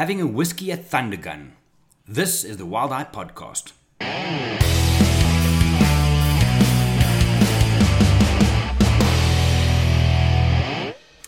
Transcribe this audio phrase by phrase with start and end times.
[0.00, 1.50] having a whiskey at Thundergun.
[2.08, 3.72] This is the Wild Eye Podcast.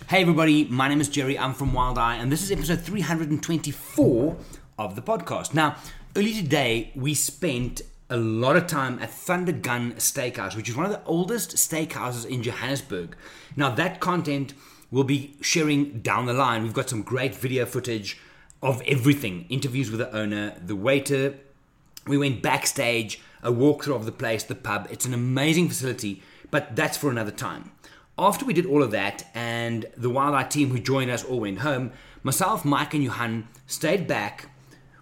[0.08, 1.38] Hey everybody, my name is Gerry.
[1.38, 4.37] I'm from Wild Eye, and this is episode 324
[4.79, 5.52] of the podcast.
[5.52, 5.77] Now,
[6.16, 10.93] early today, we spent a lot of time at Thundergun Steakhouse, which is one of
[10.93, 13.16] the oldest steakhouses in Johannesburg.
[13.54, 14.54] Now, that content
[14.91, 16.62] we'll be sharing down the line.
[16.62, 18.18] We've got some great video footage
[18.62, 21.34] of everything interviews with the owner, the waiter.
[22.06, 24.88] We went backstage, a walkthrough of the place, the pub.
[24.91, 27.73] It's an amazing facility, but that's for another time.
[28.18, 31.40] After we did all of that, and the Wild Eye team who joined us all
[31.40, 31.92] went home,
[32.23, 34.48] myself, Mike, and Johan stayed back.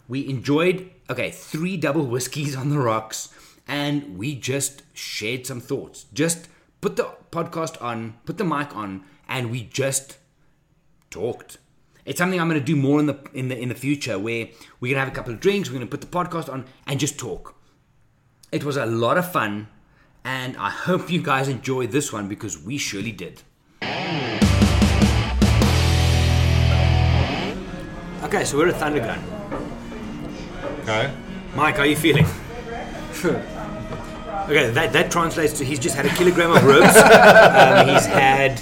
[0.09, 3.35] We enjoyed, okay, three double whiskeys on the rocks,
[3.69, 6.07] and we just shared some thoughts.
[6.15, 6.49] Just
[6.81, 10.17] put the podcast on, put the mic on, and we just
[11.11, 11.59] talked.
[12.11, 14.49] It's something I'm going to do more in the in the in the future, where
[14.81, 16.65] we're going to have a couple of drinks, we're going to put the podcast on,
[16.89, 17.55] and just talk.
[18.51, 19.69] It was a lot of fun,
[20.25, 23.43] and I hope you guys enjoy this one because we surely did.
[28.25, 29.23] Okay, so we're at Thundergun.
[30.83, 31.15] Okay.
[31.55, 32.27] Mike, how are you feeling?
[34.49, 36.97] okay, that, that translates to he's just had a kilogram of ribs.
[36.97, 38.59] um, he's had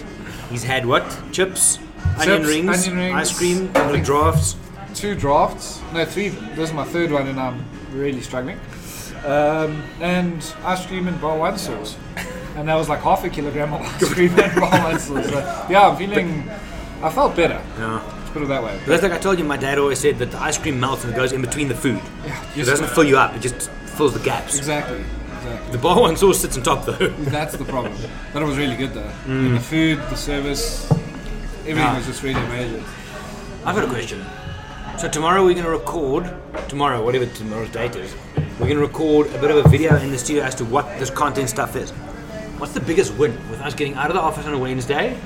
[0.50, 1.18] he's had what?
[1.32, 1.78] Chips,
[2.18, 4.56] onion, Chips, rings, onion rings, ice cream, couple of drafts.
[4.94, 5.80] Two drafts.
[5.92, 6.28] No, three.
[6.28, 8.58] This is my third one, and I'm really struggling.
[9.24, 11.96] Um, and ice cream and Bar One sauce.
[12.56, 15.26] And that was like half a kilogram of ice cream and Bar One sauce.
[15.28, 16.48] So, yeah, I'm feeling.
[17.02, 17.62] I felt better.
[17.78, 18.02] Yeah.
[18.02, 18.76] Let's put it that way.
[18.80, 21.04] But that's like I told you, my dad always said that the ice cream melts
[21.04, 22.00] and it goes in between the food.
[22.26, 24.56] Yeah, It doesn't fill you up; it just fills the gaps.
[24.58, 25.04] Exactly.
[25.36, 25.72] Exactly.
[25.72, 27.08] The bar one sauce sits on top though.
[27.08, 27.94] That's the problem.
[28.32, 29.10] But it was really good though.
[29.26, 30.90] And the food, the service,
[31.68, 31.96] everything Yeah.
[31.96, 32.84] was just really amazing.
[33.64, 34.24] I've got a question.
[34.98, 36.28] So tomorrow we're going to record,
[36.68, 38.14] tomorrow, whatever tomorrow's date is,
[38.58, 40.86] we're going to record a bit of a video in the studio as to what
[40.98, 41.90] this content stuff is.
[42.58, 45.16] What's the biggest win with us getting out of the office on a Wednesday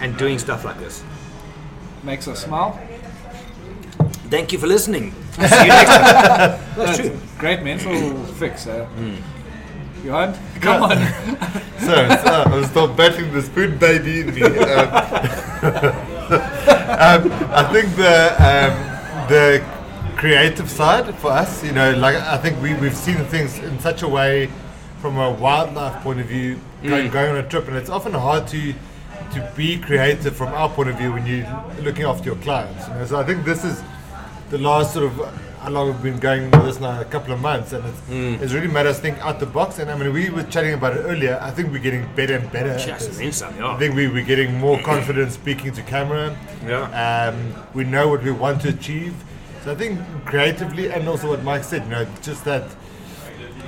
[0.00, 1.04] and doing stuff like this?
[2.02, 2.78] Makes us smile.
[4.30, 5.12] Thank you for listening.
[5.32, 6.60] See you next time.
[6.76, 7.16] That's true.
[7.38, 8.66] Great mental fix.
[8.66, 8.88] Uh,
[10.04, 10.98] Johan, come on.
[11.80, 14.42] So, so I'm still battling the spoon baby in me.
[14.42, 14.48] Um,
[16.98, 19.64] um, I think the um, the
[20.16, 24.02] creative side for us, you know, like I think we we've seen things in such
[24.02, 24.50] a way
[25.00, 28.46] from a wildlife point of view, going, going on a trip, and it's often hard
[28.48, 28.74] to
[29.32, 31.46] to be creative from our point of view when you're
[31.82, 32.88] looking after your clients.
[32.88, 33.06] You know?
[33.06, 33.82] So I think this is
[34.50, 37.40] the last sort of how long we've been going with this now a couple of
[37.40, 39.78] months and it's, it's really made us think out the box.
[39.78, 41.38] And I mean we were chatting about it earlier.
[41.42, 43.18] I think we're getting better and better at Just this.
[43.18, 46.36] then some, I think we, we're getting more confident speaking to camera.
[46.64, 47.32] Yeah.
[47.34, 49.14] um, we know what we want to achieve.
[49.64, 52.64] So I think creatively and also what Mike said you know just that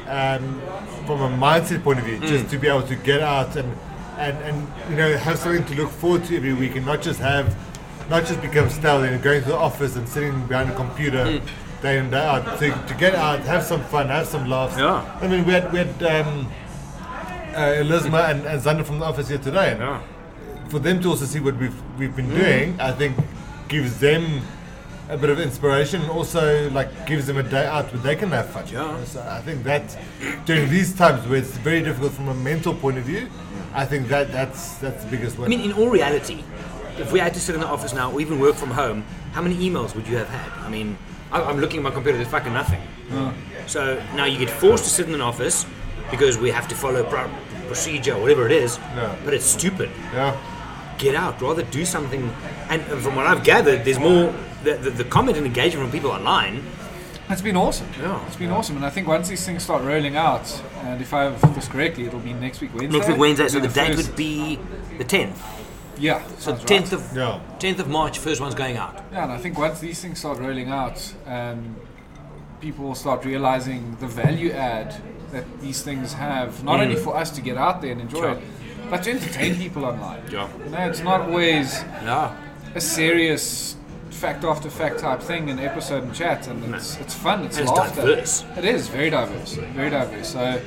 [0.07, 0.61] um,
[1.07, 3.77] from a mindset point of view, just to be able to get out and,
[4.19, 7.21] and, and you know have something to look forward to every week, and not just
[7.21, 7.57] have,
[8.09, 11.41] not just become stale and going to the office and sitting behind a computer
[11.83, 12.59] day in day out.
[12.59, 14.77] To, to get out, have some fun, have some laughs.
[14.79, 15.19] Yeah.
[15.21, 16.47] I mean, we had we had um,
[17.55, 20.01] uh, Elizma and, and Zander from the office here today, and Yeah.
[20.69, 23.17] for them to also see what we've we've been doing, I think
[23.69, 24.43] gives them
[25.09, 26.03] a bit of inspiration.
[26.03, 28.65] and Also, like gives them a day out where they can have fun.
[28.73, 29.05] Yeah.
[29.05, 29.97] So I think that
[30.47, 33.29] during these times where it's very difficult from a mental point of view,
[33.75, 35.47] I think that that's that's the biggest one.
[35.47, 36.45] I mean, in all reality,
[36.99, 39.43] if we had to sit in the office now or even work from home, how
[39.43, 40.51] many emails would you have had?
[40.67, 40.97] I mean,
[41.33, 42.81] I'm looking at my computer, there's fucking nothing.
[43.67, 45.65] So now you get forced to sit in an office
[46.11, 47.31] because we have to follow pro-
[47.69, 49.15] procedure, whatever it is, Yeah.
[49.25, 49.91] but it's stupid.
[50.13, 50.37] yeah.
[50.99, 52.31] Get out, rather do something.
[52.69, 55.93] And and from what I've gathered, there's more, the, the, the comment and engagement from
[55.93, 56.63] people online.
[57.31, 57.87] It's been awesome.
[58.01, 58.27] Yeah.
[58.27, 58.77] It's been awesome.
[58.77, 60.45] And I think once these things start rolling out,
[60.83, 62.99] and if I have this correctly, it'll be next week Wednesday.
[62.99, 64.59] Next week, Wednesday, so It'll the date first- would be
[64.99, 65.39] the 10th.
[66.01, 66.23] Yeah.
[66.39, 66.93] So 10th right.
[66.93, 67.41] of Yeah.
[67.59, 68.95] 10th of March, first one's going out.
[69.13, 71.77] Yeah, and I think once these things start rolling out, and
[72.61, 74.95] people will start realizing the value add
[75.33, 77.05] that these things have, not only mm.
[77.05, 78.31] for us to get out there and enjoy Sure.
[78.33, 78.43] it,
[78.91, 80.23] but to entertain people online.
[80.31, 80.49] Yeah.
[80.65, 82.35] You know, it's not always Yeah.
[82.75, 83.77] a serious
[84.11, 87.71] fact after fact type thing in episode and chat, and it's it's fun, it's it's
[87.71, 88.03] laughter.
[88.03, 88.45] diverse.
[88.57, 90.29] It is very diverse, very diverse.
[90.33, 90.61] So,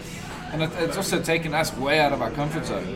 [0.52, 2.88] and it, it's also taken us way out of our comfort zone,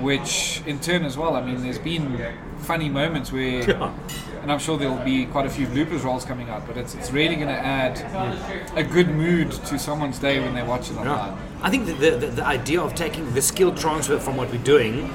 [0.00, 1.36] which in turn as well.
[1.36, 2.18] I mean, there's been
[2.58, 3.62] funny moments where,
[4.42, 7.10] and I'm sure there'll be quite a few bloopers rolls coming out, but it's it's
[7.10, 7.98] really going to add
[8.76, 11.36] a good mood to someone's day when they watch it online.
[11.62, 14.62] I think that the, the, the idea of taking the skill transfer from what we're
[14.62, 15.08] doing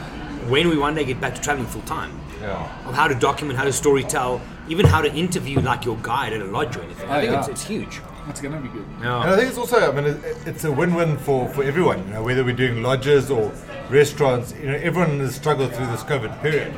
[0.49, 2.11] when we one day get back to traveling full time,
[2.41, 2.87] Yeah.
[2.87, 6.33] of how to document, how to story tell, even how to interview like your guide
[6.33, 7.09] at a lodge or anything.
[7.09, 7.39] I Oh, think yeah.
[7.39, 8.01] it's, it's huge.
[8.29, 8.85] It's gonna be good.
[9.01, 9.21] Yeah.
[9.21, 10.17] And I think it's also, I mean, it,
[10.47, 12.07] it's a win-win for, for everyone.
[12.07, 13.51] You know, whether we're doing lodges or
[13.89, 16.73] restaurants, you know, everyone has struggled through this COVID period.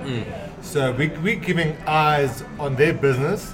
[0.62, 3.54] So we we're giving eyes on their business,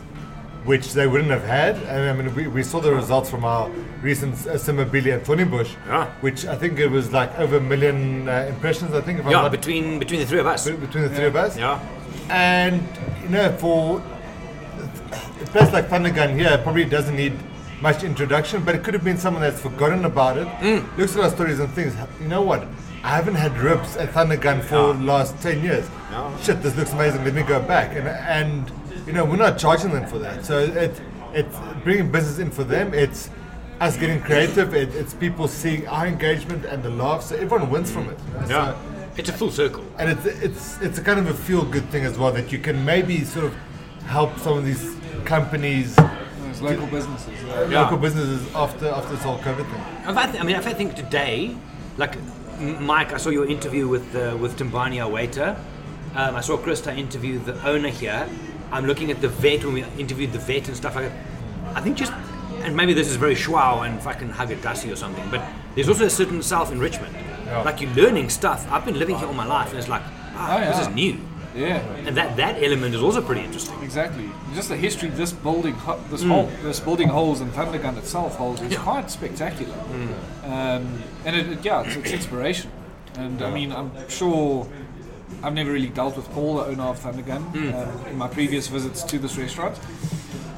[0.66, 1.76] which they wouldn't have had.
[1.76, 3.70] And I mean, we, we saw the results from our
[4.02, 6.08] recent uh, Simbambili and Thornybush, Yeah.
[6.22, 8.94] which I think it was like over a million uh, impressions.
[8.94, 10.68] I think if I'm Yeah, not between between the three of us.
[10.70, 11.58] between the three of us.
[11.58, 11.80] Yeah.
[12.30, 12.82] And
[13.24, 14.02] you know, for
[15.42, 17.34] a place like Thundergun here, probably doesn't need
[17.82, 20.48] much introduction, but it could have been someone that's forgotten about it.
[20.48, 20.98] Mm.
[20.98, 22.66] Looks at our stories and thinks, you know what?
[23.04, 25.88] I haven't had ribs at Thundergun for the last ten years.
[26.12, 26.38] Yeah.
[26.40, 27.24] Shit, this looks amazing.
[27.26, 27.96] Let me go back.
[27.96, 28.72] And and
[29.06, 30.46] you know, we're not charging them for that.
[30.46, 31.02] So it
[31.34, 32.94] it's bringing business in for them.
[32.94, 33.30] It's
[33.82, 34.74] us getting creative.
[34.74, 37.28] It, it's people seeing our engagement and the laughs.
[37.28, 38.18] So everyone wins from it.
[38.48, 38.74] Yeah.
[38.74, 38.78] So-
[39.18, 39.84] It's a full circle.
[40.00, 42.60] and it's it's it's a kind of a feel good thing as well that you
[42.68, 43.54] can maybe sort of
[44.08, 44.84] help some of these
[45.26, 45.96] companies,
[46.62, 47.34] local businesses.
[47.44, 47.68] Yeah.
[47.70, 47.82] Yeah.
[47.84, 49.84] local businesses after after this whole COVID thing.
[50.18, 51.56] I, th- I mean, if I think today,
[51.98, 55.56] like M- Mike, I saw your interview with uh, with Timbani waiter.
[56.16, 58.28] Um, I saw Krista interview the owner here.
[58.72, 61.18] I'm looking at the vet when we interviewed the vet and stuff like that.
[61.76, 62.12] I think just,
[62.62, 65.42] and maybe this is very schwau and fucking Haggadassi or something, but
[65.76, 67.14] there's also a certain self enrichment.
[67.46, 67.62] Yeah.
[67.64, 68.68] Like you're learning stuff.
[68.72, 70.04] I've been living here all my life, and it's like,
[70.36, 70.72] ah, Oh, yeah.
[70.72, 71.20] this is new.
[71.56, 71.78] Yeah.
[72.08, 73.80] And that, that element is also pretty interesting.
[73.84, 74.28] Exactly.
[74.56, 76.10] Just the history this building, ho- Mm.
[76.10, 78.80] this whole, this building holds, and Thundergun itself holds is Yeah.
[78.80, 78.84] Mm.
[78.84, 79.76] quite spectacular.
[80.46, 82.70] Um, and it, it- yeah, it's, it's inspiration.
[83.18, 84.68] And I mean, I'm sure
[85.44, 87.74] I've never really dealt with Paul, the owner of Thundergun, Mm.
[87.74, 89.78] um, in my previous visits to this restaurant.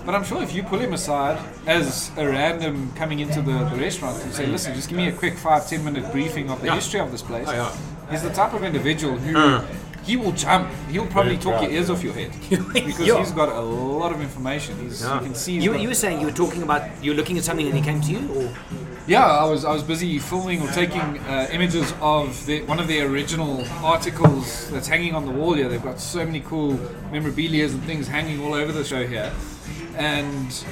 [0.06, 3.76] But I'm sure if you pull him aside as a random coming into the, the
[3.78, 6.68] restaurant and say, listen, just give me a quick five, ten minute briefing of the
[6.68, 6.76] Yeah.
[6.76, 8.12] history of this place, Oh, yeah.
[8.12, 9.66] he's the type of individual who Uh.
[10.06, 10.70] he will jump.
[10.92, 13.18] He'll probably Yeah, talk your ears off your head because Yeah.
[13.18, 14.78] he's got a lot of information.
[14.80, 15.54] He's, You can see.
[15.54, 17.82] You, you were saying you were talking about you were looking at something and he
[17.82, 18.50] came to you, or
[19.08, 22.88] yeah, I was I was busy filming or taking uh, images of the, one of
[22.88, 25.70] the original articles that's hanging on the wall here.
[25.70, 26.74] They've got so many cool
[27.12, 29.32] memorabilia and things hanging all over the show here.
[29.96, 30.66] And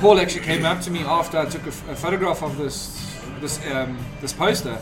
[0.00, 3.96] Paul actually came up to me after I took a, photograph of this this um,
[4.20, 4.78] this poster.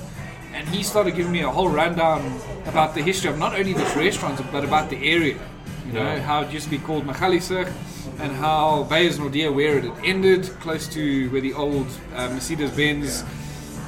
[0.54, 3.94] And he started giving me a whole rundown about the history of not only this
[3.96, 5.38] restaurant but about the area.
[5.86, 7.70] You know how it used to be called Machalisig,
[8.18, 13.22] and how Bayes Nordia, where it ended, close to where the old uh, Mercedes Benz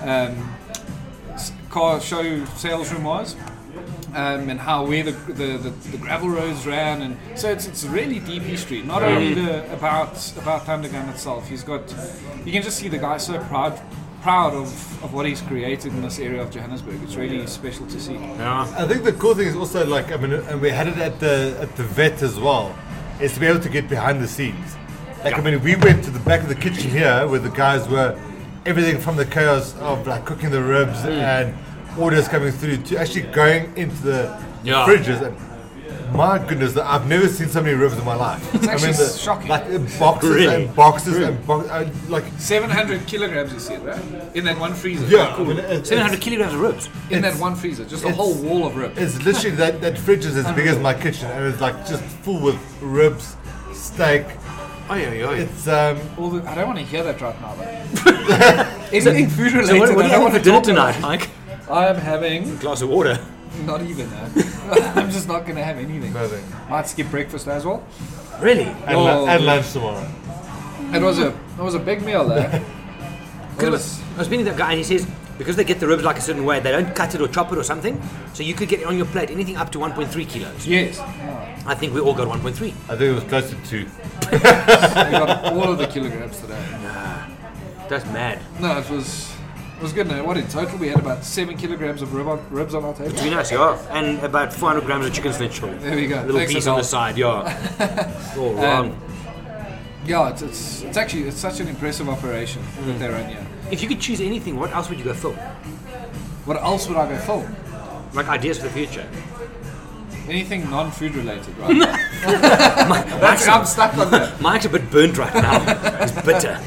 [0.02, 0.56] um,
[1.70, 3.37] car show sales room was.
[4.14, 7.84] Um, and how where the, the, the, the gravel roads ran, and so it's, it's
[7.84, 8.81] really deep history.
[8.81, 11.94] Not only the about about Thundergun itself, he's got
[12.44, 13.78] you can just see the guy so proud
[14.22, 17.02] proud of, of what he's created in this area of Johannesburg.
[17.02, 18.14] It's really special to see.
[18.14, 20.98] yeah, I think the cool thing is also like I mean, and we had it
[20.98, 22.76] at the at the vet as well,
[23.20, 24.76] is to be able to get behind the scenes.
[25.24, 27.88] Like I mean, we went to the back of the kitchen here where the guys
[27.88, 28.18] were
[28.64, 31.10] everything from the chaos of like cooking the ribs mm.
[31.10, 31.54] and
[31.98, 34.86] orders coming through to actually going into the Yeah.
[34.86, 35.36] fridges and.
[36.12, 38.55] My goodness, I've never seen so many ribs in my life.
[38.55, 39.49] It's actually shocking.
[39.49, 39.64] Like
[39.99, 40.64] boxes Really?
[40.64, 44.00] and boxes and bo- uh, like 700 kilograms, you see, right?
[44.35, 45.06] In that one freezer.
[45.06, 46.88] yeah, I mean, it's- seven hundred kilograms of ribs.
[47.11, 48.99] In that one freezer, just a whole wall of ribs.
[48.99, 52.03] It's literally that, that fridge is as big as my kitchen and it's like just
[52.25, 53.37] full with ribs,
[53.75, 54.25] steak.
[54.88, 55.31] Oh yeah, yeah.
[55.32, 58.89] It's um All the, I don't want to hear that right now, though.
[58.93, 61.01] Anything food related, So what, what I are you don't want for dinner tonight.
[61.01, 61.29] Mike?
[61.69, 63.19] I'm having a glass of water.
[63.65, 64.93] Not even that.
[64.96, 66.13] I'm just not going to have anything.
[66.13, 66.44] nothing.
[66.69, 67.82] Might skip breakfast as well.
[68.41, 68.65] Really?
[68.65, 70.06] And, Oh, lu- and lunch tomorrow.
[70.93, 72.55] It was a it was a big meal there.
[72.56, 72.63] It
[73.56, 75.06] Because was- I was speaking to that guy and he says
[75.39, 77.53] because they get the ribs like a certain way, they don't cut it or chop
[77.53, 78.01] it or something.
[78.34, 80.67] So you could get it on your plate anything up to 1.3 kilos.
[80.67, 80.98] yes,
[81.67, 82.48] I think we all got 1.3.
[82.89, 83.86] I think it was close to two.
[84.32, 86.65] we got all of the kilograms today.
[86.82, 87.27] Nah,
[87.89, 88.41] that's mad.
[88.60, 89.32] No, it was
[89.76, 90.06] it was good.
[90.08, 92.94] No, what in total we had about seven kilograms of rib on, ribs on our
[92.94, 93.12] table.
[93.12, 93.78] Pretty nice, yeah.
[93.90, 95.68] And about 400 grams of chicken schnitzel.
[95.78, 96.20] There we go.
[96.20, 98.32] A little Thanks, piece on the side, yeah.
[98.38, 98.64] all wrong.
[98.92, 99.02] Um,
[100.06, 103.44] Yeah, it's, it's it's actually it's such an impressive operation that they run here.
[103.72, 105.36] if you could choose anything, what else would you go film?
[106.46, 107.56] What else would I go film?
[108.14, 109.06] Like ideas for the future.
[110.28, 111.76] Anything non-food related, right?
[113.18, 114.40] Mike's, I'm stuck on that.
[114.40, 115.58] Mike's a bit burnt right now.
[116.00, 116.60] He's bitter.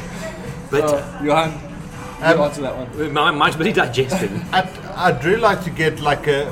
[0.70, 0.96] Bitter.
[0.96, 1.52] Uh, Johan,
[2.20, 3.14] you answer that one.
[3.14, 4.42] Mi- Mike's busy digesting.
[4.52, 6.48] I'd, I'd really like to get like a,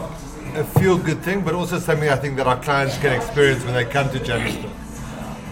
[0.55, 3.73] a feel good thing, but also something I think that our clients can experience when
[3.73, 4.71] they come to Johannesburg.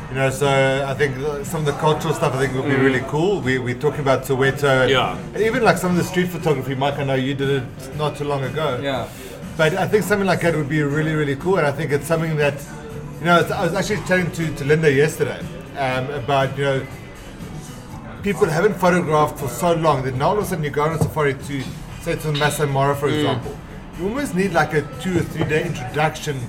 [0.10, 0.48] You know, so
[0.88, 3.42] I think uh, some of the cultural stuff I think would be really cool.
[3.42, 5.18] We, we're talking about Soweto and, Yeah.
[5.34, 6.76] and even like some of the street photography.
[6.76, 7.64] Mike, I know you did it
[7.98, 8.80] not too long ago.
[8.82, 9.10] Yeah.
[9.58, 12.06] But I think something like that would be really, really cool, and I think it's
[12.08, 15.40] something that, you You know, I was, I was actually chatting to, to Linda yesterday
[15.78, 16.86] um, about, you know,
[18.26, 20.94] people haven't photographed for so long that now all of a sudden you go on
[20.94, 21.62] a safari to,
[22.02, 23.56] say, to Masai Mara, for example.
[24.00, 26.40] You almost need like a two or three day introduction.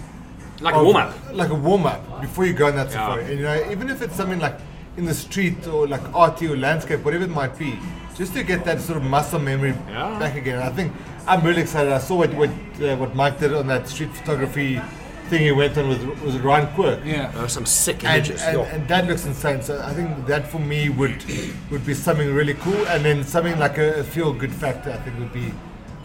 [0.62, 1.14] Like a warm-up.
[1.34, 2.92] Like a warm up before you go on that Yeah.
[2.92, 3.24] safari.
[3.24, 4.58] And, you know, even if it's something like
[4.96, 7.78] in the street or like arty or landscape, whatever it might be,
[8.16, 10.18] just to get that sort of muscle memory Yeah.
[10.18, 10.58] back again.
[10.62, 10.94] I think
[11.28, 11.92] I'm really excited.
[11.92, 12.48] I saw what what,
[12.82, 14.80] uh, what Mike did on that street photography
[15.26, 17.04] thing he went on with was it Ryan Quirk.
[17.04, 17.30] Yeah.
[17.32, 18.42] There some sick images.
[18.42, 18.74] and, yeah.
[18.74, 19.62] and that looks insane.
[19.62, 21.24] So I think that for me would
[21.70, 24.90] would be something really cool, and then something like a, a feel good factor.
[24.90, 25.52] I think would be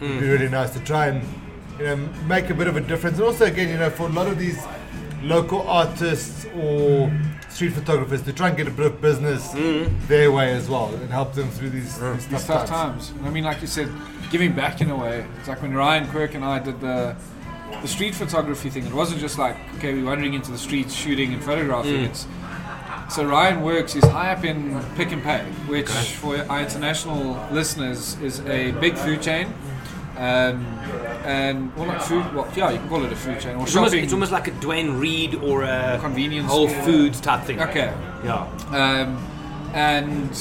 [0.00, 0.30] be hmm.
[0.30, 1.22] really nice to try and
[1.78, 3.18] you know make a bit of a difference.
[3.18, 4.62] And also again, you know, for a lot of these
[5.22, 7.10] local artists or
[7.48, 9.84] street photographers to try and get a bit of business hmm.
[10.08, 13.10] their way as well and help them through these, these These tough tough times.
[13.10, 13.26] times.
[13.26, 13.90] I mean, like you said,
[14.30, 15.26] giving back in a way.
[15.38, 17.14] It's like when Ryan Quirk and I did the
[17.80, 18.86] the street photography thing.
[18.86, 22.04] It wasn't just like okay, we're wandering into the streets, shooting and photographing.
[22.04, 22.26] It's
[23.10, 23.92] so Ryan works.
[23.92, 28.96] He's high up in Pick n Pay, which for our international listeners is a big
[28.96, 29.52] food chain.
[30.16, 30.64] Um,
[31.24, 32.34] and well, not food.
[32.34, 34.04] Well, yeah, you can call it a food chain or It's almost, shopping.
[34.04, 36.82] it's almost like a Duane Reade or a Convenience Whole store.
[36.82, 37.60] Foods type thing.
[37.60, 37.92] okay.
[38.24, 38.46] Yeah.
[38.70, 39.16] Um,
[39.74, 40.36] and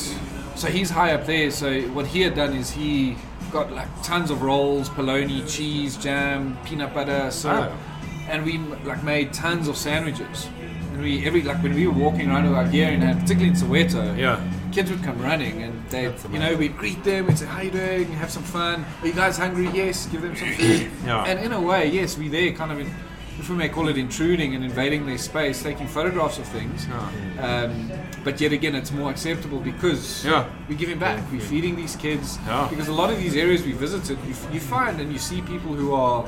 [0.55, 1.51] so he's high up there.
[1.51, 3.15] So what he had done is he
[3.51, 8.27] got like tons of rolls, polony, cheese, jam, peanut butter, syrup, ah.
[8.29, 10.47] and we like made tons of sandwiches.
[10.93, 13.49] And we every like when we were walking around with our gear in hand, particularly
[13.49, 14.39] in Soweto, Yeah.
[14.71, 17.71] kids would come running and they, you know, we'd greet them, we'd say, "How you
[17.71, 18.11] doing?
[18.13, 18.85] Have some fun.
[19.01, 19.69] Are you guys hungry?
[19.73, 20.05] Yes.
[20.07, 21.23] Give them some food." Yeah.
[21.25, 22.79] And in a way, yes, we there kind of.
[22.79, 22.89] In,
[23.39, 26.87] if we may call it intruding and invading their space, taking photographs of things,
[27.39, 27.91] um,
[28.23, 30.45] but yet again, it's more acceptable because Yeah.
[30.69, 31.19] we're giving back.
[31.31, 32.37] We're feeding these kids.
[32.45, 32.67] Yeah.
[32.69, 35.73] Because a lot of these areas we visited, you, you find and you see people
[35.73, 36.23] who are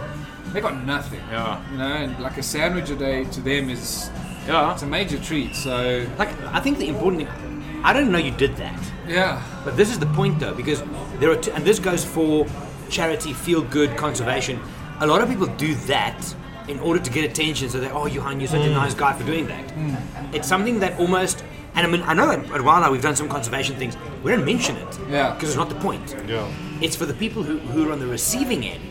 [0.54, 1.22] they got nothing.
[1.32, 1.58] Yeah.
[1.72, 4.10] You know, and like a sandwich a day to them is
[4.48, 4.72] Yeah.
[4.74, 5.56] it's a major treat.
[5.56, 9.76] So Like, I think the important thing, I don't know you did that, yeah, but
[9.76, 10.82] this is the point though, because
[11.20, 12.46] there are, two, and this goes for
[12.90, 14.60] charity, feel good, conservation.
[15.00, 16.36] A lot of people do that
[16.68, 18.74] in order to get attention, so that, oh, Johan, you're such a mm.
[18.74, 19.68] nice guy for doing that.
[19.70, 20.34] Mm.
[20.34, 21.44] It's something that almost,
[21.76, 24.32] and I mean, I know at at Wild Eye we've done some conservation things, we
[24.32, 25.34] don't mention it, Yeah.
[25.34, 26.16] because it's not the point.
[26.28, 26.48] Yeah.
[26.82, 28.84] It's for the people who, who are on the receiving end,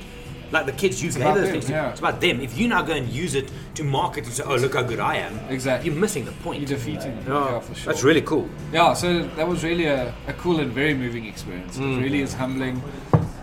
[0.50, 1.72] like the kids you gave those them, things to.
[1.72, 1.90] yeah.
[1.90, 2.40] It's about them.
[2.40, 5.00] If you now go and use it to market and say, oh, look how good
[5.00, 5.90] I am, Exactly.
[5.90, 6.60] you're missing the point.
[6.60, 7.24] you're defeating them.
[7.26, 7.92] Yeah, Yeah, for sure.
[7.92, 8.48] That's really cool.
[8.70, 11.78] Yeah, so that was really a, a cool and very moving experience.
[11.78, 12.02] It mm.
[12.02, 12.82] really is humbling.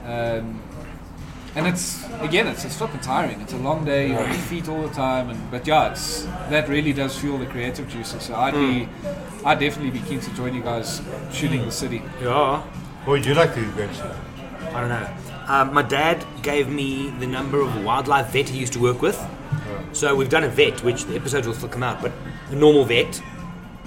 [0.05, 0.61] Um,
[1.55, 3.41] and it's again, it's it's flipping tiring.
[3.41, 4.09] It's a long day.
[4.09, 7.37] You're on your feet all the time, and but yeah, it's that really does fuel
[7.37, 8.23] the creative juices.
[8.23, 8.87] So I'd be,
[9.45, 11.01] I'd definitely be keen to join you guys
[11.31, 12.01] shooting the city.
[12.21, 12.61] Yeah.
[13.05, 14.11] What would you like to do, eventually?
[14.73, 15.09] I don't know.
[15.47, 19.01] Um, my dad gave me the number of a wildlife vet he used to work
[19.01, 19.19] with.
[19.93, 22.11] So we've done a vet, which the episodes will still come out, but
[22.51, 23.19] a normal vet.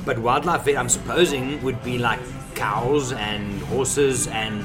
[0.04, 2.18] But wildlife vet, I'm supposing, would be like
[2.56, 4.64] cows and horses and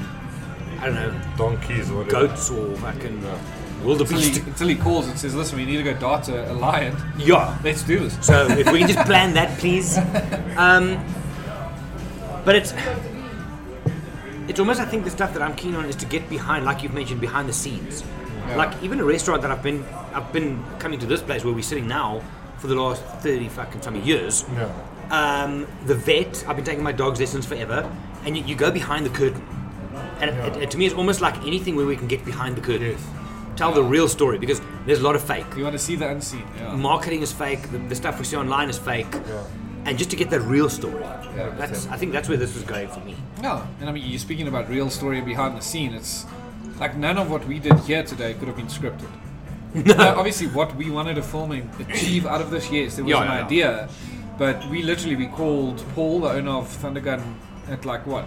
[0.80, 2.28] I don't know, Donkeys or whatever.
[2.28, 3.38] goats or fucking Until
[3.84, 4.36] wildebeest.
[4.36, 6.96] he, until he calls and says, "Listen, we need to go dart a, a lion.
[7.18, 7.56] Yeah.
[7.64, 9.98] Let's do this." So if we can just plan that, please.
[10.58, 10.98] Um,
[12.44, 12.72] but it's
[14.48, 16.82] it's almost I think the stuff that I'm keen on is to get behind, like
[16.82, 18.02] you've mentioned, behind the scenes.
[18.56, 21.62] Like even a restaurant that I've been I've been coming to this place where we're
[21.62, 22.22] sitting now
[22.56, 24.44] for the last thirty fucking some years.
[24.54, 24.72] Yeah.
[25.10, 27.90] Um, the vet, I've been taking my dog's lessons forever,
[28.24, 29.44] and you, you go behind the curtain.
[30.20, 32.60] And it, it, to me, it's almost like anything where we can get behind the
[32.60, 33.06] curtain, Yes.
[33.56, 36.08] tell the real story because there's a lot of fake You want to see the
[36.08, 36.44] unseen.
[36.56, 36.74] Yeah.
[36.76, 37.62] marketing is fake.
[37.70, 39.06] The, the stuff we see online is fake.
[39.84, 41.02] And just to get that real story,
[41.56, 43.14] that's I think that's where this was going for me.
[43.42, 45.94] No, and I mean, you're speaking about real story behind the scene.
[45.94, 46.26] It's
[46.78, 49.08] like none of what we did here today could have been scripted.
[49.98, 53.10] Now, obviously, what we wanted to film and achieve out of this, yes, there was
[53.12, 53.44] Yeah, an yeah, yeah.
[53.46, 53.88] idea,
[54.38, 57.22] but we literally we called Paul, the owner of Thundergun,
[57.68, 58.26] at like what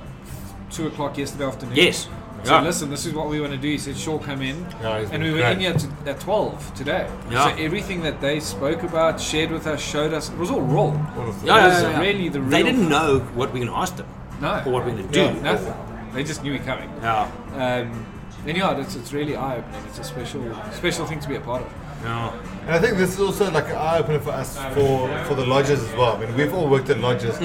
[0.72, 1.76] two o'clock yesterday afternoon.
[1.76, 2.08] Yes.
[2.44, 2.62] So Yeah.
[2.62, 3.68] listen, this is what we want to do.
[3.68, 5.54] He said, "Sure, come in." Yeah, and we were great.
[5.54, 7.08] in here to, at twelve today.
[7.30, 7.56] Yeah.
[7.56, 10.82] So everything that they spoke about, shared with us, showed us, it was all raw.
[10.82, 10.96] All.
[11.44, 12.00] Yeah, was yeah, yeah.
[12.00, 14.08] really the They didn't know what we're going to ask them
[14.42, 15.20] No, or what we're going to do.
[15.22, 15.42] Yeah.
[15.42, 15.74] nothing.
[16.14, 16.90] They just knew we coming.
[17.02, 17.30] Yeah.
[17.54, 18.06] Um,
[18.48, 19.84] and yeah, it's, it's really eye opening.
[19.88, 20.42] It's a special
[20.74, 21.72] special thing to be a part of.
[22.04, 22.34] Yeah.
[22.66, 25.46] And I think this is also like an eye opener for us for, for the
[25.46, 26.16] lodges as well.
[26.16, 27.40] I mean, we've all worked at lodges.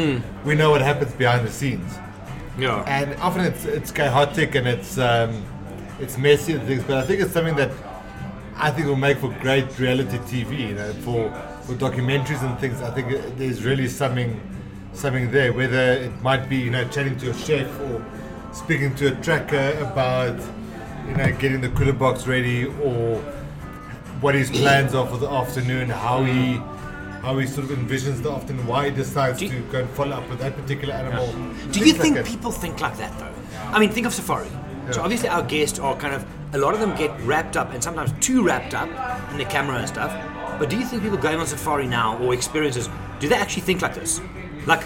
[0.47, 1.99] We know what happens behind the scenes,
[2.59, 2.83] Yeah.
[2.87, 5.45] and often it's it's chaotic and it's um,
[6.01, 6.83] it's messy and things.
[6.85, 7.71] But I think it's something that
[8.57, 10.69] I think will make for great reality TV.
[10.69, 11.31] You know, for
[11.63, 12.81] for documentaries and things.
[12.81, 14.41] I think there's really something
[14.95, 15.53] something there.
[15.53, 18.05] Whether it might be you know chatting to a chef or
[18.53, 20.39] speaking to a tracker about
[21.09, 23.21] you know getting the cooler box ready or
[24.21, 26.59] what his plans are for the afternoon, how he
[27.27, 30.17] how he sort of envisions the often why he decides you- to go and follow
[30.17, 31.27] up with that particular animal.
[31.27, 32.25] Do you Things like think that.
[32.27, 33.35] people think like that though?
[33.75, 34.49] I mean, think of Safari.
[34.93, 37.83] So obviously our guests are kind of a lot of them get wrapped up and
[37.83, 38.89] sometimes too wrapped up
[39.33, 40.13] in the camera and stuff.
[40.61, 43.83] But do you think people going on Safari now or experiences do they actually think
[43.83, 44.21] like this?
[44.65, 44.85] Like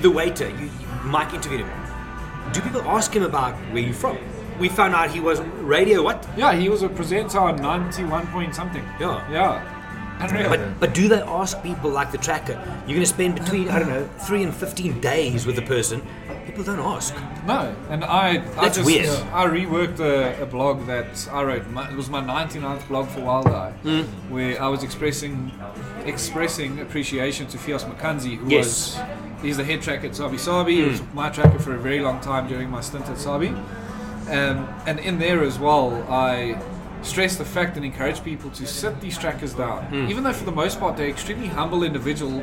[0.00, 0.70] the waiter, you,
[1.04, 1.70] Mike interviewed him.
[2.54, 4.16] Do people ask him about where you from?
[4.58, 5.40] We found out he was
[5.76, 6.26] radio what?
[6.34, 8.82] Yeah, he was a presenter on 91 point something.
[8.98, 9.30] Yeah.
[9.30, 9.74] Yeah.
[10.18, 12.52] But but do they ask people like the tracker?
[12.86, 16.02] You're going to spend between I don't know three and fifteen days with the person.
[16.46, 17.14] People don't ask.
[17.46, 19.08] No, and I, I That's just, weird.
[19.32, 21.66] I reworked a, a blog that I wrote.
[21.68, 24.04] My, it was my 99th blog for Wild Eye, Mm.
[24.30, 25.52] where I was expressing
[26.04, 28.96] expressing appreciation to Fios Makanzi, who Yes.
[28.96, 29.00] was
[29.42, 30.76] he's the head tracker at Sabi Sabi.
[30.76, 34.68] He was my tracker for a very long time during my stint at Sabi, um,
[34.86, 36.58] and in there as well, I
[37.02, 40.10] stress the fact and encourage people to sit these trackers down, Mm.
[40.10, 42.40] even though for the most part they're extremely humble individual,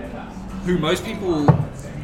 [0.66, 1.46] who most people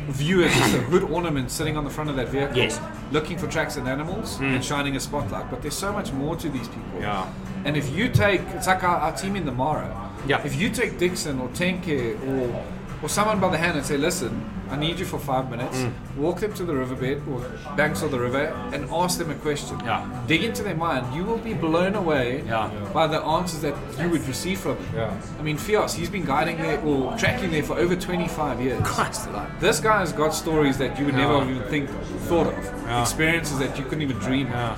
[0.10, 2.80] view as just a hood ornament sitting on the front of that vehicle Yes.
[2.80, 3.14] Mm.
[3.14, 5.50] looking for tracks and animals and shining a spotlight.
[5.50, 7.00] But there's so much more to these people.
[7.00, 7.26] Yeah.
[7.66, 10.10] And if you take, it's like our, our team in the Mara.
[10.28, 10.42] Yeah.
[10.44, 12.64] If you take Dixon or Tenke or
[13.02, 14.32] or someone by the hand and say, listen,
[14.70, 15.92] I need you for five minutes, Mm.
[16.18, 17.42] walk them to the riverbed or
[17.76, 19.78] banks of the river and ask them a question.
[19.84, 20.06] Yeah.
[20.28, 21.14] Dig into their mind.
[21.14, 22.70] You will be blown away Yeah.
[22.94, 24.86] by the answers that you would receive from them.
[24.96, 25.40] Yeah.
[25.40, 28.82] I mean, Fios, he's been guiding there or tracking there for over 25 years.
[28.84, 29.50] Christ alive.
[29.60, 31.90] This guy's got stories that you would never even think
[32.30, 32.54] thought of.
[32.86, 33.02] Yeah.
[33.02, 34.78] Experiences that you couldn't even dream of.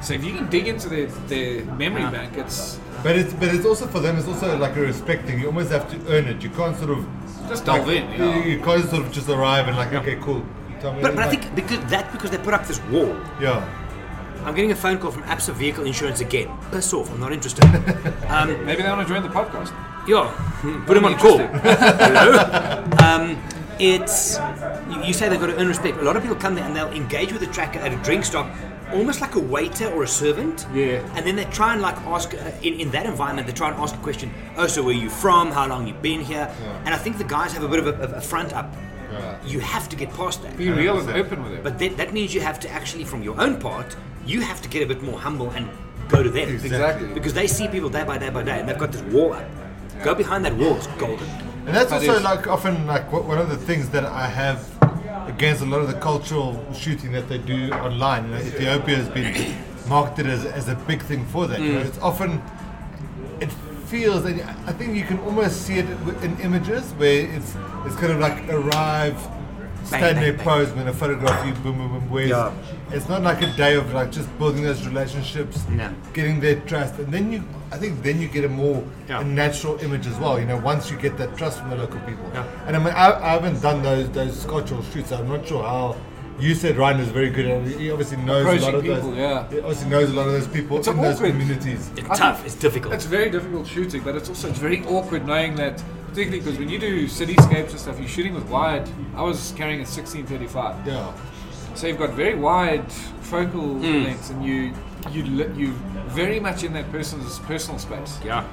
[0.00, 3.66] So if you can dig into their, their memory bank, it's But it's but it's
[3.66, 4.16] also for them.
[4.16, 5.38] It's also like a respect thing.
[5.40, 6.42] You almost have to earn it.
[6.42, 7.04] You can't sort of
[7.48, 8.10] just like, delve in.
[8.12, 8.44] You, Yeah.
[8.44, 10.44] you can't sort of just arrive and like okay, cool.
[10.80, 11.02] Tell me.
[11.02, 13.16] But, but I think because that because they put up this wall.
[13.40, 13.62] yeah.
[14.44, 16.50] I'm getting a phone call from ABSA Vehicle Insurance again.
[16.70, 17.64] Piss off, I'm not interested.
[18.28, 19.72] um, Maybe they want to join the podcast.
[20.06, 20.28] yeah,
[20.86, 21.38] put him on call.
[21.38, 22.84] Hello.
[23.04, 23.42] Um,
[23.78, 24.38] it's
[24.90, 25.96] you, you say they've got to earn respect.
[25.98, 28.24] A lot of people come there and they'll engage with the tracker at a drink
[28.24, 28.46] stop,
[28.92, 30.66] almost like a waiter or a servant.
[30.72, 31.00] Yeah.
[31.16, 33.46] And then they try and like ask uh, in, in that environment.
[33.46, 34.32] They try and ask a question.
[34.56, 35.50] Oh, so where you from?
[35.50, 36.52] How long you been here?
[36.84, 38.74] And I think the guys have a bit of a, a front up.
[39.46, 40.56] You have to get past that.
[40.56, 41.62] Be real and open with it.
[41.62, 43.94] But that, that means you have to actually, from your own part,
[44.26, 45.68] you have to get a bit more humble and
[46.08, 46.48] go to them.
[46.48, 47.08] Exactly.
[47.14, 49.44] Because they see people day by day by day, and they've got this wall up.
[50.02, 51.28] Go behind that wall, it's golden.
[51.66, 54.73] And that's also like often like one of the things that I have
[55.34, 58.24] against a lot of the cultural shooting that they do online.
[58.24, 59.54] You know, Ethiopia has been
[59.88, 61.60] marketed as, as a big thing for that.
[61.60, 61.86] You know, mm.
[61.86, 62.42] it's often
[63.40, 63.50] it
[63.86, 65.86] feels, and I think you can almost see it
[66.22, 69.18] in images where it's it's kind of like arrive,
[69.84, 70.44] stand bang, there, bang.
[70.44, 72.10] pose, when a photograph you, boom, boom, boom.
[72.10, 72.52] Whereas Yeah.
[72.90, 75.92] It's not like a day of like just building those relationships, No.
[76.12, 77.42] getting their trust, and then you,
[77.72, 79.20] I think, then you get a more Yeah.
[79.20, 80.38] a natural image as well.
[80.38, 82.24] You know, once you get that trust from the local people.
[82.32, 82.44] Yeah.
[82.66, 85.12] And I mean, I, I haven't done those those cultural shoots.
[85.12, 85.96] I'm not sure how.
[86.36, 89.10] You said Ryan is very good, and he obviously knows a lot Approaching of people,
[89.10, 89.18] those.
[89.18, 89.48] yeah.
[89.50, 91.90] He obviously knows a lot of those people It's in those communities.
[91.96, 92.92] It's I tough, it's difficult.
[92.92, 96.68] It's very difficult shooting, but it's also it's very awkward knowing that, particularly because when
[96.68, 98.88] you do cityscapes and stuff, you're shooting with wide.
[99.14, 101.12] I was carrying a 1635, Yeah.
[101.74, 102.90] So you've got very wide
[103.22, 104.04] focal Hmm.
[104.04, 104.72] lengths, and you
[105.12, 105.72] you li- you
[106.08, 108.18] very much in that person's personal space.
[108.24, 108.44] yeah.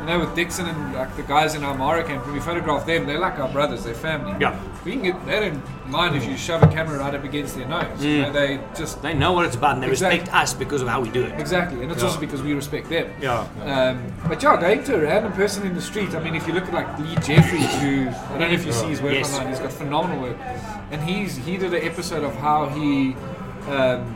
[0.00, 2.86] You know, with Dixon and like the guys in our Mara camp, when we photograph
[2.86, 4.34] them, they're like our brothers, they're family.
[4.40, 4.58] Yeah.
[4.84, 7.66] We can get they don't mind if you shove a camera right up against their
[7.66, 8.02] nose.
[8.02, 10.20] You know, they just They know what it's about and they Exactly.
[10.20, 11.38] respect us because of how we do it.
[11.38, 13.10] exactly, and it's also because we respect them.
[13.20, 13.46] Yeah.
[13.64, 16.14] Um, but yeah, going to a random person in the street.
[16.14, 18.72] I mean, if you look at like Lee Jeffries, who I don't know if you
[18.72, 19.32] see his work Yes.
[19.34, 20.36] online, he's got phenomenal work,
[20.92, 23.16] and he's he did an episode of how he.
[23.68, 24.14] Um,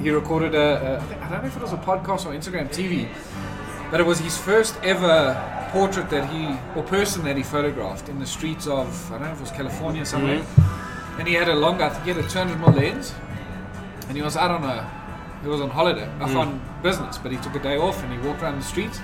[0.00, 3.08] he recorded a, a, I don't know if it was a podcast or Instagram TV,
[3.90, 5.34] but it was his first ever
[5.70, 9.32] portrait that he, or person that he photographed in the streets of, I don't know
[9.32, 10.44] if it was California somewhere.
[11.18, 13.14] And he had a longer, I think he had a 200 mm lens,
[14.08, 14.88] and he was out on a,
[15.42, 18.18] he was on holiday, off on business, but he took a day off and he
[18.26, 19.00] walked around the streets,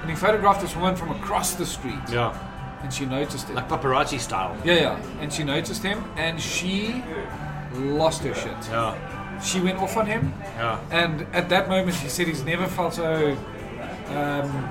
[0.00, 2.36] and he photographed this woman from across the street, Yeah.
[2.82, 3.54] and she noticed it.
[3.56, 4.56] Like paparazzi style.
[4.64, 7.02] yeah, yeah, and she noticed him, and she
[7.74, 8.56] lost her shit.
[8.70, 8.94] Yeah.
[9.42, 10.78] She went off on him, Yeah.
[10.90, 13.36] and at that moment, he said he's never felt so
[14.08, 14.68] um,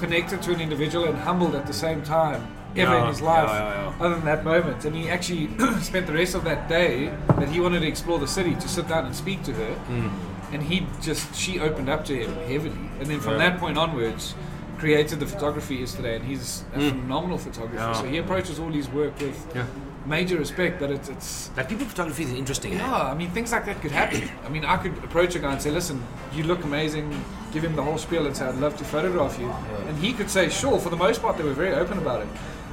[0.00, 3.48] connected to an individual and humbled at the same time ever Yeah, in his life,
[3.48, 4.84] yeah, yeah, other than that moment.
[4.84, 5.48] And he actually
[5.80, 8.88] spent the rest of that day that he wanted to explore the city to sit
[8.88, 9.74] down and speak to her.
[9.74, 10.54] Hmm.
[10.54, 12.88] And he just, she opened up to him heavily.
[13.00, 14.34] And then from that point onwards,
[14.78, 16.16] created the photography yesterday.
[16.16, 17.94] And he's a phenomenal photographer.
[17.94, 19.66] So he approaches all his work with Yeah.
[20.06, 22.74] Major respect, but it's, it's Like people photography is interesting.
[22.74, 22.76] eh?
[22.78, 24.28] yeah, I mean, things like that could happen.
[24.44, 26.02] I mean, I could approach a guy and say, listen,
[26.34, 27.08] you look amazing,
[27.52, 29.50] give him the whole spiel and say, I'd love to photograph you.
[29.88, 32.28] And he could say, sure, for the most part, they were very open about it.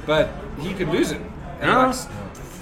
[0.06, 0.28] but
[0.60, 1.20] he could lose it
[1.60, 1.78] and Yeah.
[1.78, 2.08] like, s-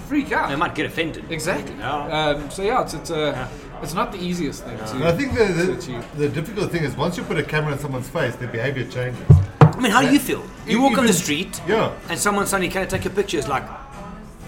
[0.07, 0.49] freak out.
[0.49, 1.23] They might get offended.
[1.31, 1.75] Exactly.
[1.79, 2.17] Yeah.
[2.17, 3.47] Um, so yeah, it's it's, uh,
[3.81, 7.17] it's not the easiest thing And I think the, the, the difficult thing is once
[7.17, 9.25] you put a camera in someone's face, their behavior changes.
[9.59, 10.43] I mean, how do you feel?
[10.67, 11.91] You walk on the street, Yeah.
[12.09, 13.39] and someone suddenly can I take a picture?
[13.39, 13.63] It's like,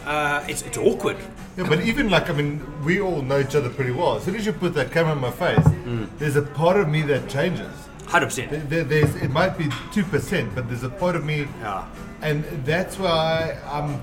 [0.05, 1.17] uh, it's, it's awkward.
[1.57, 4.15] Yeah, but even like, I mean, we all know each other pretty well.
[4.17, 6.07] As soon as you put that camera in my face, Mm.
[6.17, 7.71] there's a part of me that changes.
[8.07, 8.49] Hundred percent.
[8.51, 11.85] There- There, there's, it might be 2%, but there's a part of me, Yeah.
[12.21, 14.01] and that's why I'm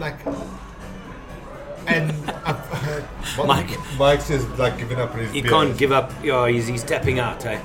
[0.00, 0.18] like.
[1.86, 2.10] And
[2.46, 3.78] I've, Mike.
[3.98, 5.50] Mike's just like giving up on his He beer.
[5.50, 6.12] can't give up.
[6.22, 7.44] Yeah, he's, he's tapping out.
[7.44, 7.60] Eh?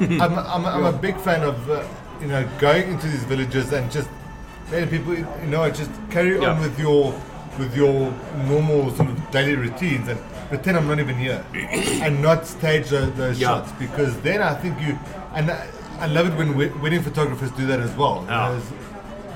[0.00, 1.82] I'm, I'm, I'm a big fan of uh,
[2.20, 4.08] you know going into these villages and just
[4.70, 6.50] letting people you know just carry Yeah.
[6.50, 7.14] on with your
[7.58, 8.12] with your
[8.48, 13.12] normal sort of daily routines and pretend I'm not even here and not stage those,
[13.14, 13.48] those Yeah.
[13.48, 14.98] shots because then I think you
[15.34, 15.66] and I,
[16.00, 18.22] I love it when we- wedding photographers do that as well.
[18.24, 18.48] You Yeah.
[18.48, 18.62] know,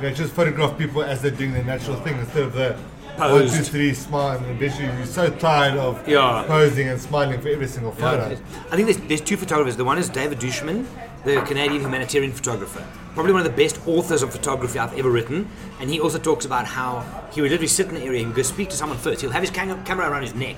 [0.02, 2.76] you know, just photograph people as they're doing their natural thing instead of the
[3.16, 3.54] one, Posed.
[3.56, 6.44] two, three, smile, and eventually you're so tired of Yeah.
[6.46, 8.36] posing and smiling for every single photo.
[8.70, 9.76] I think there's, there's two photographers.
[9.76, 10.86] The one is David duChemin,
[11.24, 12.84] the Canadian humanitarian photographer.
[13.14, 15.48] Probably one of the best authors of photography I've ever written.
[15.80, 18.42] And he also talks about how he would literally sit in the area, would go
[18.42, 19.20] speak to someone first.
[19.20, 20.56] He'll have his cam- camera around his neck,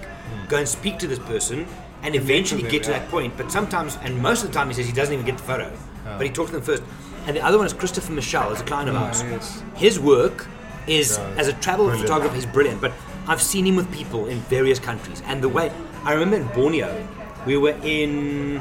[0.49, 1.67] go and speak to this person,
[2.03, 3.37] and eventually get to that point.
[3.37, 5.73] But sometimes, and most of the time, he says he doesn't even get the photo.
[6.05, 6.83] But he talks to them first.
[7.27, 9.23] And the other one is Christopher Michel, is a client of ours.
[9.23, 9.63] yes.
[9.77, 10.47] His work
[10.87, 12.09] is, Yeah, as a travel brilliant.
[12.09, 12.81] photographer, he's brilliant.
[12.81, 12.93] But
[13.29, 15.23] I've seen him with people in various countries.
[15.27, 15.71] And the way,
[16.05, 17.09] I remember in Borneo,
[17.47, 18.61] we were in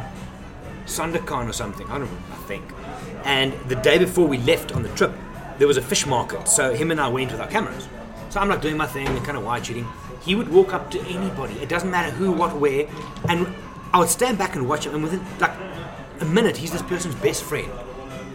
[0.85, 2.63] Sandakan or something, I don't know, I think.
[3.23, 5.11] And the day before we left on the trip,
[5.57, 6.47] there was a fish market.
[6.47, 7.87] So him and I went with our cameras.
[8.29, 9.87] So I'm like doing my thing, kind of wide shooting.
[10.21, 11.53] He would walk up to anybody.
[11.55, 12.87] It doesn't matter who, what, where.
[13.27, 13.47] And
[13.93, 14.93] I would stand back and watch him.
[14.93, 15.51] And within like
[16.19, 17.69] a minute, he's this person's best friend.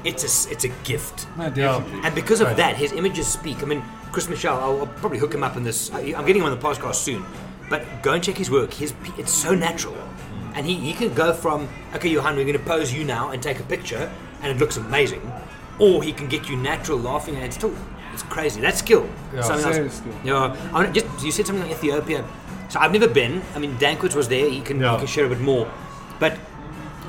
[0.05, 1.27] It's a, it's a gift.
[1.37, 2.01] No, definitely.
[2.05, 3.63] And because of that, his images speak.
[3.63, 3.83] I mean,
[4.13, 5.91] Chris Michel, I'll, I'll probably hook him up in this.
[5.93, 7.25] I- I'm getting him on the podcast soon.
[7.69, 8.73] But go and check his work.
[8.75, 9.97] His It's so natural.
[10.57, 13.43] And he, he can go from, okay, Johan, we're going to pose you now and
[13.43, 14.11] take a picture,
[14.43, 15.21] and it looks amazing.
[15.79, 17.75] Or he can get you natural laughing, and it's still,
[18.15, 18.61] it's crazy.
[18.61, 19.09] That's skill.
[19.35, 19.43] Yeah.
[19.43, 19.99] Something else.
[19.99, 20.15] skill.
[20.25, 20.57] Yeah.
[20.71, 22.25] I wanna just, you said something like Ethiopia.
[22.71, 23.43] So I've never been.
[23.55, 24.49] I mean, Dankwitz was there.
[24.51, 24.93] He can, Yeah.
[24.93, 25.71] he can share a bit more.
[26.19, 26.39] But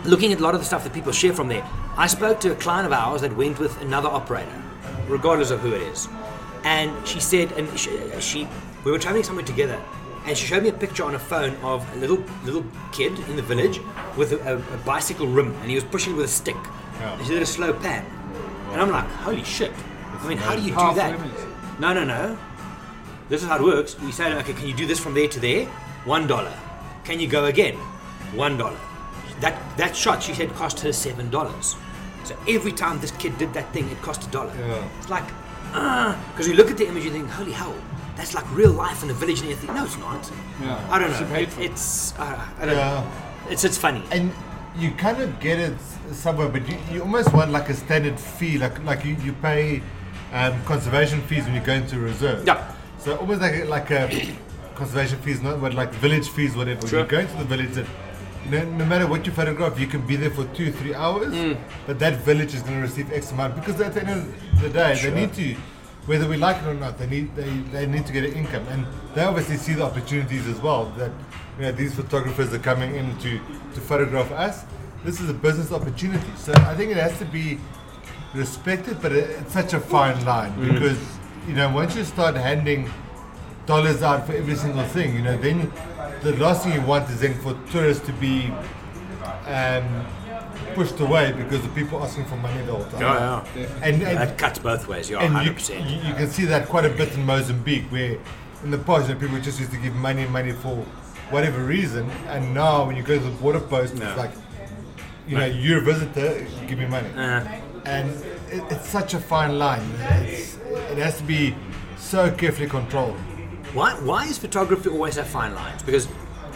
[0.03, 2.51] looking at a lot of the stuff that people share from there, I spoke to
[2.51, 4.61] a client of ours that went with another operator,
[5.07, 6.07] regardless of who it is,
[6.63, 8.47] and she said, and she, she
[8.83, 9.81] we were traveling somewhere together,
[10.27, 13.35] and she showed me a picture on a phone of a little little kid in
[13.37, 13.79] the village
[14.17, 16.55] with a, a, a bicycle rim, and he was pushing with a stick.
[16.99, 17.13] Yeah.
[17.13, 18.05] And she did a slow pan,
[18.71, 19.71] and I'm like, holy shit!
[20.19, 21.15] I mean, how do you do that?
[21.15, 21.31] image.
[21.79, 22.37] No, no, no.
[23.29, 23.99] This is how it works.
[23.99, 25.65] We say, okay, can you do this from there to there?
[26.05, 26.53] One dollar.
[27.03, 27.75] Can you go again?
[28.35, 28.77] One dollar.
[29.39, 31.75] That that shot she said cost her seven dollars.
[32.25, 34.53] So every time this kid did that thing, it cost a dollar.
[34.57, 34.89] Yeah.
[34.97, 35.23] It's like,
[35.73, 37.75] ah, because you look at the image and think, holy hell,
[38.17, 40.31] that's like real life in a village, and you think, no, it's not.
[40.61, 40.87] Yeah.
[40.89, 41.35] I don't know.
[41.35, 43.01] It, it's uh, I don't Yeah.
[43.01, 43.11] know.
[43.51, 44.03] It's it's funny.
[44.11, 44.31] and
[44.77, 45.73] you kind of get it
[46.11, 49.81] somewhere, but you, you almost want like a standard fee, like like you, you pay
[50.33, 52.45] um, conservation fees when you go into a reserve.
[52.45, 52.73] Yeah.
[52.99, 54.35] So almost like a, like a
[54.75, 56.85] conservation fees, not but like village fees, whatever.
[56.87, 56.99] Sure.
[57.01, 57.87] You go into the village, and
[58.51, 61.57] no, no matter what you photograph, you can be there for two, three hours, Mm.
[61.87, 64.09] but that village is going to receive X amount because at the end
[64.53, 65.55] of the day, they need to.
[66.07, 68.65] Whether we like it or not, they need they, they need to get an income,
[68.69, 70.85] and they obviously see the opportunities as well.
[70.97, 71.11] That
[71.57, 73.39] you know these photographers are coming in to,
[73.73, 74.63] to photograph us.
[75.03, 77.59] This is a business opportunity, so I think it has to be
[78.33, 80.99] respected, but it, it's such a fine line because
[81.47, 82.89] you know once you start handing
[83.67, 85.71] dollars out for every single thing, you know, then
[86.23, 88.47] the last thing you want is then for tourists to be
[89.45, 90.05] um,
[90.77, 93.01] pushed away because the people asking for money the whole time.
[93.01, 93.45] yeah.
[93.81, 95.09] And, and, That cuts both ways.
[95.09, 95.89] Yeah, and hundred you, percent.
[95.89, 98.17] you, can see that quite a bit in Mozambique, where
[98.63, 100.75] in the past, you know, people just used to give money and money for
[101.31, 104.07] whatever reason, and now when you go to the border post, No.
[104.07, 104.31] it's like,
[105.27, 107.09] you know, you're a visitor, give me money.
[107.17, 107.43] Uh,
[107.85, 108.09] And
[108.55, 109.85] it, it's such a fine line.
[110.23, 110.57] It's,
[110.91, 111.55] it has to be
[111.97, 113.17] so carefully controlled.
[113.73, 115.83] Why, why is photography always have fine lines?
[115.83, 116.07] Because,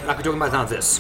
[0.05, 0.99] like we're talking about now, this.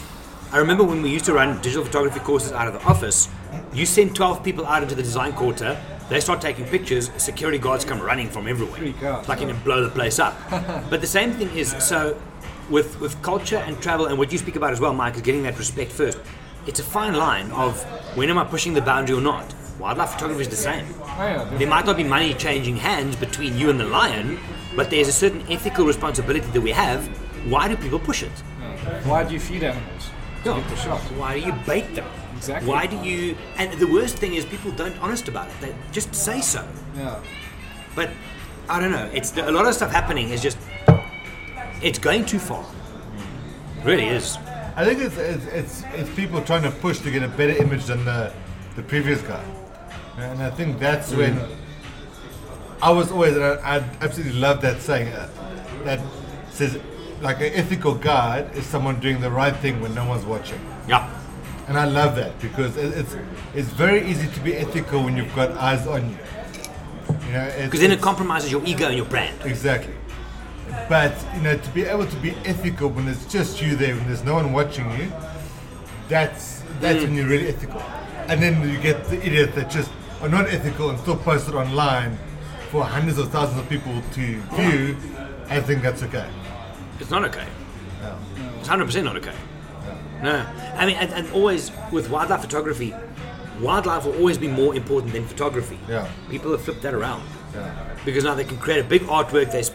[0.53, 3.29] I remember when we used to run digital photography courses out of the office,
[3.73, 7.85] you send 12 people out into the design quarter, they start taking pictures, security guards
[7.85, 8.75] come running from everywhere.
[8.75, 9.29] Freak out.
[9.29, 10.35] It's you can blow the place up.
[10.89, 12.19] but the same thing is, so
[12.69, 15.43] with, with culture and travel, and what you speak about as well, Mike, is getting
[15.43, 16.17] that respect first.
[16.67, 17.81] It's a fine line of
[18.17, 19.55] when am I pushing the boundary or not?
[19.79, 20.85] Wildlife photography is the same.
[21.57, 24.37] There might not be money changing hands between you and the lion,
[24.75, 27.07] but there's a certain ethical responsibility that we have.
[27.49, 28.31] Why do people push it?
[29.05, 30.00] Why do you feed animals?
[30.43, 30.59] To Yeah.
[30.59, 31.01] get the shot.
[31.17, 32.05] Why do you bait them?
[32.37, 32.69] Exactly.
[32.69, 33.37] Why do you?
[33.57, 35.53] And the worst thing is people don't honest about it.
[35.61, 36.63] They just say so.
[36.97, 37.19] Yeah.
[37.95, 38.09] But
[38.69, 39.09] I don't know.
[39.13, 40.57] It's a lot of stuff happening is just
[41.81, 42.65] it's going too far.
[43.83, 44.37] Really is.
[44.75, 47.85] I think it's, it's it's it's people trying to push to get a better image
[47.85, 48.31] than the
[48.75, 49.43] the previous guy,
[50.17, 51.37] and I think that's when
[52.81, 55.29] I was always and I, I absolutely love that saying uh,
[55.83, 55.99] that
[56.51, 56.79] says
[57.21, 60.59] like an ethical guide is someone doing the right thing when no one's watching.
[60.87, 61.09] Yeah.
[61.67, 63.15] And I love that because it's
[63.53, 66.17] it's very easy to be ethical when you've got eyes on you.
[67.27, 69.37] You know, Because then it compromises your ego and your brand.
[69.45, 69.93] Exactly.
[70.89, 74.07] But you know, to be able to be ethical when it's just you there, when
[74.07, 75.11] there's no one watching you,
[76.09, 77.17] that's that's when mm.
[77.17, 77.81] you're really ethical.
[78.27, 81.55] And then you get the idiots that just are not ethical and still post it
[81.55, 82.17] online
[82.69, 84.97] for hundreds of thousands of people to view.
[85.49, 86.27] I think that's okay.
[87.01, 87.47] It's not okay.
[88.59, 89.33] It's hundred percent not okay.
[90.23, 90.45] No,
[90.77, 92.93] I mean, and, and always with wildlife photography,
[93.59, 95.79] wildlife will always be more important than photography.
[95.89, 96.07] Yeah.
[96.29, 97.23] People have flipped that around
[97.55, 97.73] Yeah.
[98.05, 99.51] because now they can create a big artwork.
[99.51, 99.71] They It's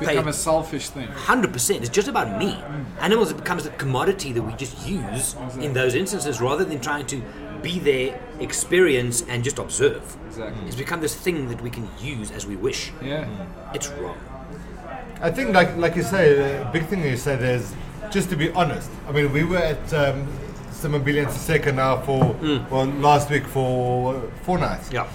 [0.00, 1.06] become a selfish thing.
[1.08, 1.80] hundred percent.
[1.82, 2.52] It's just about me.
[2.54, 2.84] Mm.
[3.00, 7.06] Animals it becomes a commodity that we just use in those instances rather than trying
[7.08, 7.22] to
[7.62, 10.16] be there, experience, and just observe.
[10.28, 10.66] Exactly.
[10.66, 12.90] It's become this thing that we can use as we wish.
[13.02, 13.28] Yeah.
[13.74, 14.16] It's wrong.
[15.24, 16.24] I think, like like you say,
[16.60, 17.74] a big thing you said is
[18.10, 18.90] just to be honest.
[19.08, 20.26] I mean, we were at um,
[20.70, 22.36] Simabilia and Siseka now for
[22.70, 24.92] well last week for four nights.
[24.92, 25.08] Yeah.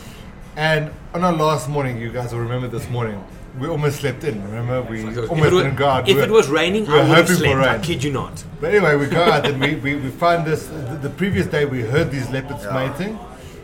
[0.55, 3.23] And on our last morning, you guys will remember this morning,
[3.59, 4.41] we almost slept in.
[4.43, 6.09] Remember, we If almost it was, didn't go out.
[6.09, 7.83] if We it was raining, we were I would have hoping for slept.
[7.83, 8.43] I kid you not.
[8.59, 10.65] But anyway, we go out and we, we, we find this.
[10.65, 13.13] The, the previous day, we heard these leopards mating,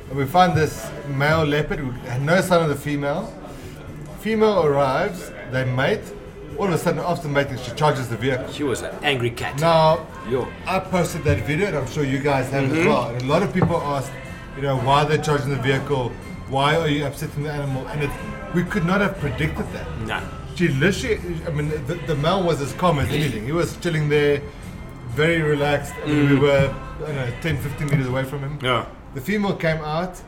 [0.10, 1.80] and we find this male leopard.
[1.84, 3.34] We had no sign of the female.
[4.20, 6.06] Female arrives, they mate.
[6.58, 8.52] All of a sudden, after mating, she charges the vehicle.
[8.52, 9.60] She was an angry cat.
[9.60, 10.48] Now, Yo.
[10.66, 12.80] I posted that video, and I'm sure you guys have Mm-hmm.
[12.80, 13.10] as well.
[13.10, 14.12] And a lot of people asked,
[14.56, 16.10] you know, why they're charging the vehicle,
[16.50, 17.86] why are you upsetting the animal?
[17.88, 18.10] And it,
[18.54, 19.88] we could not have predicted that.
[20.02, 20.22] No.
[20.56, 23.46] She literally, I mean, the, the male was as calm as anything.
[23.46, 24.42] He was chilling there,
[25.10, 25.94] very relaxed.
[26.04, 28.60] I mean, we were, I don't know, 10, 15 meters away from him.
[28.60, 28.64] Mm.
[28.64, 28.86] Yeah.
[29.14, 30.22] The female came out.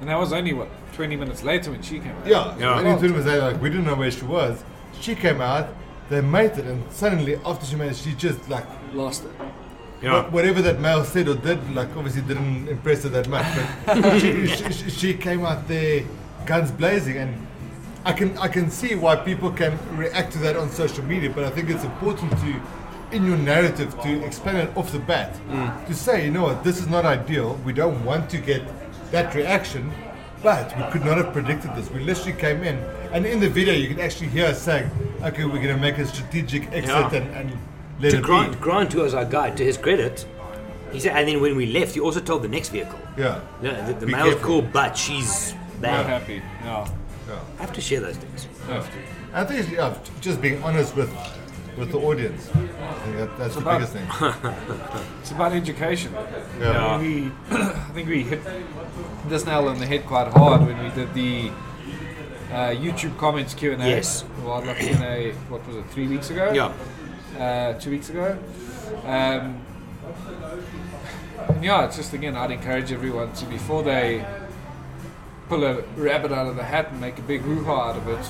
[0.00, 2.26] And that was only what 20 minutes later when she came out.
[2.26, 2.78] Yeah, Yeah.
[2.78, 4.62] Only two minutes later, like, we didn't know where she was.
[5.00, 5.68] She came out,
[6.08, 9.30] they mated, and suddenly, after she mated, she just, like, Lost it.
[10.02, 10.22] Yeah.
[10.22, 13.44] But whatever that male said or did, like obviously didn't impress her that much.
[13.84, 16.04] But she, she, she- she came out there,
[16.46, 17.46] guns blazing, and
[18.04, 21.30] I can I can see why people can react to that on social media.
[21.30, 22.60] But I think it's important to,
[23.10, 25.86] in your narrative, to explain it off the bat, mm.
[25.86, 27.58] to say, you know what, this is not ideal.
[27.64, 28.62] We don't want to get
[29.10, 29.92] that reaction.
[30.42, 31.90] But we could not have predicted this.
[31.90, 32.76] We literally came in,
[33.12, 34.88] and in the video, you can actually hear us saying,
[35.22, 37.12] "Okay, we're going to make a strategic exit Yeah.
[37.14, 37.58] and, and
[38.00, 40.26] let To it be." Grant, Grant, who was our guide, to his credit,
[40.92, 42.98] he said, and then when we left, he also told the next vehicle.
[43.16, 43.40] Yeah.
[43.62, 44.46] No, the, the Be male's careful.
[44.46, 46.06] cool, but she's bad.
[46.06, 46.20] Not bad.
[46.20, 46.42] happy.
[46.64, 46.86] No.
[47.58, 48.46] I have to share those things.
[48.68, 48.82] no.
[49.34, 51.10] I think it's, yeah, just being honest with
[51.76, 52.48] with the audience.
[52.98, 54.08] I think that, that's the about- biggest thing.
[55.20, 56.12] It's about education.
[56.58, 56.98] Yeah.
[57.00, 58.40] We, I think we hit
[59.28, 61.50] this nail on the head quite hard when we did the
[62.50, 63.88] uh, YouTube comments Q and A.
[63.88, 64.24] Yes.
[64.42, 65.32] Wildlife Q and A.
[65.50, 65.84] What was it?
[65.90, 66.50] Three weeks ago.
[66.52, 66.72] Yeah.
[67.38, 68.38] Uh, two weeks ago.
[69.04, 69.60] Um,
[71.48, 74.24] and yeah, it's just again, I'd encourage everyone to before they
[75.48, 78.26] pull a rabbit out of the hat and make a big hoo-ha out of it,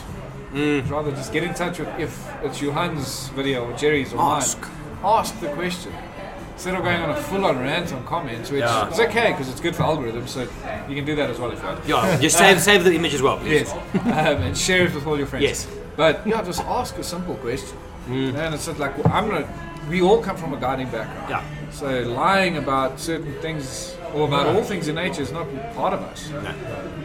[0.52, 0.88] Mm.
[0.90, 4.60] rather just get in touch with if it's Johan's video or Gerry's or Ask.
[4.60, 4.70] mine.
[5.04, 5.92] Ask the question.
[6.54, 8.88] Instead of going on a full-on rant on comments, which Yeah.
[8.90, 10.40] is okay because it's good for algorithms, so
[10.88, 11.86] you can do that as well if you want.
[11.86, 13.72] Yeah, just save, save the image as well, please.
[13.72, 15.44] Yes, um, and share it with all your friends.
[15.44, 15.66] Yes.
[15.66, 15.96] Mm.
[15.96, 17.76] but yeah, just ask a simple question.
[18.08, 19.46] And it's just like well, I'm not.
[19.90, 21.28] We all come from a guiding background.
[21.28, 21.42] Yeah.
[21.70, 26.00] So lying about certain things or about all things in nature is not part of
[26.02, 26.30] us.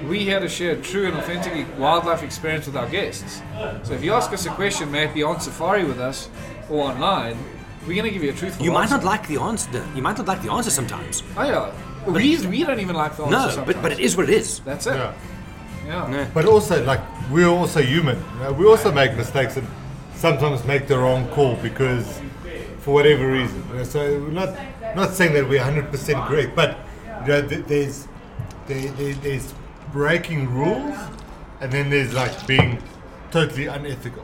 [0.07, 3.41] We here to share true and authentic wildlife experience with our guests.
[3.83, 6.29] So if you ask us a question, may it be on safari with us
[6.69, 7.37] or online,
[7.87, 8.95] we're going to give you a truthful You might answer.
[8.97, 9.85] not like the answer.
[9.95, 11.23] You might not like the answer sometimes.
[11.37, 11.71] Oh yeah.
[12.09, 13.73] We, we don't even like the answer No, sometimes.
[13.73, 14.59] but, but it is what it is.
[14.61, 14.95] That's it.
[14.95, 15.13] Yeah.
[15.85, 16.07] Yeah.
[16.07, 16.27] No.
[16.33, 18.17] But also, like, we're also human.
[18.35, 19.67] you know, we also make mistakes and
[20.15, 22.21] sometimes make the wrong call because,
[22.79, 23.63] for whatever reason.
[23.71, 24.55] you know, So we're not
[24.95, 26.77] not saying that we're 100% correct, but
[27.25, 28.07] th- there's
[28.67, 29.53] there, there, there's
[29.91, 30.97] breaking rules,
[31.61, 32.81] and then there's like being
[33.31, 34.23] totally unethical.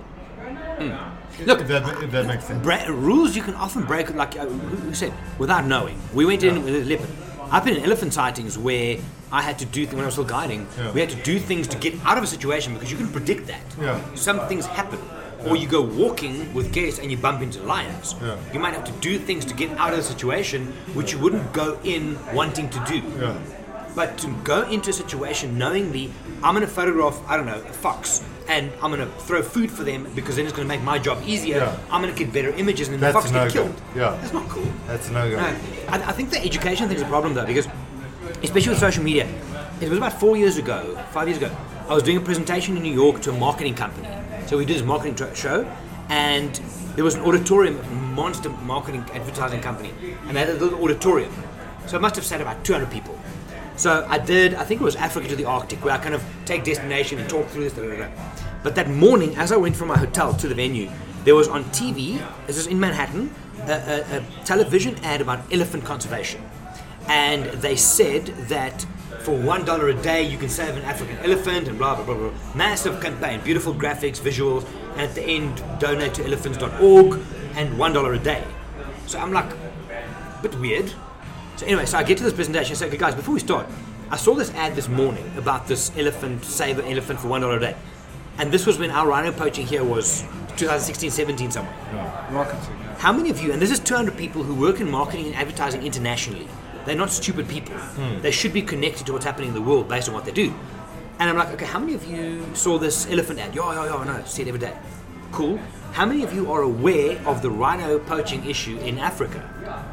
[1.46, 2.62] Look, If that, if that makes sense.
[2.64, 5.98] Bra- rules you can often break, like uh, who said, without knowing.
[6.14, 7.10] We went in with a leopard.
[7.52, 8.98] I've been in elephant sightings where
[9.32, 10.68] I had to do th- when I was still guiding.
[10.78, 10.92] Yeah.
[10.92, 13.48] We had to do things to get out of a situation because you can predict
[13.48, 13.62] that.
[13.80, 14.00] Yeah.
[14.16, 15.00] Some things happen,
[15.46, 18.16] or you go walking with guests and you bump into lions.
[18.54, 21.54] You might have to do things to get out of the situation which you wouldn't
[21.54, 23.02] go in wanting to do.
[23.96, 26.12] But to go into a situation knowingly,
[26.44, 29.70] I'm going to photograph, I don't know, a fox, and I'm going to throw food
[29.72, 31.58] for them because then it's going to make my job easier.
[31.58, 31.78] Yeah.
[31.92, 33.82] I'm going to get better images, and then That's the fox a get killed.
[33.96, 34.18] Yeah.
[34.22, 34.68] That's not cool.
[34.88, 35.38] That's no go.
[35.38, 35.44] No,
[35.88, 37.68] I, I think the education thing is a problem though, because
[38.44, 39.28] especially with social media,
[39.82, 41.56] it was about four years ago, five years ago.
[41.88, 44.08] I was doing a presentation in New York to a marketing company.
[44.50, 45.72] So we did this marketing tr- show,
[46.10, 46.56] and
[46.96, 47.78] there was an auditorium,
[48.16, 49.94] monster marketing advertising company,
[50.26, 51.32] and they had a little auditorium.
[51.86, 53.16] So it must have sat about 200 people.
[53.76, 56.24] So I did, I think it was Africa to the Arctic, where I kind of
[56.46, 57.74] take destination and talk through this.
[57.74, 58.10] Da, da, da.
[58.64, 60.90] But that morning, as I went from my hotel to the venue,
[61.26, 63.30] there was on TV, this is in Manhattan,
[63.68, 66.42] a, a, a television ad about elephant conservation.
[67.10, 68.86] And they said that
[69.22, 72.16] for one dollar a day you can save an African elephant and blah blah blah
[72.16, 72.32] blah.
[72.56, 77.20] Massive campaign, beautiful graphics, visuals, and at the end donate to elephants.org
[77.56, 78.44] and one dollar a day.
[79.08, 80.94] So I'm like, a bit weird.
[81.58, 82.72] So anyway, so I get to this presentation.
[82.72, 83.68] I say, okay, guys, before we start,
[84.12, 87.58] I saw this ad this morning about this elephant, save an elephant for one dollar
[87.58, 87.76] a day,
[88.38, 90.22] and this was when our rhino poaching here was
[90.58, 91.74] 2016, 17 somewhere.
[92.32, 92.76] Rocketing.
[92.80, 92.96] Yeah.
[92.98, 95.84] How many of you, and this is 200 people who work in marketing and advertising
[95.84, 96.48] internationally,
[96.86, 97.76] they're not stupid people.
[97.76, 98.22] Hmm.
[98.22, 100.54] They should be connected to what's happening in the world based on what they do.
[101.20, 103.54] And I'm like, okay, how many of you saw this elephant ad?
[103.54, 104.76] Yeah, yeah, yeah, no, see it every day.
[105.32, 105.60] Cool.
[105.92, 109.44] How many of you are aware of the rhino poaching issue in Africa?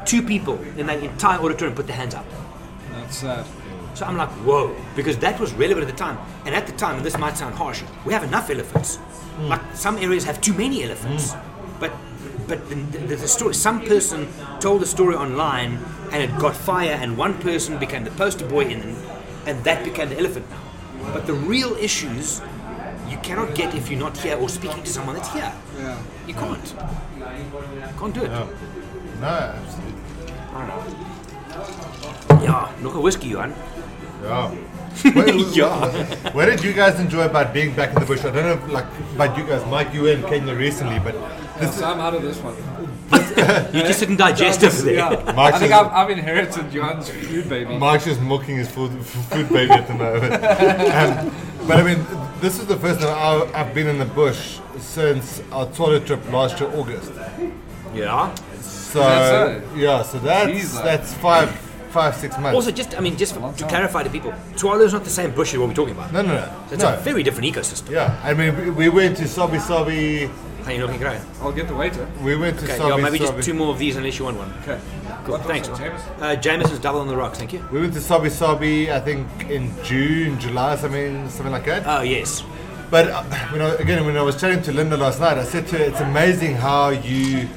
[0.05, 2.25] Two people in that entire auditorium put their hands up.
[2.91, 3.45] That's sad.
[3.93, 6.17] So I'm like, whoa, because that was relevant at the time.
[6.45, 8.97] And at the time, and this might sound harsh, we have enough elephants.
[8.97, 9.47] Hmm.
[9.47, 11.33] Like some areas have too many elephants.
[11.33, 11.79] Hmm.
[11.79, 11.93] But
[12.47, 14.27] but the, the, the story, some person
[14.59, 15.79] told a story online
[16.11, 18.95] and it got fire, and one person became the poster boy, and
[19.45, 20.61] and that became the elephant now.
[21.13, 22.41] But the real issues
[23.09, 25.53] you cannot get if you're not here or speaking to someone that's here.
[25.77, 26.01] Yeah.
[26.27, 26.75] You can't.
[27.17, 27.23] You
[27.99, 28.29] Can't do it.
[28.29, 30.01] No, absolutely.
[30.53, 32.43] I don't know.
[32.43, 33.53] Yeah, nog a whiskey, Johan.
[34.23, 34.49] Yeah.
[35.13, 36.31] Where, Yeah.
[36.33, 38.25] What did you guys enjoy about being back in the bush?
[38.25, 39.65] I don't know, if, like, about you guys.
[39.67, 41.15] Mike, you were in Kenya recently, but
[41.59, 42.55] this So I'm out of this one.
[43.73, 44.95] You just didn't digest over there.
[44.95, 45.33] Yeah.
[45.33, 47.77] Mark I think says- I've, I've inherited Johan's food baby.
[47.77, 50.33] Mike's just milking his food, food baby at the moment.
[50.33, 52.05] um, but I mean,
[52.41, 56.29] this is the first time I- I've been in the bush since our toilet trip
[56.31, 57.11] last year, August.
[57.93, 58.33] Yeah.
[58.61, 61.49] So that yeah, so that's Jeez, that's five,
[61.91, 62.55] five, six months.
[62.55, 65.53] Also, just I mean, just to clarify to people, Svalbard is not the same bush
[65.53, 66.11] as what we're talking about.
[66.13, 66.65] no, no, no.
[66.71, 66.93] It's no.
[66.93, 67.91] a very different ecosystem.
[67.91, 70.29] Yeah, I mean, we, we went to Sabi Sabi.
[70.67, 71.21] How you looking great?
[71.39, 72.05] I'll get the waiter.
[72.21, 73.37] We went to Okay, Sabi yeah, maybe Sabi.
[73.37, 74.53] just two more of these unless you want one.
[74.63, 74.77] Okay.
[75.23, 75.69] Cool, What thanks.
[75.69, 76.01] it, James?
[76.19, 77.65] Uh, Jameson's double on the rocks, thank you.
[77.71, 81.83] We went to Sabi Sabi, I think in June, July, something, something like that.
[81.87, 82.43] Oh yes,
[82.91, 85.67] But uh, when I, again, when I was chatting to Linda last night, I said
[85.67, 87.47] to her, it's amazing how you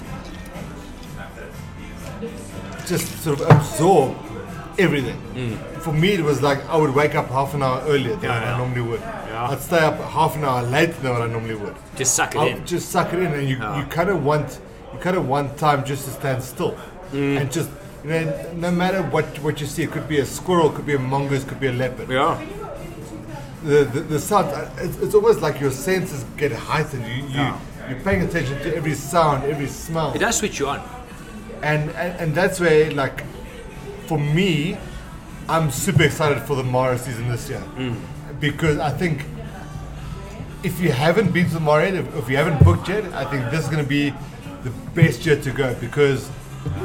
[2.86, 4.16] just sort of absorb
[4.78, 5.18] everything.
[5.82, 8.42] For me, it was like I would wake up half an hour earlier than Yeah,
[8.42, 8.54] yeah.
[8.54, 9.00] I normally would.
[9.00, 9.48] Yeah.
[9.50, 11.74] I'd stay up half an hour later than what I normally would.
[11.96, 12.66] just suck it I'll in.
[12.66, 14.60] just suck it in, and you, you kind of want
[14.92, 16.76] you kind of want time just to stand still
[17.12, 17.40] Mm.
[17.40, 17.68] and just
[18.04, 20.86] you know no matter what what you see, it could be a squirrel, it could
[20.86, 22.40] be a mongoose, it could be a leopard Yeah,
[23.64, 27.04] the, the, the sound, uh, it's, it's almost like your senses get heightened.
[27.06, 27.52] You, you.
[27.88, 30.12] You're paying attention to every sound, every smell.
[30.14, 30.80] it does switch you on.
[31.62, 33.24] And, and, and that's where, like,
[34.06, 34.76] for me,
[35.50, 37.62] I'm super excited for the Mara season this year.
[38.38, 39.24] Because I think
[40.62, 43.24] if you haven't been to the Mara yet, if, if you haven't booked yet, I
[43.30, 44.10] think this is going to be
[44.62, 46.28] the best year to go because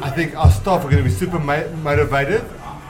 [0.02, 2.42] I think our staff are going to be super ma- motivated.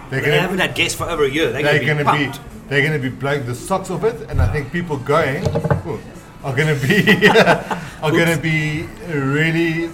[0.10, 1.52] They're They haven't had guests for over a year.
[1.52, 4.30] They're, they're going to be be they're going to be blowing the socks off it,
[4.30, 5.44] and I think people going
[5.88, 6.00] ooh,
[6.44, 7.28] are going to be
[8.04, 9.90] are going to be really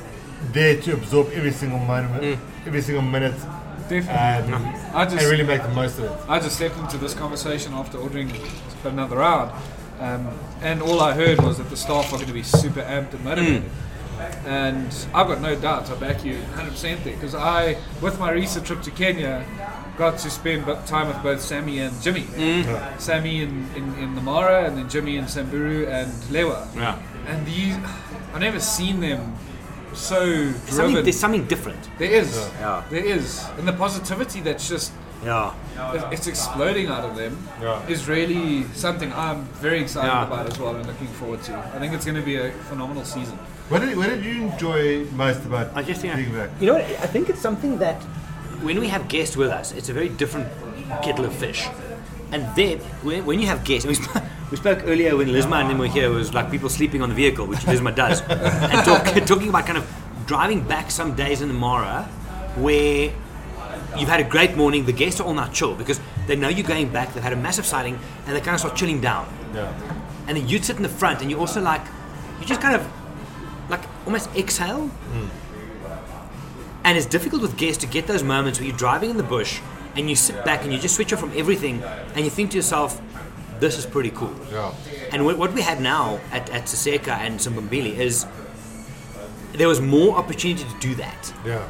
[0.51, 2.39] there to absorb every single moment, Mm.
[2.67, 3.35] every single minute,
[3.91, 4.53] Definitely.
[4.53, 6.11] Um, and, I just and really make the most of it.
[6.29, 8.31] I just stepped into this conversation after ordering
[8.85, 9.51] another round,
[9.99, 10.29] um,
[10.61, 13.23] and all I heard was that the staff are going to be super amped and
[13.23, 13.63] motivated.
[13.63, 14.47] Hmm.
[14.47, 18.65] And I've got no doubt I back you 100% there because I, with my recent
[18.65, 19.43] trip to Kenya,
[19.97, 22.21] got to spend time with both Sammy and Jimmy.
[22.21, 22.99] Hmm.
[22.99, 26.73] Sammy in, in, in the Mara and then Jimmy in Samburu and Lewa.
[26.75, 27.01] Yeah.
[27.27, 27.75] And these,
[28.33, 29.35] I've never seen them
[29.93, 31.79] so Something, there's something different.
[31.97, 32.35] There is.
[32.59, 32.83] Yeah.
[32.89, 33.43] There is.
[33.57, 34.91] And the positivity that's just
[35.23, 35.53] Yeah.
[36.11, 37.85] it's exploding out of them Yeah.
[37.93, 40.25] is really something I'm very excited Yeah.
[40.25, 41.53] about as well and looking forward to.
[41.75, 43.37] I think it's going to be a phenomenal season.
[43.69, 46.49] What did, what did you enjoy most about I just think, being back?
[46.59, 46.83] you know what?
[46.83, 48.01] I think it's something that
[48.65, 50.47] when we have guests with us, it's a very different
[51.03, 51.67] kettle of fish.
[52.31, 53.97] And then when, when you have guests, and
[54.51, 57.15] we, spoke earlier when Lisma and them were here, was like people sleeping on the
[57.15, 59.89] vehicle, which Lisma does, and talk, talking about kind of
[60.25, 62.03] driving back some days in the Mara
[62.55, 63.11] where
[63.97, 64.85] you've had a great morning.
[64.85, 67.13] The guests are all now chill because they know you're going back.
[67.13, 69.27] They've had a massive sighting, and they kind of start chilling down.
[69.53, 69.73] Yeah.
[70.27, 71.81] And then you'd sit in the front, and you're also like,
[72.39, 72.87] you just kind of,
[73.69, 74.87] like almost exhale.
[74.87, 75.27] Hmm.
[76.83, 79.61] And it's difficult with guests to get those moments where you're driving in the bush,
[79.95, 81.83] and you sit back and you just switch off from everything,
[82.15, 83.01] and you think to yourself,
[83.61, 84.71] "This is pretty cool." Yeah.
[85.11, 88.25] And what what we have now at, at Saseka and Simbambili is
[89.59, 91.21] there was more opportunity to do that.
[91.45, 91.67] Yeah.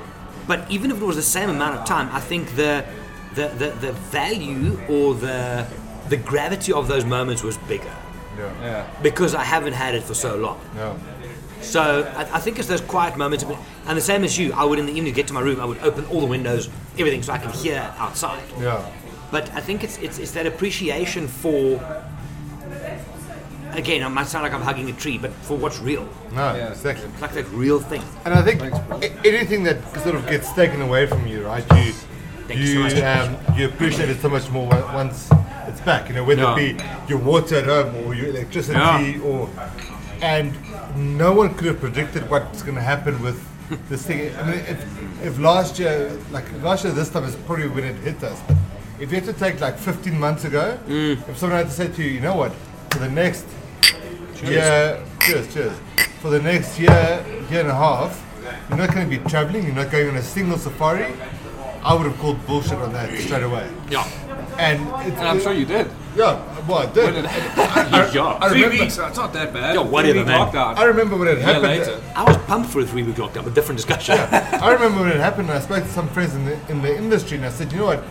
[0.48, 2.74] But even if it was the same amount of time, I think the
[3.36, 5.66] the, the, the value or the
[6.10, 7.96] the gravity of those moments was bigger
[8.38, 8.52] Yeah.
[8.62, 8.86] Yeah.
[9.02, 10.60] because I haven't had it for so long.
[10.76, 10.94] Yeah.
[11.62, 11.82] So
[12.20, 13.46] I, I think it's those quiet moments,
[13.88, 14.52] and the same as you.
[14.62, 16.70] I would in the evening get to my room, I would open all the windows,
[16.98, 18.44] everything, so I can hear outside.
[18.60, 18.82] Yeah.
[19.32, 21.80] But I think it's it's, it's that appreciation for.
[23.74, 26.72] Again, it might sound like I'm hugging a tree, but for what's real, No, Yeah.
[26.72, 27.06] exactly.
[27.08, 28.02] it's like that real thing.
[28.26, 31.64] And I think Thanks, anything that sort of gets taken away from you, right?
[31.78, 31.94] You
[32.50, 33.18] Thank you you so much.
[33.18, 35.30] um, you appreciate it so much more once
[35.70, 36.10] it's back.
[36.10, 36.58] You know, whether Yeah.
[36.58, 39.50] it be your water at home or your electricity or
[40.22, 40.54] and
[40.98, 43.40] no one could have predicted what's going to happen with
[43.90, 44.36] this thing.
[44.38, 44.80] I mean, if,
[45.24, 48.38] if last year, like last year, this time is probably when it hit us.
[48.48, 48.58] But
[49.02, 51.28] if you had to take like 15 months ago, Mm.
[51.30, 52.52] if someone had to say to you, you know what,
[52.92, 53.46] for the next
[54.44, 55.74] year, cheers, cheers,
[56.22, 58.22] for the next year, year and a half,
[58.70, 61.06] you're not going to be traveling, you're not going on a single safari,
[61.84, 63.68] I would have called bullshit on that straight away.
[63.90, 64.08] Yeah.
[64.60, 65.88] And, it's, And I'm sure you did.
[66.16, 67.06] Yeah, well, I did.
[67.16, 67.32] When it
[68.14, 68.38] yeah.
[68.42, 69.76] I Three remember, weeks, it's not that bad.
[69.76, 70.48] Yeah, whatever, Three-week man.
[70.52, 70.78] Lockdown.
[70.78, 71.64] I remember when it a year happened.
[71.64, 72.02] later.
[72.16, 74.18] I was pumped for a three week lockdown, but different discussion.
[74.20, 75.50] I remember when it happened.
[75.50, 77.80] and I spoke to some friends in the in the industry, and I said, you
[77.80, 78.04] know what,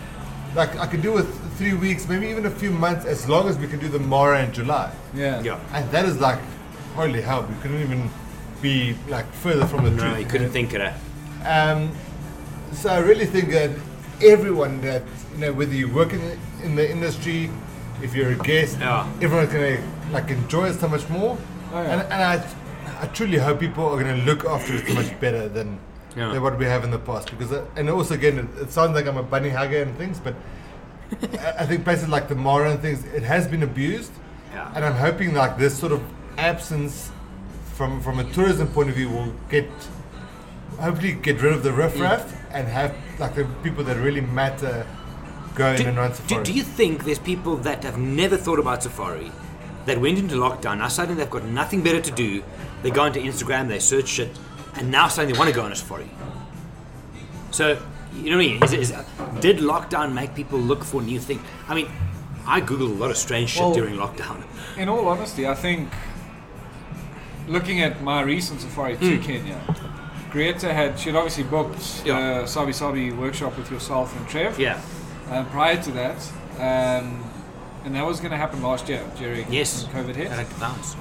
[0.55, 1.27] like I could do with
[1.57, 4.43] three weeks, maybe even a few months, as long as we can do the Mara
[4.43, 4.91] in July.
[5.13, 5.41] Yeah.
[5.41, 5.59] yeah.
[5.73, 6.39] And that is like,
[6.95, 8.09] holy hell, we couldn't even
[8.61, 10.19] be like further from the No, truth.
[10.19, 10.97] you couldn't think of that.
[11.45, 11.91] Um,
[12.71, 13.71] so I really think that
[14.21, 17.49] everyone that you know, whether you work in the, in the industry,
[18.03, 19.07] if you're a guest, Yeah.
[19.21, 19.79] everyone's gonna
[20.11, 21.37] like enjoy it so much more.
[21.73, 21.91] Oh, yeah.
[21.93, 22.45] And, and I,
[23.01, 25.79] I truly hope people are gonna look after it so much better than,
[26.15, 26.33] Yeah.
[26.33, 27.31] than what we have in the past.
[27.31, 30.19] Because uh, and also again, it, it sounds like I'm a bunny hugger and things,
[30.19, 30.35] but
[31.39, 34.11] I, I think places like the Mara and things, it has been abused.
[34.51, 34.71] Yeah.
[34.75, 36.03] And I'm hoping like this sort of
[36.37, 37.11] absence
[37.75, 39.67] from from a tourism point of view will get
[40.79, 44.85] hopefully get rid of the riffraff and have like the people that really matter
[45.55, 46.43] go in Do, and run do, safari.
[46.43, 49.31] do you think there's people that have never thought about safari
[49.85, 52.43] that went into lockdown, now suddenly they've got nothing better to do,
[52.83, 54.29] they go into Instagram, they search shit,
[54.75, 56.09] and now suddenly they want to go on a safari?
[57.51, 57.77] So,
[58.15, 58.63] you know what I mean?
[58.63, 58.93] Is, is,
[59.39, 61.41] did lockdown make people look for new things?
[61.67, 61.89] I mean,
[62.45, 64.43] I Googled a lot of strange shit Well- during lockdown.
[64.77, 65.89] In all honesty, I think
[67.47, 69.59] looking at my recent safari to Kenya,
[70.31, 72.03] Greta had she had obviously booked.
[72.05, 72.17] Yeah.
[72.17, 74.57] uh, Sabi Sabi workshop with yourself and Trev.
[74.57, 74.79] Yeah.
[75.29, 76.17] Uh, prior to that,
[76.57, 77.21] um,
[77.83, 79.85] and that was going to happen last year during Yes.
[79.93, 80.31] COVID hit.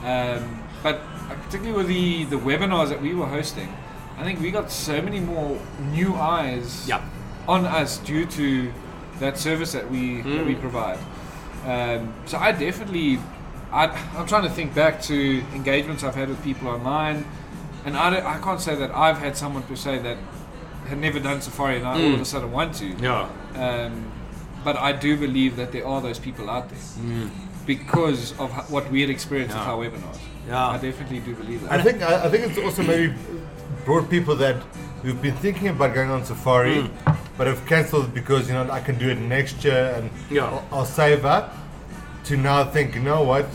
[0.05, 1.01] Um, but
[1.35, 3.74] particularly with the, the webinars that we were hosting,
[4.18, 5.59] I think we got so many more
[5.93, 7.03] new eyes Yep.
[7.49, 8.72] on us due to
[9.18, 10.99] that service that we that we provide.
[11.66, 13.18] Um, so I definitely,
[13.70, 17.24] I, I'm trying to think back to engagements I've had with people online,
[17.85, 20.16] and I, I can't say that I've had someone per se that
[20.89, 22.87] had never done safari and I all of a sudden want to.
[22.87, 23.28] Yeah.
[23.55, 24.11] Um,
[24.64, 27.31] but I do believe that there are those people out there
[27.66, 30.18] because of what we had experienced with our webinars.
[30.49, 30.68] Yeah.
[30.68, 31.72] I definitely do believe that.
[31.72, 33.14] I think I, I think it's also maybe
[33.84, 34.57] brought people that
[35.03, 37.12] who've been thinking about going on safari, Hmm.
[37.38, 40.45] but have cancelled because you know I can do it next year and Yeah.
[40.45, 41.57] I'll, I'll save up.
[42.24, 43.47] To now think, you know what?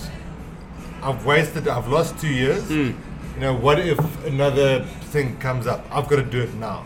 [1.03, 1.67] I've wasted.
[1.67, 2.63] I've lost two years.
[2.67, 2.91] Hmm.
[3.36, 5.86] You know, what if another thing comes up?
[5.91, 6.83] I've got to do it now.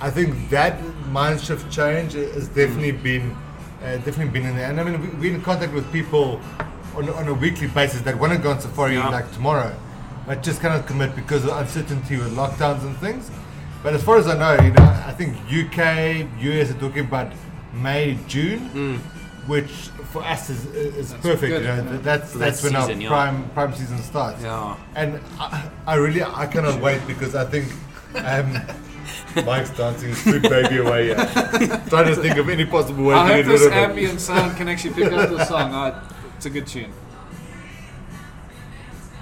[0.00, 3.36] I think that mind shift change has definitely been
[3.82, 4.70] uh, definitely been in there.
[4.70, 6.40] And I mean, we- we're in contact with people
[6.96, 9.08] on, on a weekly basis that want to go on safari Yeah.
[9.08, 9.74] like tomorrow,
[10.26, 13.30] but just cannot commit because of uncertainty with lockdowns and things.
[13.82, 17.32] But as far as I know, you know, I think UK, US are talking about
[17.74, 18.98] May, June,
[19.46, 19.70] which
[20.12, 21.40] for us is, is perfect.
[21.42, 21.98] good, You know, yeah.
[22.02, 23.08] that's For that's that when season, our yeah.
[23.08, 24.42] prime prime season starts.
[24.42, 24.76] Yeah.
[24.94, 27.66] And I, I really, I cannot wait because I think
[28.24, 28.58] um,
[29.44, 31.08] Mike's dancing his food baby away.
[31.08, 31.24] Yeah.
[31.88, 34.56] Trying to think of any possible way I to hope get rid this ambient sound
[34.56, 35.74] can actually pick up the song.
[35.84, 36.00] I,
[36.44, 36.92] it's a good tune.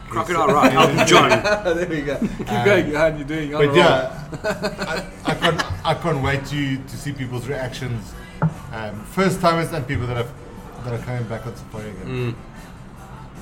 [0.08, 1.28] Crocodile Rock, Elton John.
[1.76, 2.18] there we go.
[2.18, 3.16] Keep going, Johan.
[3.18, 3.52] You're doing.
[3.52, 4.28] But yeah,
[5.24, 8.12] I, I can't, I can't wait to to see people's reactions.
[8.72, 10.30] Um, first timers and people that have
[10.84, 12.34] that are coming back on safari again.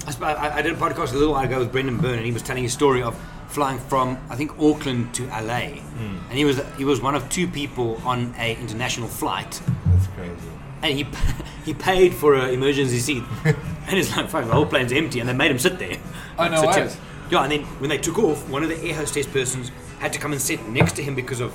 [0.06, 2.26] I, sp- I, I did a podcast a little while ago with Brendan Byrne, and
[2.26, 3.18] he was telling his story of
[3.48, 5.80] flying from I think Auckland to LA,
[6.28, 10.59] and he was he was one of two people on a international flight, That's crazy.
[10.82, 11.06] And he
[11.64, 15.28] he paid for an emergency seat, and it's like fuck, the whole plane's empty, and
[15.28, 15.96] they made him sit there.
[16.38, 16.96] Oh, no So ways.
[17.30, 19.70] Yeah, and then when they took off, one of the air hostess persons
[20.00, 21.52] had to come and sit next to him because of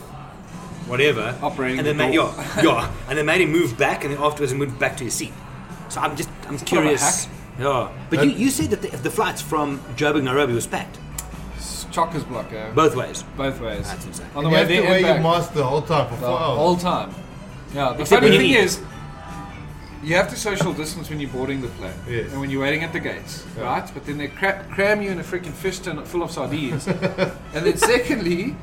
[0.87, 1.37] whatever.
[1.41, 2.33] Operating and the then made, door.
[2.37, 5.03] yeah, yeah, and they made him move back, and then afterwards he moved back to
[5.03, 5.33] his seat.
[5.89, 7.25] So I'm just I'm bit of a curious.
[7.25, 7.33] hack.
[7.59, 10.97] Yeah, but you, you said that the, the flights from Joburg Nairobi was packed
[11.55, 12.69] It's chockers block, eh?
[12.71, 13.23] both ways.
[13.37, 13.87] both ways.
[13.87, 14.27] That's insane.
[14.35, 15.23] On And the you way have to there wear and your back.
[15.23, 16.57] mask the whole time for The four hours.
[16.57, 17.13] whole time.
[17.73, 18.57] Yeah, the Except funny when thing eat.
[18.57, 18.81] is,
[20.05, 22.31] you have to social distance when you're boarding the plane Yes.
[22.31, 23.87] and when you're waiting at the gates, right?
[23.93, 26.87] But then they cra- cram you in a freaking fish tin full of sardines.
[26.87, 28.55] and then secondly,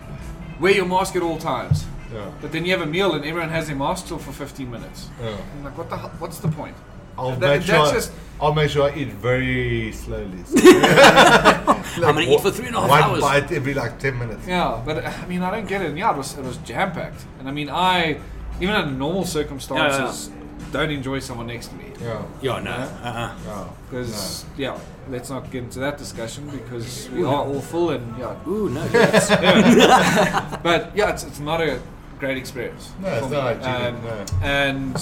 [0.61, 1.85] wear your mask at all times.
[2.15, 2.31] Yeah.
[2.41, 5.09] But then you have a meal and everyone has their mask still for 15 minutes.
[5.21, 5.37] Yeah.
[5.57, 6.13] I'm like, what the hell?
[6.19, 6.77] What's the point?
[7.19, 7.93] I'll That- make sure.
[7.93, 10.43] just- I'll make sure I eat very slowly.
[10.57, 13.23] I'm gonna eat for three and a half one hours.
[13.23, 14.47] One bite every like ten minutes.
[14.47, 15.89] Yeah, but uh, I mean, I don't get it.
[15.91, 17.25] And yeah, it was, it was jam packed.
[17.39, 18.19] And I mean, I,
[18.61, 20.31] even under normal circumstances,
[20.71, 21.85] don't enjoy someone next to me.
[22.01, 22.23] Yeah.
[22.41, 22.71] Yeah, no.
[22.71, 23.37] Uh-uh.
[23.47, 23.69] Yeah.
[23.91, 28.37] Because, yeah, let's not get into that discussion because we are all full and, yeah.
[28.49, 28.85] Ooh, no.
[28.93, 29.29] yes.
[30.63, 31.81] But, yeah, it's, it's not a
[32.19, 32.93] great experience.
[33.01, 33.65] No, it's for not me.
[33.65, 34.25] like um, no.
[34.43, 35.01] And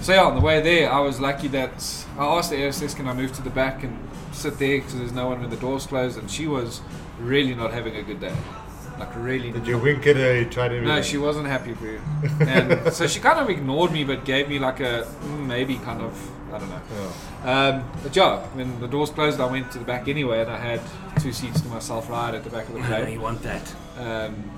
[0.00, 2.94] so, yeah, on the way there, I was lucky that I asked the air ASS,
[2.94, 3.98] can I move to the back and
[4.32, 6.18] sit there because there's no one when the doors closed.
[6.18, 6.80] And she was
[7.18, 8.34] really not having a good day.
[8.98, 10.38] Like, really Did you wink at her?
[10.40, 10.88] You tried everything.
[10.88, 12.00] No, she wasn't happy with you.
[12.46, 16.00] And so she kind of ignored me, but gave me like a mm, maybe kind
[16.02, 16.80] of I don't know.
[17.44, 17.68] Yeah.
[17.68, 20.56] Um, but yeah, when the doors closed, I went to the back anyway, and I
[20.56, 20.80] had
[21.20, 23.12] two seats to myself right at the back of the plane.
[23.12, 23.74] you want that.
[23.98, 24.50] Um,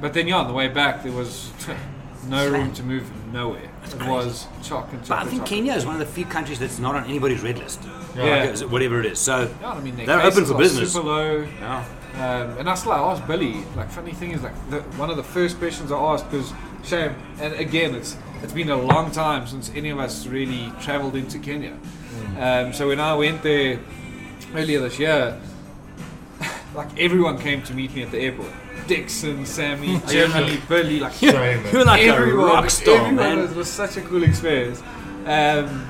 [0.00, 1.50] but then yeah, on the way back, there was
[2.28, 3.70] no room to move nowhere.
[3.84, 5.18] It was chock and But.
[5.18, 5.48] I think chock.
[5.48, 7.80] Kenya is one of the few countries that's not on anybody's red list.
[8.16, 8.44] Yeah.
[8.44, 9.18] Like, uh, whatever it is.
[9.18, 10.92] So Yeah, I mean, they're open for business.
[10.92, 11.40] Super low.
[11.60, 11.84] Yeah.
[12.14, 13.64] Um, and I still I asked Billy.
[13.76, 16.52] Like, funny thing is, like, the, one of the first questions I asked because
[16.84, 17.14] shame.
[17.40, 21.38] And again, it's it's been a long time since any of us really travelled into
[21.38, 21.76] Kenya.
[22.38, 23.80] Um, so when I went there
[24.54, 25.40] earlier this year,
[26.74, 28.50] like everyone came to meet me at the airport.
[28.86, 31.64] Dixon, Sammy, Jimmy, Billy, like Shame.
[31.72, 33.38] You're like everyone, a rock star, everyone man.
[33.38, 34.80] was, was such a cool experience.
[35.26, 35.88] Um,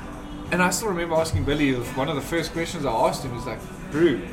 [0.50, 3.34] and I still remember asking Billy, was one of the first questions I asked him
[3.34, 3.60] was like,
[3.90, 4.26] Drew,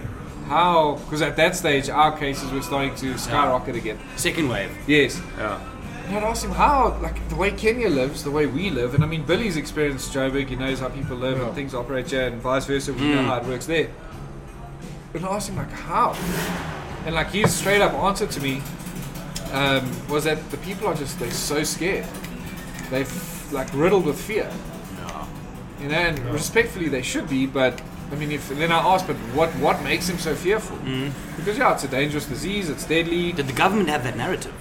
[0.48, 4.00] how, because at that stage our cases were starting to skyrocket again.
[4.16, 4.72] Second wave.
[4.88, 5.22] Yes.
[5.38, 5.60] Yeah.
[6.08, 9.04] And I'd asked him how, like the way Kenya lives, the way we live, and
[9.04, 11.46] I mean Billy's experienced Joburg, he knows how people live Yeah.
[11.48, 12.94] and things operate here, and vice versa.
[12.94, 13.26] We know Mm.
[13.26, 13.88] how it works there.
[15.14, 16.16] But I asked him like how,
[17.06, 18.62] and like his straight up answer to me
[19.54, 22.06] um, was that the people are just they're so scared,
[22.92, 24.52] they've like riddled with fear.
[25.82, 27.82] You know, and respectfully they should be, but
[28.12, 30.78] I mean, if then I asked, but what what makes him so fearful?
[30.78, 31.12] Mm.
[31.38, 33.32] Because yeah, it's a dangerous disease, it's deadly.
[33.34, 34.54] Did the government have that narrative?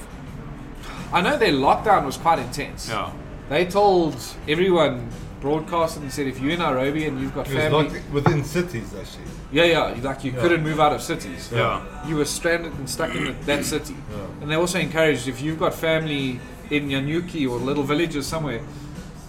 [1.13, 2.89] I know their lockdown was quite intense.
[2.89, 3.13] Yeah.
[3.49, 4.17] They told
[4.49, 5.09] everyone,
[5.41, 8.43] broadcasted and said, if you're in Nairobi and you've got It was family, locked within
[8.45, 9.25] cities actually.
[9.53, 10.41] yeah, yeah, like you Yeah.
[10.41, 11.51] couldn't move out of cities.
[11.53, 11.83] Yeah.
[12.09, 13.95] You were stranded and stuck in that city.
[14.11, 14.41] Yeah.
[14.41, 16.41] And they also encouraged if you've got family
[16.71, 18.61] in Nanyuki or little villages somewhere,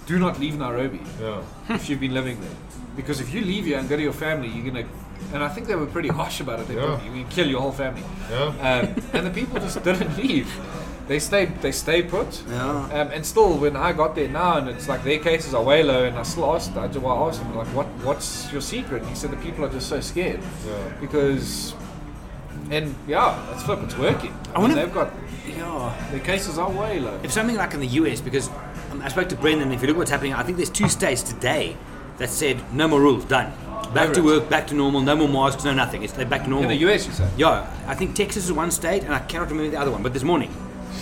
[0.08, 1.42] do not leave Nairobi Yeah.
[1.70, 2.58] if you've been living there,
[2.96, 4.88] because if you leave here and go to your family, you're gonna.
[5.34, 6.68] And I think they were pretty harsh about it.
[6.68, 7.02] They Yeah.
[7.04, 8.04] you can kill your whole family.
[8.30, 8.46] Yeah.
[8.46, 10.48] Um, and the people just didn't leave.
[11.08, 11.62] They stayed.
[11.62, 12.42] They stayed put.
[12.50, 12.86] Yeah.
[12.94, 15.84] Um, and still, when I got there now, and it's like their cases are way
[15.84, 19.02] low, and I still asked, I, well, I asked him like, what, what's your secret?
[19.04, 20.74] And he said the people are just so scared Yeah.
[21.00, 21.76] because,
[22.72, 24.32] and yeah, it's flip, it's working.
[24.32, 25.12] I, I mean, wonder- they've got
[25.48, 25.94] Yeah.
[26.12, 27.20] their cases are way low.
[27.24, 28.50] If something like in the US, because
[28.92, 31.22] um, I spoke to Brendan, if you look what's happening, I think there's two states
[31.22, 31.78] today
[32.18, 33.52] that said no more rules, done.
[33.94, 36.04] Back to work, back to normal, no more masks, no nothing.
[36.04, 36.70] It's they're back to normal.
[36.70, 37.32] In the US, you said.
[37.38, 40.14] Yeah, I think Texas is one state, and I cannot remember the other one, but
[40.14, 40.54] this morning.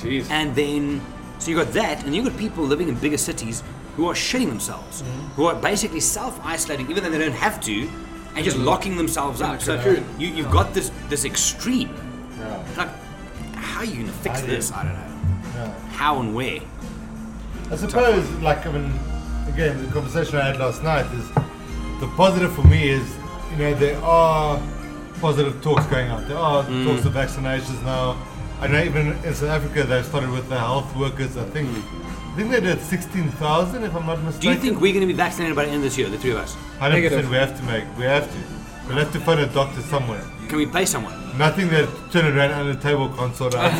[0.02, 0.30] Jeez.
[0.30, 1.02] And then,
[1.40, 3.64] so you got that, and you got people living in bigger cities
[3.96, 5.28] who are shitting themselves, Mm-hmm.
[5.36, 7.90] who are basically self-isolating, even though they don't have to,
[8.36, 9.62] and just locking themselves up.
[9.62, 9.80] So
[10.18, 11.90] you, you've got this this extreme.
[12.40, 12.64] Yeah.
[12.78, 12.90] Like,
[13.56, 14.72] how are you gonna fix I this?
[14.72, 15.54] I don't know.
[15.56, 15.80] Yeah.
[15.92, 16.60] How and where?
[17.72, 18.92] I suppose, like, I mean,
[19.48, 21.28] again, the conversation I had last night is
[22.00, 23.08] the positive for me is,
[23.52, 24.60] you know, there are
[25.22, 26.28] positive talks going out.
[26.28, 26.86] There are Mm.
[26.86, 28.18] talks of vaccinations now.
[28.62, 31.38] I know even in South Africa they've started with the health workers.
[31.38, 34.42] I think, I think they did sixteen thousand, if I'm not mistaken.
[34.42, 36.18] Do you think we're going to be vaccinated by the end of this year, the
[36.18, 36.56] three of us?
[36.80, 37.18] Hundred Negative.
[37.30, 37.32] percent.
[37.32, 37.84] We have to make.
[37.98, 38.38] We have to.
[38.88, 40.24] We'll have to find a doctor somewhere.
[40.54, 41.16] Can we pay someone?
[41.36, 43.72] Nothing that turn around on the table can't sort out.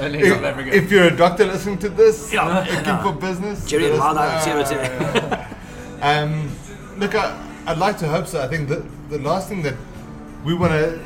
[0.00, 2.60] If, if you're a doctor listening to this, Yeah.
[2.60, 4.64] looking for business, Gerry and let us Wild Eye, know.
[4.64, 5.46] zero, zero.
[6.00, 6.50] Um,
[6.96, 8.40] look, I, I'd like to hope so.
[8.40, 9.74] I think the the last thing that
[10.42, 10.98] we want to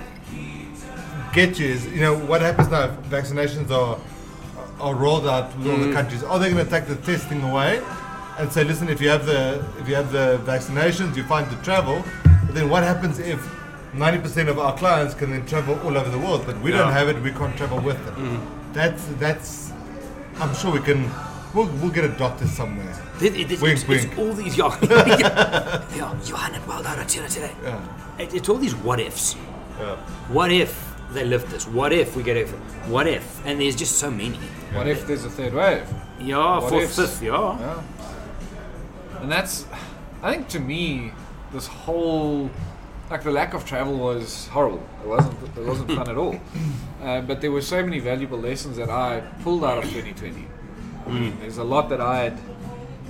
[1.32, 2.84] get you is, you know, what happens now?
[2.84, 3.98] if Vaccinations are
[4.78, 6.22] are rolled out with all the countries.
[6.22, 7.82] Are they going to take the testing away
[8.38, 11.56] and say, listen, if you have the if you have the vaccinations, you're fine to
[11.64, 12.04] travel.
[12.46, 13.40] But then what happens if
[13.96, 17.08] 90% of our clients can then travel all over the world, but we don't have
[17.08, 18.14] it, we can't travel with them.
[18.14, 18.72] Mm-hmm.
[18.72, 19.72] That's that's.
[20.36, 21.10] I'm sure we can.
[21.54, 22.94] We'll, we'll get a doctor somewhere.
[23.22, 24.18] It, it, it's, Wink, it's, it's wink.
[24.18, 24.76] all these yeah,
[25.94, 27.50] yeah, Johan at Wild Out today.
[27.62, 27.80] Yeah.
[28.18, 29.36] It, it's all these what ifs.
[29.78, 29.96] Yeah.
[30.28, 31.66] What if they lift this?
[31.66, 32.48] What if we get it?
[32.88, 33.44] What if?
[33.46, 34.36] And there's just so many.
[34.72, 35.88] What if there's a third wave?
[36.20, 36.96] Yeah, What fourth, ifs?
[36.96, 37.58] fifth, yeah.
[37.58, 37.82] Yeah.
[39.20, 39.64] And that's,
[40.22, 41.12] I think to me,
[41.52, 42.50] this whole,
[43.10, 44.84] like the lack of travel was horrible.
[45.02, 46.40] It wasn't, it wasn't fun at all.
[47.02, 50.46] Uh, but there were so many valuable lessons that I pulled out of 2020.
[51.06, 52.38] I mean, there's a lot that I had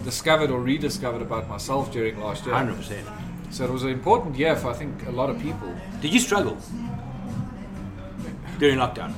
[0.04, 2.54] discovered or rediscovered about myself during last year.
[2.54, 3.06] Hundred percent.
[3.50, 5.74] So it was an important year for I think a lot of people.
[6.02, 6.58] Did you struggle
[8.58, 9.14] during lockdown?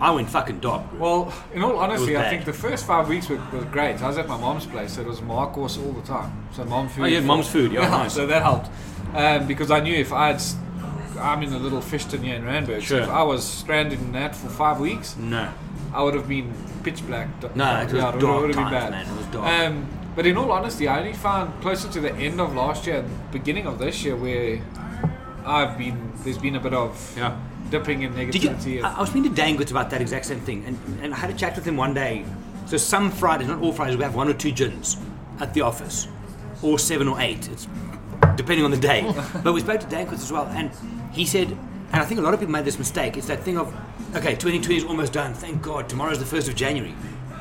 [0.00, 0.88] I went fucking dark.
[0.90, 1.00] bro.
[1.00, 4.00] Well, in all honesty, I think the first five weeks were, were great.
[4.00, 6.48] I was at my mom's place, so it was my course all the time.
[6.52, 7.02] So mom food.
[7.02, 8.14] Oh, you had mom's food, yeah, nice.
[8.14, 8.70] So that helped
[9.14, 10.42] um, because I knew if I had,
[11.20, 12.80] I'm in a little fishton here in Randburg.
[12.82, 12.98] Sure.
[12.98, 15.52] So if I was stranded in that for five weeks, no.
[15.92, 16.52] I would have been
[16.84, 17.28] pitch black.
[17.56, 18.90] No, it was yeah, would- dark times, been bad.
[18.90, 19.46] man, it was dark.
[19.70, 22.96] Um, but in all honesty, I only found closer to the end of last year
[22.98, 24.60] and beginning of this year where
[25.46, 26.12] I've been.
[26.24, 27.36] There's been a bit of Yeah.
[27.70, 28.50] dipping in Did you?
[28.50, 28.82] negativity.
[28.82, 31.30] I, I was speaking to Dangote about that exact same thing, and, and I had
[31.30, 32.24] a chat with him one day.
[32.66, 34.98] So some Fridays, not all Fridays, we have one or two gins
[35.40, 36.08] at the office,
[36.62, 37.48] or seven or eight.
[37.48, 37.66] It's
[38.38, 39.02] depending on the day.
[39.44, 40.70] but we spoke to Dangote as well, and
[41.12, 41.48] he said,
[41.92, 43.16] and I think a lot of people made this mistake.
[43.18, 43.74] It's that thing of,
[44.14, 45.34] okay, 2020 is almost done.
[45.34, 46.92] Thank God, tomorrow's the first of January.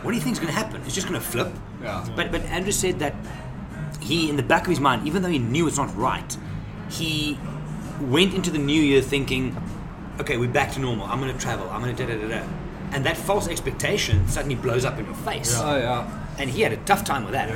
[0.01, 0.81] What do you think is going to happen?
[0.85, 1.49] It's just going to flip.
[1.81, 2.05] Yeah.
[2.15, 3.15] But but Andrew said that
[4.01, 6.37] he, in the back of his mind, even though he knew it's not right,
[6.89, 7.37] he
[8.01, 9.55] went into the new year thinking,
[10.19, 11.05] okay, we're back to normal.
[11.07, 11.69] I'm going to travel.
[11.69, 12.47] I'm going to da da da da.
[12.91, 15.53] And that false expectation suddenly blows up in your face.
[15.59, 16.09] Oh yeah.
[16.37, 17.49] And he had a tough time with that.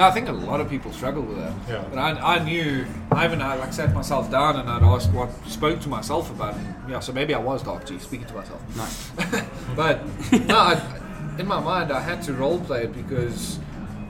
[0.00, 1.52] No, I think a lot of people struggle with that.
[1.68, 1.84] Yeah.
[1.90, 5.28] But I, I knew, I even I like sat myself down and I'd asked what,
[5.46, 6.62] spoke to myself about it.
[6.88, 8.62] Yeah, so maybe I was Dark G, speaking to myself.
[8.78, 9.44] Nice.
[9.76, 10.02] But
[10.46, 13.58] no, I, in my mind, I had to role play it because,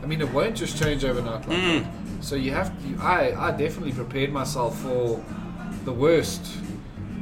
[0.00, 1.86] I mean, it won't just change overnight like that.
[2.20, 5.20] So you have to, I, I definitely prepared myself for
[5.84, 6.56] the worst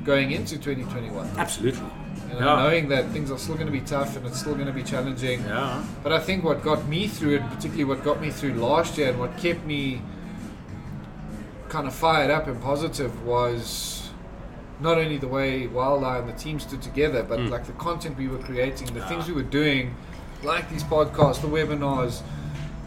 [0.05, 1.27] going into 2021.
[1.39, 1.89] Absolutely.
[2.31, 2.57] And Yeah.
[2.57, 4.83] knowing that things are still going to be tough and it's still going to be
[4.83, 5.45] challenging.
[5.45, 5.83] Yeah.
[6.03, 9.09] But I think what got me through it, particularly what got me through last year
[9.11, 10.03] and what kept me
[11.68, 14.11] kind of fired up and positive was
[14.81, 17.51] not only the way Wild Eye and the team stood together, but mm.
[17.51, 19.95] like the content we were creating, the things we were doing,
[20.43, 22.22] like these podcasts, the webinars,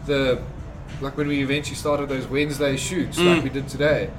[0.06, 0.42] the
[1.00, 3.42] like when we eventually started those Wednesday shoots like mm.
[3.42, 4.10] we did today.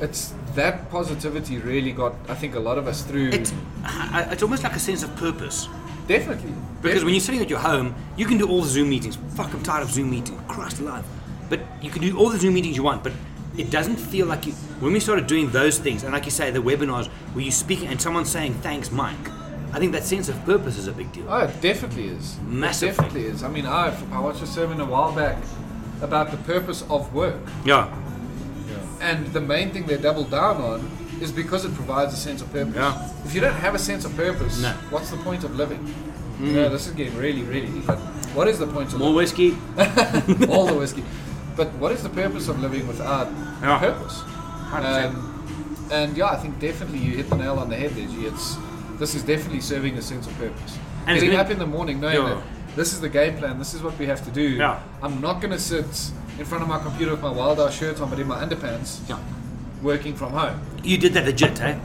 [0.00, 3.28] It's that positivity really got I think a lot of us through.
[3.30, 3.52] It's,
[3.84, 5.68] it's almost like a sense of purpose.
[6.08, 6.52] definitely.
[6.82, 9.16] Because when you're sitting at your home, you can do all the Zoom meetings.
[9.36, 10.40] Fuck, I'm tired of Zoom meetings.
[10.48, 11.04] Christ alive.
[11.50, 13.12] But you can do all the Zoom meetings you want, but
[13.58, 14.52] it doesn't feel like you.
[14.80, 17.88] When we started doing those things, and like you say, the webinars where you're speaking
[17.88, 19.28] and someone's saying, thanks, Mike,
[19.72, 21.26] I think that sense of purpose is a big deal.
[21.28, 22.38] Oh, it definitely is.
[22.40, 22.88] Massively.
[22.88, 23.42] It definitely is.
[23.42, 25.36] I mean, I I watched a sermon a while back
[26.00, 27.94] about the purpose of work, Yeah.
[29.00, 30.90] And the main thing they doubled down on
[31.20, 32.74] is because it provides a sense of purpose.
[32.74, 33.10] Yeah.
[33.24, 34.72] If you don't have a sense of purpose, No.
[34.90, 35.92] what's the point of living?
[36.40, 37.84] You know, this is getting really, really deep.
[38.34, 39.06] What is the point of living?
[39.08, 39.50] More whiskey.
[40.48, 41.04] All the whiskey.
[41.56, 43.28] But what is the purpose of living without
[43.62, 43.78] Yeah.
[43.78, 44.22] purpose?
[44.70, 45.06] 100%.
[45.14, 48.26] Um, and yeah, I think definitely you hit the nail on the head there, G.
[48.26, 48.56] It's
[48.98, 50.78] this is definitely serving a sense of purpose.
[51.06, 52.34] And Getting up in the morning knowing Yeah.
[52.34, 52.42] that
[52.76, 54.42] this is the game plan, this is what we have to do.
[54.42, 54.80] Yeah.
[55.02, 55.86] I'm not gonna sit
[56.38, 59.00] in front of my computer with my wild eye shirt on but in my underpants
[59.08, 59.18] Yeah.
[59.82, 61.78] working from home You did that legit, eh?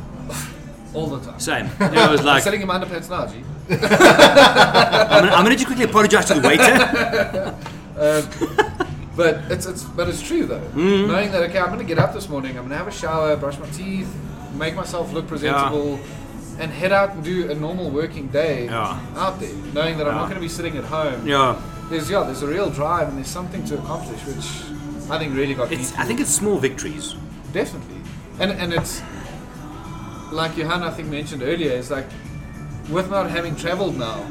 [0.93, 1.39] all the time.
[1.39, 1.65] Same.
[1.79, 3.43] It was I'm like, sitting in my underpants now, G.
[3.69, 7.55] I'm I'm gonna just quickly apologize to the waiter.
[9.15, 10.59] But it's it's but it's true though.
[10.59, 11.07] Mm-hmm.
[11.07, 13.57] Knowing that okay, I'm gonna get up this morning, I'm gonna have a shower, brush
[13.57, 14.13] my teeth,
[14.55, 15.99] make myself look presentable,
[16.59, 18.99] and head out and do a normal working day Yeah.
[19.17, 19.53] out there.
[19.73, 21.27] Knowing that I'm not gonna be sitting at home.
[21.27, 21.55] yeah.
[21.89, 24.47] There's yeah, there's a real drive and there's something to accomplish, which
[25.11, 25.75] I think really got me.
[25.77, 27.15] It's, I think it's small victories.
[27.53, 28.01] Definitely.
[28.39, 29.01] And and it's
[30.31, 32.07] like Johan I think mentioned earlier, is like
[32.89, 34.25] with not having travelled now,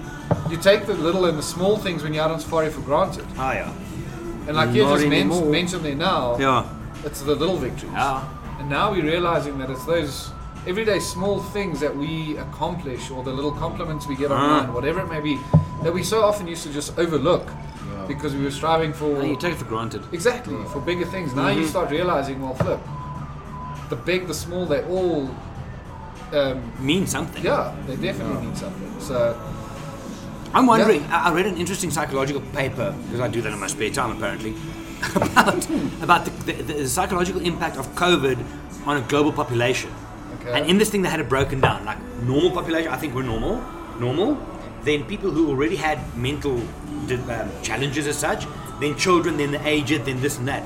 [0.51, 3.25] you take the little and the small things when you're out on safari for granted.
[3.39, 3.73] Ah, yeah.
[4.47, 6.65] And like you just men- mentioned there now, Yeah.
[7.05, 7.93] it's the little victories.
[7.93, 8.23] Yeah.
[8.59, 10.31] And now we're realizing that it's those
[10.67, 14.35] everyday small things that we accomplish or the little compliments we get Ah.
[14.37, 15.39] online, whatever it may be,
[15.83, 17.47] that we so often used to just overlook.
[18.07, 20.03] because we were striving for And you take it for granted.
[20.13, 21.33] exactly for bigger things.
[21.35, 22.79] Now you start realizing, well, flip,
[23.89, 25.31] the big, the small, they all,
[26.39, 27.43] um, Mean something.
[27.43, 28.91] yeah, they definitely mean something.
[29.01, 29.17] So
[30.53, 31.03] I'm wondering.
[31.11, 34.11] I I read an interesting psychological paper because I do that in my spare time,
[34.17, 34.53] apparently,
[35.17, 35.67] about
[36.07, 38.37] about the, the, the psychological impact of COVID
[38.87, 39.91] on a global population.
[40.47, 40.61] Okay.
[40.61, 42.91] And in this thing, they had it broken down like normal population.
[42.93, 43.63] I think we're normal,
[43.99, 44.39] normal.
[44.83, 48.47] Then people who already had mental um, challenges as such.
[48.81, 49.37] Then children.
[49.39, 50.05] Then the aged.
[50.05, 50.63] Then this and that.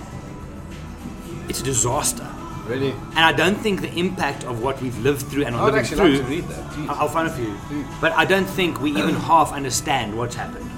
[1.49, 2.27] It's a disaster.
[2.67, 5.85] really, And I don't think the impact of what we've lived through and are living
[5.85, 6.09] through.
[6.09, 6.71] like to read that.
[6.73, 6.89] Jeez.
[6.89, 7.57] I'll find a few.
[8.01, 10.69] But I don't think we even half understand what's happened.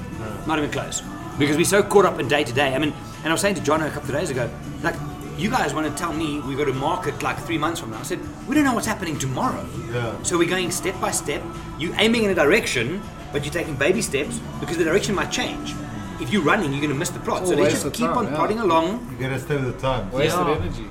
[0.47, 1.03] Not even close.
[1.39, 2.75] Because we're so caught up in day to day.
[2.75, 2.93] I mean,
[3.25, 4.51] and I was saying to John a couple of days ago,
[4.83, 4.95] like,
[5.41, 7.99] you guys want to tell me we go to market like three months from now.
[7.99, 9.67] I said, we don't know what's happening tomorrow.
[9.93, 10.23] Yeah.
[10.23, 11.43] So we're going step by step.
[11.79, 15.75] You're aiming in a direction, but you're taking baby steps because the direction might change.
[16.21, 17.47] If you're running, you're going to miss the plot.
[17.47, 18.35] so Oh, let's just keep time, on yeah.
[18.37, 19.09] plodding along.
[19.13, 20.13] You gotta stay with the times.
[20.13, 20.55] wasted Yeah.
[20.61, 20.91] energy.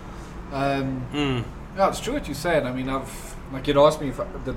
[0.52, 1.43] Um, Mm.
[1.78, 2.66] Yeah, it's true what you're saying.
[2.66, 4.56] I mean, I've like you'd asked me if I, the,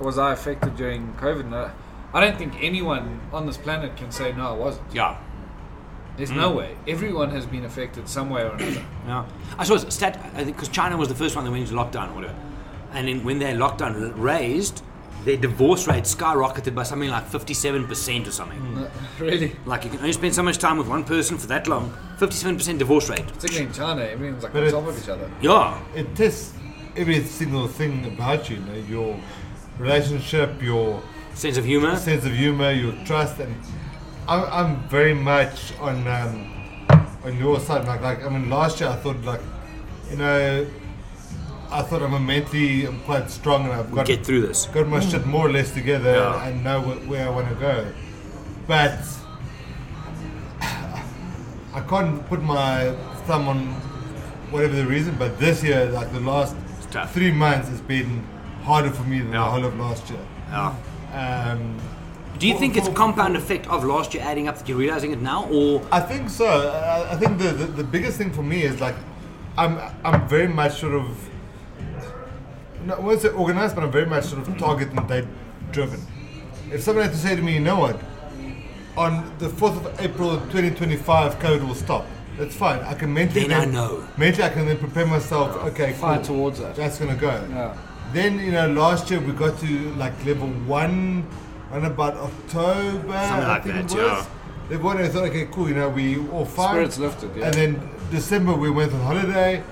[0.00, 1.40] was I affected during COVID.
[1.42, 1.70] And I,
[2.12, 4.92] I don't think anyone on this planet can say no, I wasn't.
[4.92, 5.16] Yeah.
[6.18, 6.36] There's Mm.
[6.36, 6.76] no way.
[6.86, 8.82] Everyone has been affected some way or another.
[9.06, 9.24] Yeah,
[9.56, 10.18] I saw a stat.
[10.36, 12.34] I think because China was the first one that went into lockdown, or whatever.
[12.92, 14.82] And then when their lockdown r- raised,
[15.24, 18.60] their divorce rate skyrocketed by something like fifty-seven percent or something.
[18.76, 18.88] Uh,
[19.20, 21.92] really, Like you can only spend so much time with one person for that long.
[22.18, 23.26] Fifty-seven percent divorce rate.
[23.26, 25.30] particularly in China, everyone's like But on it- top of each other.
[25.40, 26.52] Yeah, It tests
[26.96, 29.16] every single thing about you, you know, your
[29.78, 31.00] relationship, your
[31.34, 31.94] sense of humor.
[31.96, 33.54] sense of humor, your trust, and
[34.28, 36.52] I'm, I'm very much on um,
[37.24, 37.86] on your side.
[37.86, 39.40] Like, like I mean, last year I thought like,
[40.10, 40.66] you know,
[41.70, 44.66] I thought I'm mentally I'm quite strong and I've got Get through this.
[44.66, 46.46] got my shit more or less together Yeah.
[46.46, 47.86] and know wh- where I want to go.
[48.66, 49.00] But
[50.60, 52.92] I can't put my
[53.26, 53.66] thumb on
[54.50, 55.16] whatever the reason.
[55.18, 56.56] But this year, like the last
[57.08, 58.24] three months, has been
[58.62, 59.50] harder for me than the Yeah.
[59.50, 60.20] whole of last year.
[60.50, 60.74] Yeah.
[61.14, 61.76] Um,
[62.38, 64.78] Do you For- think it's for- compound effect of last year adding up that you're
[64.78, 66.46] realizing it now, or I think so.
[66.46, 68.94] I, I think the, the the biggest thing for me is like
[69.56, 71.06] I'm I'm very much sort of
[72.84, 75.24] no, I won't say organized, but I'm very much sort of target and date
[75.72, 76.00] driven.
[76.72, 77.98] If someone had to say to me, you know what,
[78.96, 82.06] on the fourth of April, 2025, COVID will stop.
[82.38, 82.78] That's fine.
[82.80, 84.06] I can mentally Then I know.
[84.16, 85.56] Mentally, I can then prepare myself.
[85.72, 86.36] Okay, Fight cool.
[86.36, 86.76] towards that.
[86.76, 87.30] That's gonna go.
[87.50, 87.76] Yeah.
[88.12, 91.26] Then you know, last year we got to like level one,
[91.72, 93.12] around about October.
[93.12, 93.94] I like think that, it was.
[93.94, 94.26] yeah.
[94.70, 95.68] Level one, I thought, okay, cool.
[95.68, 96.70] You know, we all fine.
[96.74, 97.46] Spirits lifted, yeah.
[97.46, 99.62] And then December we went on holiday,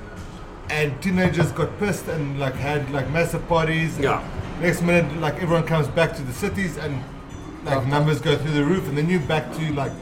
[0.70, 3.98] and teenagers got pissed and like had like massive parties.
[3.98, 4.22] Yeah.
[4.60, 7.02] Next minute, like everyone comes back to the cities and
[7.64, 7.88] like Yeah.
[7.88, 9.92] numbers go through the roof, and then you're back to like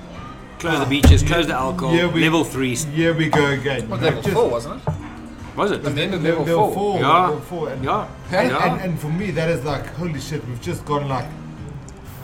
[0.61, 2.75] close the beaches, close the alcohol, Yeah, we- level three?
[2.77, 3.89] here we go again.
[3.89, 4.95] What, You level just- four, wasn't it?
[5.57, 5.85] Was it?
[5.85, 6.75] And then at level, level four.
[6.75, 7.01] four.
[7.01, 7.21] Yeah.
[7.27, 8.07] level four, and- Yeah.
[8.33, 8.73] And, Yeah.
[8.73, 11.27] and, and for me, that is like, holy shit, we've just gone like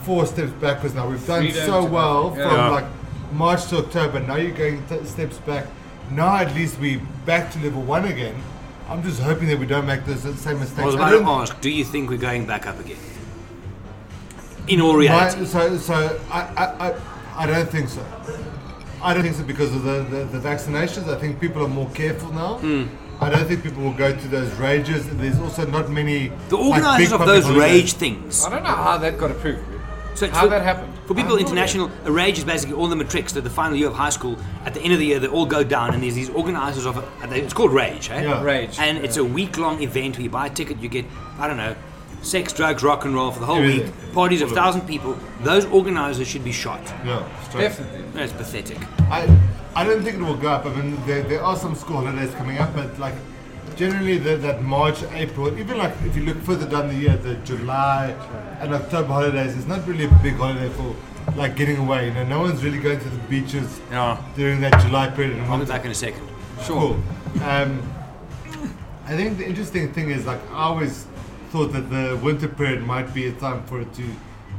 [0.03, 1.07] four steps backwards now.
[1.07, 2.43] We've done Freedom so well nothing.
[2.43, 2.69] from Yeah.
[2.69, 2.85] like
[3.33, 4.19] March to October.
[4.19, 5.65] Now you're going t- steps back.
[6.11, 8.35] Now at least we're back to level one again.
[8.89, 10.79] I'm just hoping that we don't make the same mistakes.
[10.79, 12.97] I was I about to don't- ask, do you think we're going back up again?
[14.67, 15.45] In all my- reality.
[15.45, 16.95] so, so I, I, I,
[17.37, 18.05] I don't think so.
[19.01, 21.07] I don't think so because of the, the, the vaccinations.
[21.09, 22.57] I think people are more careful now.
[22.59, 22.83] Hmm.
[23.19, 25.07] I don't think people will go to those rages.
[25.09, 26.29] There's also not many.
[26.49, 27.71] The organisers big of public those holidays.
[27.71, 28.45] rage things.
[28.45, 29.63] I don't know how that got approved.
[30.15, 30.93] So How for- that happened?
[31.07, 33.93] For people international, a rage is basically all the matrics that the final year of
[33.95, 36.29] high school, at the end of the year, they all go down, and there's these
[36.29, 37.03] organisers of it.
[37.31, 38.21] It's called Rage, eh?
[38.23, 38.41] Yeah.
[38.43, 38.77] Rage.
[38.79, 41.05] And it's a week long event where you buy a ticket, you get,
[41.39, 41.75] I don't know,
[42.21, 43.87] sex, drugs, rock and roll for the whole Everything.
[43.87, 44.61] week, parties of All of it.
[44.61, 45.17] thousand people.
[45.41, 46.81] Those organisers should be shot.
[47.05, 47.61] Yeah, straight.
[47.63, 48.03] Definitely.
[48.13, 48.77] That's pathetic.
[49.09, 49.27] I,
[49.75, 50.65] I don't think it will go up.
[50.65, 53.15] I mean, there, there are some school holidays coming up, but like
[53.81, 57.33] generally the, that March, April, even like if you look further down the year, the
[57.51, 58.11] July
[58.59, 60.95] and October holidays is not really a big holiday for
[61.35, 62.07] like getting away.
[62.09, 64.21] You know, no one's really going to the beaches Yeah.
[64.35, 65.39] during that July period.
[65.49, 66.27] I'll be back in a second.
[66.59, 66.93] Cool.
[67.41, 67.81] Um,
[69.07, 71.07] I think the interesting thing is like I always
[71.49, 74.03] thought that the winter period might be a time for it to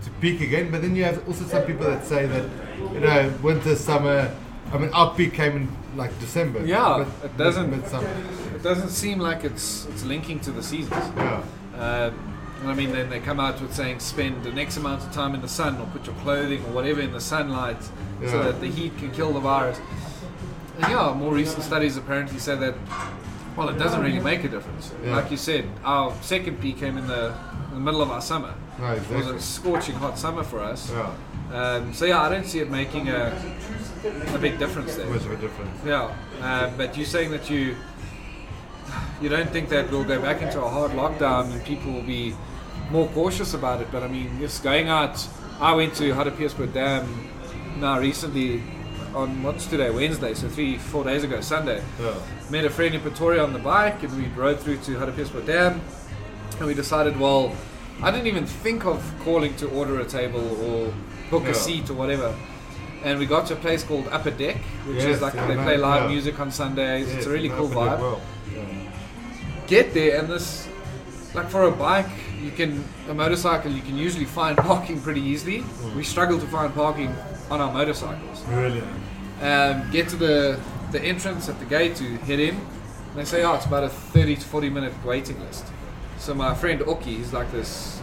[0.04, 2.44] to peak again, but then you have also some people that say that
[2.92, 4.34] you know winter, summer.
[4.72, 5.64] I mean, our peak came in
[5.96, 6.66] like December.
[6.66, 8.08] Yeah, but- it doesn't- But summer.
[8.62, 11.04] It doesn't seem like it's it's linking to the seasons.
[11.16, 11.42] Yeah.
[11.76, 12.12] Uh,
[12.60, 15.34] and I mean, then they come out with saying spend the next amount of time
[15.34, 17.82] in the sun or put your clothing or whatever in the sunlight
[18.24, 19.80] so that the heat can kill the virus.
[20.76, 22.76] And yeah, more recent studies apparently say that,
[23.56, 24.92] well, it doesn't really make a difference.
[25.04, 25.16] Yeah.
[25.16, 27.34] Like you said, our second peak came in the,
[27.70, 28.54] in the middle of our summer.
[28.78, 30.88] No, It was a scorching hot summer for us.
[30.88, 31.12] Yeah.
[31.52, 33.36] Um, so yeah, I don't see it making a,
[34.28, 35.06] a big difference there.
[35.06, 35.80] Much of a difference.
[35.84, 37.74] Yeah, um, but you're saying that you
[39.20, 42.34] you don't think that we'll go back into a hard lockdown and people will be
[42.90, 43.88] more cautious about it.
[43.93, 45.26] But I mean, just going out.
[45.61, 47.28] I went to Hartbeespoort Dam
[47.78, 48.62] now recently
[49.14, 51.82] on what's today Wednesday, so three four days ago Sunday.
[52.01, 52.14] Yeah.
[52.51, 55.80] Met a friend in Pretoria on the bike, and we rode through to Hartbeespoort Dam,
[56.59, 57.55] and we decided, well,
[58.03, 60.93] I didn't even think of calling to order a table or
[61.30, 61.51] book Yeah.
[61.51, 62.34] a seat or whatever.
[63.05, 65.55] And we got to a place called Upper Deck, which Yes, is like yeah, they
[65.55, 67.07] play live music on Sundays.
[67.09, 68.18] Yes, it's a really cool vibe.
[69.72, 70.68] Get there, and this,
[71.32, 72.10] like for a bike,
[72.42, 75.60] you can a motorcycle you can usually find parking pretty easily.
[75.60, 75.96] Mm.
[75.96, 77.08] We struggle to find parking
[77.50, 78.42] on our motorcycles.
[78.48, 78.82] Really?
[79.40, 80.60] Um, get to the
[80.90, 82.54] the entrance at the gate to head in.
[82.54, 85.64] And they say, oh, it's about a 30 to 40 minute waiting list.
[86.18, 88.01] So my friend Oki, he's like this,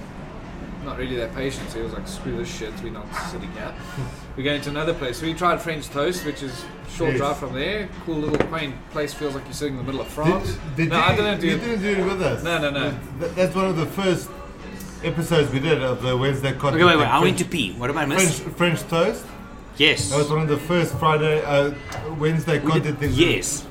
[0.90, 1.70] not really that patient.
[1.70, 3.74] So he was like, screw this shit, we're not sitting here.
[4.38, 5.20] we're going to another place.
[5.20, 7.20] So we tried French Toast, which is short Yes.
[7.20, 7.88] drive from there.
[8.06, 10.54] Cool little quaint place, feels like you're sitting in the middle of France.
[10.76, 11.60] Did, did no, you, I didn't do you it.
[11.60, 12.44] didn't do it with us.
[12.44, 13.00] No, no, no.
[13.20, 14.30] That's one of the first
[15.04, 16.76] episodes we did of the Wednesday content.
[16.76, 17.04] Okay, wait, wait.
[17.04, 17.74] like I went to French, pee.
[17.74, 18.40] What about miss?
[18.40, 19.26] French, French toast.
[19.78, 20.10] Yes.
[20.10, 21.74] That was one of the first Friday, uh,
[22.18, 23.20] Wednesday We content did- things.
[23.20, 23.66] yes.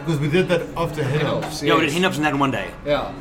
[0.00, 1.62] Because we did that after head You know, off.
[1.62, 1.94] Yeah, we did yes.
[1.94, 2.68] hen ups on that one day.
[2.84, 3.14] Yeah.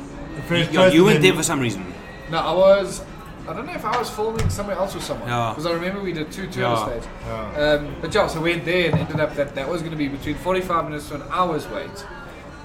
[0.47, 1.85] French Yeah, toast you went there for some reason.
[2.29, 3.01] No, I was.
[3.47, 5.27] I don't know if I was filming somewhere else with someone.
[5.27, 5.49] Yeah.
[5.51, 6.85] Because I remember we did two tour Yeah.
[6.85, 7.07] stages.
[7.25, 7.77] Yeah.
[7.81, 9.97] Um, but yeah, so we went there and ended up that that was going to
[9.97, 12.05] be between 45 minutes to an hour's wait.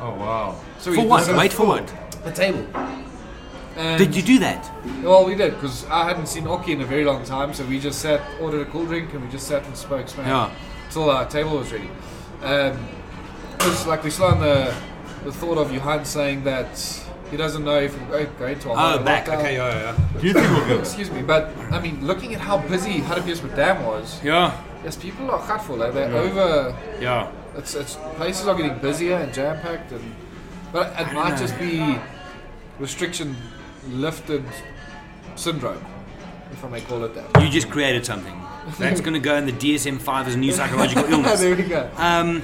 [0.01, 0.55] Oh wow.
[0.79, 1.27] So For we what?
[1.27, 1.93] did Wait for what?
[2.25, 2.65] the table.
[3.77, 4.69] And Did you do that?
[5.05, 7.79] Well, we did because I hadn't seen Oki in a very long time, so we
[7.79, 10.51] just sat, ordered a cool drink, and we just sat and spoke smack Yeah.
[10.91, 11.91] till our table was ready.
[12.41, 14.75] Because like we saw on the
[15.25, 16.71] the thought of Johan saying that
[17.31, 19.27] he doesn't know if we're go- going to a Oh, hard back.
[19.27, 19.39] lockdown.
[19.39, 20.21] Okay, yeah, yeah.
[20.21, 20.79] Do you think we'll go?
[20.81, 24.53] Excuse me, but I mean, looking at how busy Hartbeespoort Dam was, Yeah,
[24.85, 25.83] yes, people are gutful.
[25.83, 25.91] eh?
[25.91, 26.77] They're over.
[27.01, 27.31] yeah.
[27.57, 30.15] It's, it's places are getting busier and jam packed, and
[30.73, 31.37] but it might know.
[31.37, 31.99] just be
[32.79, 33.37] restriction
[33.89, 34.45] lifted
[35.35, 35.85] syndrome,
[36.53, 37.43] if I may call it that.
[37.43, 38.35] You just created something.
[38.79, 41.41] That's going to go in the DSM 5 as a new psychological illness.
[41.41, 41.91] there we go.
[41.97, 42.43] Um,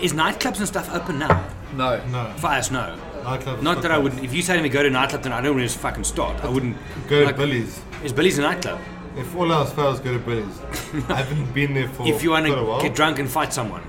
[0.00, 1.48] is nightclubs and stuff open now?
[1.74, 2.32] No, No.
[2.36, 2.98] For us, no.
[3.24, 3.62] Nightclub.
[3.62, 4.14] Not that I would.
[4.22, 5.78] If you say to me go to a nightclub, then I don't want to just
[5.78, 6.42] fucking start.
[6.44, 6.76] I wouldn't.
[7.08, 7.80] Go to like, Billy's.
[8.02, 8.80] Is Billy's a nightclub?
[9.16, 10.60] If all else fails, go to Billy's.
[11.08, 12.80] I haven't been there for If you want quite a while.
[12.80, 13.82] to get drunk and fight someone,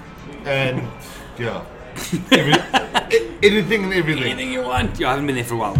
[0.45, 0.85] and
[1.39, 1.63] yeah,
[2.31, 2.53] Every,
[3.43, 4.23] anything and everything.
[4.23, 4.99] anything you want.
[4.99, 5.77] Yeah, I haven't been there for a while.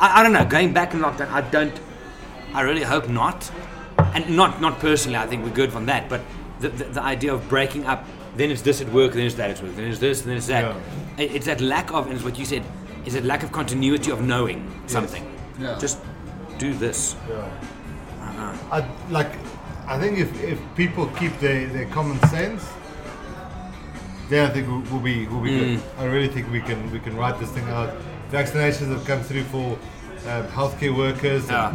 [0.00, 0.44] I, I don't know.
[0.46, 1.78] Going back in lockdown, I don't.
[2.54, 3.50] I really hope not.
[4.14, 5.18] And not not personally.
[5.18, 6.08] I think we're good from that.
[6.08, 6.22] But
[6.60, 8.04] the, the, the idea of breaking up,
[8.36, 10.46] then it's this at work, then it's that at work, then it's this, then it's
[10.46, 10.64] that.
[11.18, 11.24] Yeah.
[11.24, 12.62] It's that lack of, and it's what you said,
[13.04, 15.24] is that lack of continuity of knowing something.
[15.58, 15.76] Yeah.
[15.78, 16.00] Just
[16.58, 17.16] do this.
[17.28, 17.48] Yeah.
[18.72, 19.30] I like.
[19.86, 22.64] I think if, if people keep their, their common sense,
[24.28, 25.58] then I think we'll, we'll be we'll be Mm.
[25.76, 25.82] good.
[25.98, 27.92] I really think we can we can write this thing out.
[28.30, 29.72] Vaccinations have come through for
[30.28, 31.48] um, healthcare workers.
[31.48, 31.74] Yeah.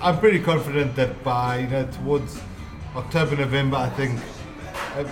[0.00, 2.40] I'm pretty confident that by you know towards
[2.96, 4.18] October November, I think
[4.96, 5.04] Uh,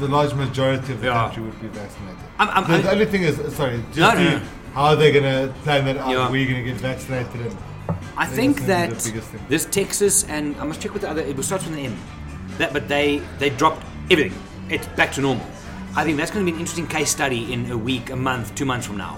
[0.00, 1.14] the large majority of the Yeah.
[1.24, 2.18] country would be vaccinated.
[2.38, 4.40] I'm- I'm- the, the only thing is, uh, sorry, just No, no, no.
[4.74, 6.10] how are they going to plan that out?
[6.10, 6.30] Yeah.
[6.30, 7.56] We're going to get vaccinated and
[8.16, 9.40] I think that gonna be the biggest thing.
[9.48, 11.22] this Texas and I must check with the other.
[11.22, 11.96] It will start with an M.
[12.58, 14.38] That, but they they dropped everything.
[14.68, 15.46] It's back to normal.
[15.96, 18.54] I think that's going to be an interesting case study in a week, a month,
[18.54, 19.16] two months from now.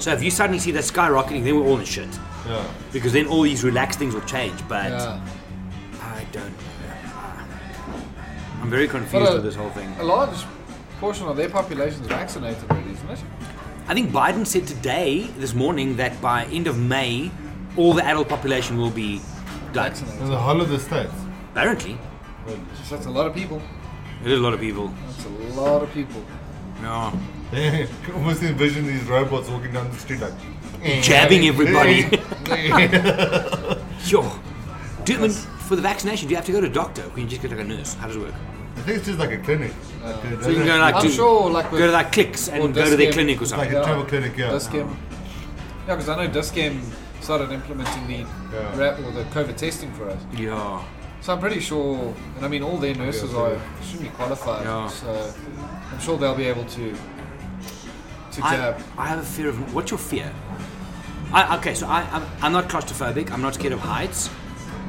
[0.00, 2.08] So if you suddenly see that skyrocketing, then we're all in shit
[2.46, 2.62] yeah.
[2.92, 4.58] because then all these relaxed things will change.
[4.68, 5.20] But yeah.
[6.02, 6.52] I don't.
[8.64, 9.94] I'm very confused But, uh, with this whole thing.
[9.98, 10.38] A large
[10.98, 13.18] portion of their population is vaccinated already, isn't it?
[13.88, 17.30] I think Biden said today, this morning, that by end of May,
[17.76, 19.18] all the adult population will be
[19.74, 19.90] done.
[19.90, 20.22] Vaccinated.
[20.22, 21.12] In the whole of the states.
[21.52, 21.98] Apparently,
[22.84, 23.60] So that's a lot of people.
[24.24, 24.88] it is a lot of people.
[25.08, 26.24] That's a lot of people.
[26.80, 27.12] No.
[27.50, 30.32] They can almost envision these robots walking down the street like
[31.02, 32.04] Jabbing everybody.
[34.04, 34.30] Sure.
[35.04, 37.02] Do you, I mean, for the vaccination, do you have to go to a doctor
[37.02, 37.94] or can you just go to like a nurse?
[37.94, 38.34] How does it work?
[38.76, 39.72] I think it's just like a clinic.
[40.02, 41.92] Like a, So you uh, can go like I'm to, sure, like with go to
[41.92, 43.12] like clicks and go to their Dis-Chem.
[43.12, 43.74] clinic or like something.
[43.76, 44.50] a travel clinic, yeah.
[44.50, 44.88] Dis-Chem.
[45.86, 46.82] Yeah, because I know Dis-Chem
[47.20, 48.78] started implementing the Yeah.
[48.78, 50.20] rap or the COVID testing for us.
[50.36, 50.82] Yeah.
[51.20, 53.78] So I'm pretty sure, and I mean, all their nurses Yeah, are yeah.
[53.78, 54.64] extremely qualified.
[54.66, 54.88] Yeah.
[54.88, 55.32] So
[55.92, 56.94] I'm sure they'll be able to
[58.32, 58.82] to I, jab.
[58.98, 59.74] I have a fear of.
[59.74, 60.30] What's your fear?
[61.32, 63.30] I, okay, so I, I'm, I'm not claustrophobic.
[63.30, 64.28] I'm not scared of heights.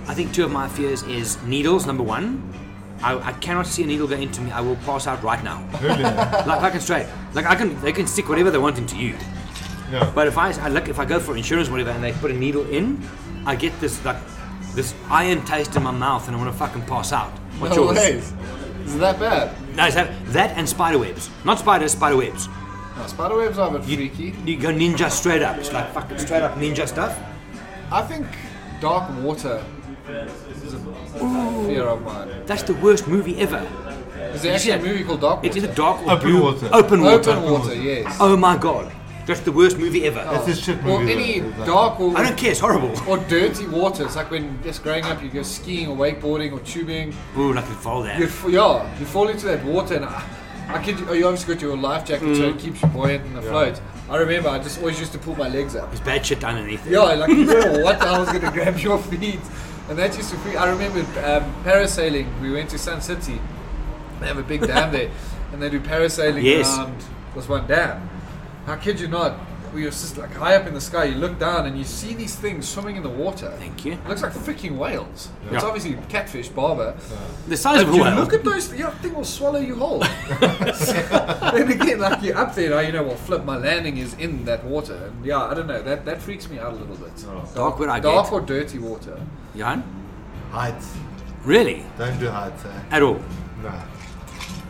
[0.07, 1.85] I think two of my fears is needles.
[1.85, 2.53] Number one,
[3.01, 4.51] I, I cannot see a needle go into me.
[4.51, 5.67] I will pass out right now.
[5.81, 6.03] Really?
[6.03, 7.07] like fucking straight.
[7.33, 9.15] Like I can, they can stick whatever they want into you.
[9.91, 10.11] yeah.
[10.13, 12.35] But if I, I look, if I go for insurance, whatever, and they put a
[12.35, 13.01] needle in,
[13.45, 14.17] I get this like
[14.73, 17.31] this iron taste in my mouth and I want to fucking pass out.
[17.59, 17.97] What's no yours?
[17.97, 18.33] ways.
[18.85, 19.75] Is it that bad?
[19.75, 21.29] No, it's that, that and spider webs.
[21.43, 22.47] Not spiders, spider webs.
[22.97, 24.35] No, spiderwebs are a bit You, freaky.
[24.45, 25.57] you go ninja straight up.
[25.57, 27.17] It's like fucking straight up ninja stuff.
[27.91, 28.25] I think
[28.81, 29.63] dark water
[30.05, 32.29] fear of mine.
[32.45, 33.65] That's the worst movie ever.
[34.33, 35.47] Is there actually a movie called Dark Water?
[35.47, 36.69] It is a dark or Open blue water.
[36.73, 37.31] Open water.
[37.31, 38.17] Open water, yes.
[38.19, 38.91] Oh my god.
[39.25, 40.23] That's the worst movie ever.
[40.23, 41.13] That's a shit Or movie.
[41.13, 41.65] any though.
[41.65, 42.93] Dark or, I don't care, it's horrible.
[43.09, 44.05] or dirty water.
[44.05, 47.13] It's like when just growing up you go skiing or wakeboarding or tubing.
[47.37, 48.21] Ooh, like the fall there.
[48.21, 50.23] F- yeah, you fall into that water and I,
[50.67, 52.55] I kid you, oh, you obviously got your life jacket so Mm.
[52.55, 53.81] it keeps you buoyant and afloat.
[54.11, 55.87] I remember I just always used to pull my legs up.
[55.89, 56.91] There's bad shit underneath it.
[56.91, 59.39] Yeah, like you know what I was gonna grab your feet,
[59.89, 60.38] and that used to.
[60.38, 60.55] Free.
[60.55, 62.27] I remember um, parasailing.
[62.41, 63.39] We went to Sun City.
[64.19, 65.11] They have a big dam there,
[65.53, 66.77] and they do parasailing Yes.
[66.77, 67.03] around
[67.36, 68.09] this one dam.
[68.67, 69.38] I kid you not.
[69.73, 71.03] We were just like high up in the sky.
[71.03, 73.53] You look down and you see these things swimming in the water.
[73.59, 73.93] Thank you.
[73.93, 75.27] It looks like freaking whales.
[75.51, 76.95] It's obviously catfish, barbel.
[77.49, 78.15] The size of a whale.
[78.15, 78.73] look at those.
[78.73, 79.99] Yeah, thing will swallow you whole.
[80.39, 83.03] then again, like you're up there, you know.
[83.03, 83.43] Well, flip.
[83.43, 85.81] My landing is in that water, and yeah, I don't know.
[85.81, 87.13] That that freaks me out a little bit.
[87.53, 89.19] Dark where I dark or dirty water.
[89.55, 89.83] Johan?
[90.51, 90.93] Heights.
[91.43, 91.83] Really?
[91.97, 92.81] Don't do heights, eh?
[92.91, 93.21] At all?
[93.63, 93.81] No.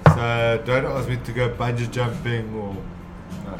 [0.07, 2.75] So don't ask me to go bungee jumping or.
[3.45, 3.59] No.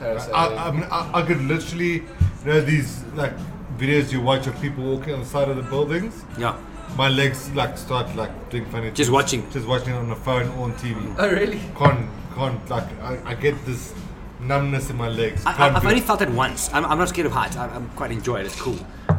[0.00, 0.32] Parasailing.
[0.34, 3.32] I, I mean, I, I could literally, you know, these like
[3.78, 6.24] videos you watch of people walking on the side of the buildings.
[6.36, 6.58] Yeah.
[6.96, 8.88] My legs like start like doing funny.
[8.88, 9.10] Just things.
[9.10, 9.50] watching.
[9.50, 11.14] Just watching it on the phone or on TV.
[11.18, 11.60] oh really?
[11.76, 13.94] Can't, can't like I, I get this
[14.40, 15.44] numbness in my legs.
[15.46, 16.70] I, I, I've only felt it once.
[16.72, 17.56] I'm, I'm not scared of heights.
[17.56, 18.46] I, I'm quite enjoy it.
[18.46, 18.78] It's cool.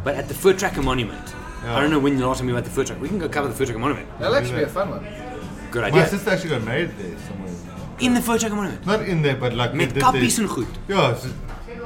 [0.10, 2.66] But at the Voortrekker Monument, I don't know when the last time you were at
[2.66, 3.00] the Voortrekker.
[3.00, 4.08] We can go cover the Voortrekker Monument.
[4.18, 5.06] That'll actually be a fun one.
[5.70, 6.02] Good idea.
[6.02, 7.54] My sister actually got married there somewhere.
[8.00, 8.84] In the Voortrekker Monument.
[8.88, 10.68] Not in there, but like Met they did kappies there- en goed.
[10.88, 11.16] Yeah,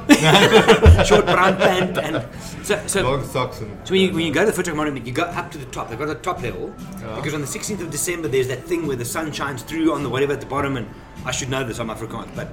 [1.04, 2.26] Short brown pant and
[2.64, 3.02] so so.
[3.04, 3.78] long socks and.
[3.86, 5.66] So when you, when you go to the Voortrekker Monument, you go up to the
[5.66, 5.90] top.
[5.90, 6.74] They've got the top level
[7.18, 10.02] because on the 16th of December there's that thing where the sun shines through on
[10.02, 10.88] the whatever at the bottom, and
[11.26, 11.78] I should know this.
[11.78, 12.48] I'm Afrikaans, but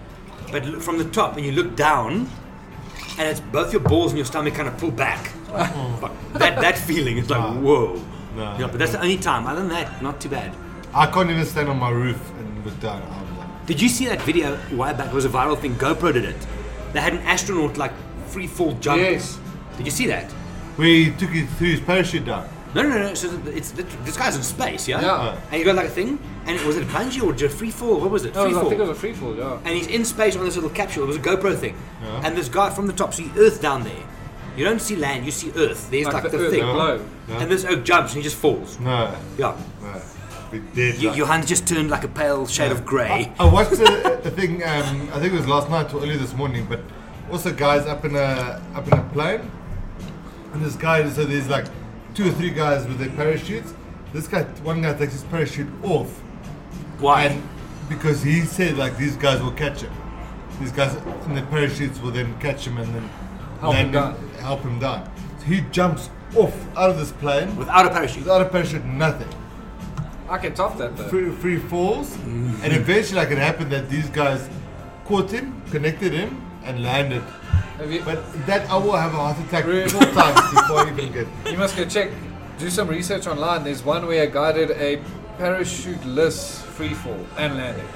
[0.51, 2.29] but from the top when you look down,
[3.18, 5.31] and it's both your balls and your stomach kind of pull back.
[5.51, 8.01] Fuck, that that feeling is like whoa.
[8.36, 8.57] No.
[8.59, 9.46] Yeah, but that's the only time.
[9.46, 10.55] Other than that, not too bad.
[10.94, 13.03] I can't even stand on my roof and look down.
[13.03, 15.09] I'm like, Did you see that video a while back?
[15.09, 15.74] It was a viral thing.
[15.74, 16.46] GoPro did it.
[16.92, 17.92] They had an astronaut like
[18.26, 19.01] free fall jump.
[19.01, 19.38] Yes.
[19.76, 20.32] Did you see that?
[20.78, 22.48] we took it through his parachute down.
[22.74, 22.98] No, no, no.
[23.09, 23.14] no.
[23.14, 25.01] So th- it's this guy's in space, yeah.
[25.01, 25.40] Yeah.
[25.51, 27.70] And he got like a thing, and it was it a bungee or just free
[27.72, 28.01] fall?
[28.01, 28.34] What was it?
[28.34, 28.70] No, free I fall.
[28.70, 29.34] think it was a free fall.
[29.36, 29.59] Yeah.
[29.64, 31.03] and he's in space on this little capsule.
[31.03, 31.76] It was a GoPro thing.
[32.03, 32.22] Yeah.
[32.24, 34.03] And this guy from the top, see Earth down there.
[34.57, 35.90] You don't see land, you see Earth.
[35.90, 36.61] There's like, the, the thing.
[36.66, 37.05] the.
[37.28, 37.40] Yeah.
[37.42, 38.78] And this oak jumps and he just falls.
[38.80, 39.57] No, Yeah.
[39.80, 40.03] no.
[40.53, 41.01] We did.
[41.03, 43.32] Like- your hand just turned like a pale shade of grey.
[43.38, 44.62] I watched a, a thing.
[44.64, 46.66] Um, I think it was last night or early this morning.
[46.68, 46.80] But
[47.30, 49.48] also, guys up in a up in a plane,
[50.53, 51.09] and this guy.
[51.09, 51.66] So there's like
[52.14, 53.72] two or three guys with their parachutes.
[54.12, 56.09] This guy, one guy takes his parachute off,
[56.98, 57.26] Why?
[57.26, 57.48] and
[57.88, 59.92] because he said like these guys will catch him.
[60.59, 60.94] These guys
[61.26, 63.09] in the parachutes will then catch him and then
[63.61, 65.04] Help him land help him down.
[65.38, 68.18] So he jumps off out of this plane Without a parachute.
[68.24, 69.28] without a parachute, nothing.
[70.28, 71.08] I can top that though.
[71.08, 72.62] free, free falls, Mm-hmm.
[72.64, 74.48] and eventually, like it happened that these guys
[75.04, 77.22] caught him, connected him, and landed.
[78.04, 79.88] But that I will have a heart attack Really?
[79.88, 81.26] four times before I even get.
[81.52, 82.11] you must go check,
[82.58, 83.64] do some research online.
[83.64, 85.02] There's one where a guy did a
[85.38, 87.86] parachute-less free fall and landing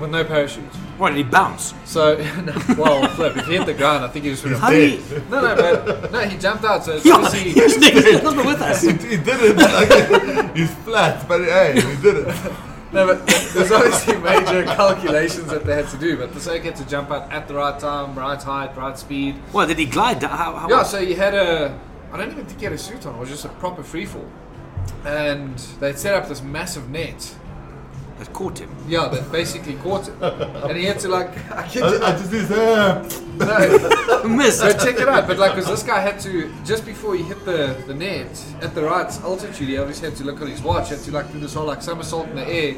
[0.00, 0.64] with no parachute.
[0.98, 1.74] What, did he bounce?
[1.84, 3.36] So, no, well, flip.
[3.36, 4.72] If he hit the ground, I think he just would How have.
[4.72, 5.30] did dead.
[5.30, 6.84] No, no, but no, he jumped out.
[6.84, 7.50] So it's Yeah, obviously.
[7.52, 8.82] he's he's not with us.
[8.82, 9.56] He, he did it.
[9.56, 12.52] Like, he's flat, but hey, he did it.
[12.90, 16.16] No, but there's obviously major calculations that they had to do.
[16.16, 19.34] But the Soak had to jump out at the right time, right height, right speed.
[19.52, 20.30] What, did he glide down?
[20.30, 21.78] How, how, Yeah, so he had a.
[22.12, 23.14] I don't even think he had a suit on.
[23.14, 24.26] It was just a proper free fall.
[25.04, 27.34] And they'd set up this massive net.
[28.18, 28.74] That caught him.
[28.88, 30.20] Yeah, that basically caught him.
[30.22, 31.30] And he had to, like.
[31.52, 33.02] I kid you I, I just did uh,
[33.38, 34.58] No, Missed.
[34.58, 35.28] so check it out.
[35.28, 36.52] But, like, because this guy had to.
[36.64, 40.24] Just before he hit the, the net, at the right altitude, he obviously had to
[40.24, 40.88] look at his watch.
[40.88, 42.74] He had to, like, do this whole, like, somersault in the air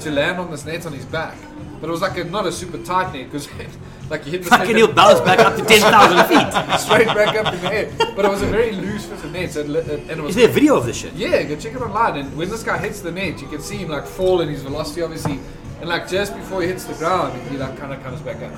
[0.00, 1.36] to land on this net on his back.
[1.80, 3.48] But it was, like, a, not a super tight net because,
[4.10, 6.80] like, he hit the Fucking he'll bounce back up to 10,000 feet.
[6.80, 7.92] straight back up in the air.
[8.16, 10.36] But it was a very loose fitted net, so it, li- and it was Is
[10.36, 11.12] there a video of this shit?
[11.14, 12.16] Yeah, go check it online.
[12.16, 14.62] And when this guy hits the net, you can see him like fall in his
[14.62, 15.38] velocity, obviously.
[15.80, 18.52] And like just before he hits the ground, he like kind of comes back up.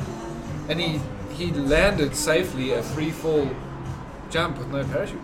[0.69, 1.01] And he
[1.35, 3.49] he landed safely a free fall
[4.31, 5.19] jump with no parachute.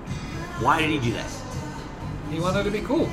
[0.60, 1.30] Why did he do that?
[2.30, 3.08] He wanted to be cool,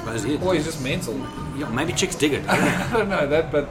[0.00, 1.14] suppose he or he's just mental.
[1.56, 2.42] yeah, Maybe chicks dig it.
[2.48, 2.84] I don't know.
[2.88, 3.68] I don't know that, but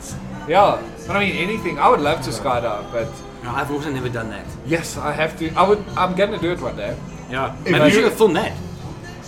[0.48, 0.82] yeah.
[1.08, 1.80] But I mean, anything.
[1.80, 3.10] I would love to skydive, but
[3.44, 4.46] No, I've also never done that.
[4.66, 5.50] yes, I have to.
[5.62, 5.82] I would.
[5.98, 6.96] I'm gonna do it one day.
[7.30, 7.56] Yeah.
[7.66, 8.54] If Maybe we you- should film that.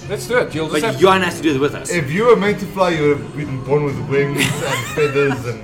[0.10, 0.54] Let's do it.
[0.54, 1.90] You'll just But have Johan has to do it with us.
[1.92, 5.40] If you were meant to fly, you would have been born with wings and feathers,
[5.52, 5.60] and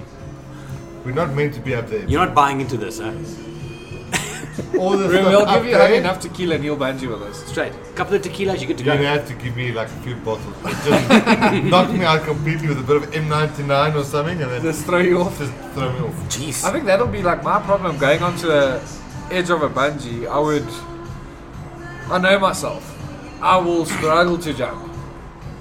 [1.04, 2.06] we're not meant to be up there.
[2.08, 3.12] You're not buying into this, huh?
[4.80, 7.46] All this We'll stuff we'll give you there, enough tequila and you'll bungee with us.
[7.46, 7.74] Straight.
[7.74, 9.04] A couple of tequilas, you're good to You're go.
[9.04, 10.56] gonna have to give me like a few bottles.
[10.64, 14.62] But Just knock me out completely with a bit of M99 or something, and then
[14.62, 15.38] Just throw you off.
[15.38, 16.16] just throw me off.
[16.30, 16.64] Jeez.
[16.64, 18.82] I think that'll be like my problem going onto the
[19.32, 20.28] edge of a bungee.
[20.28, 20.68] I would.
[22.12, 22.84] I know myself.
[23.42, 24.90] I will struggle to jump.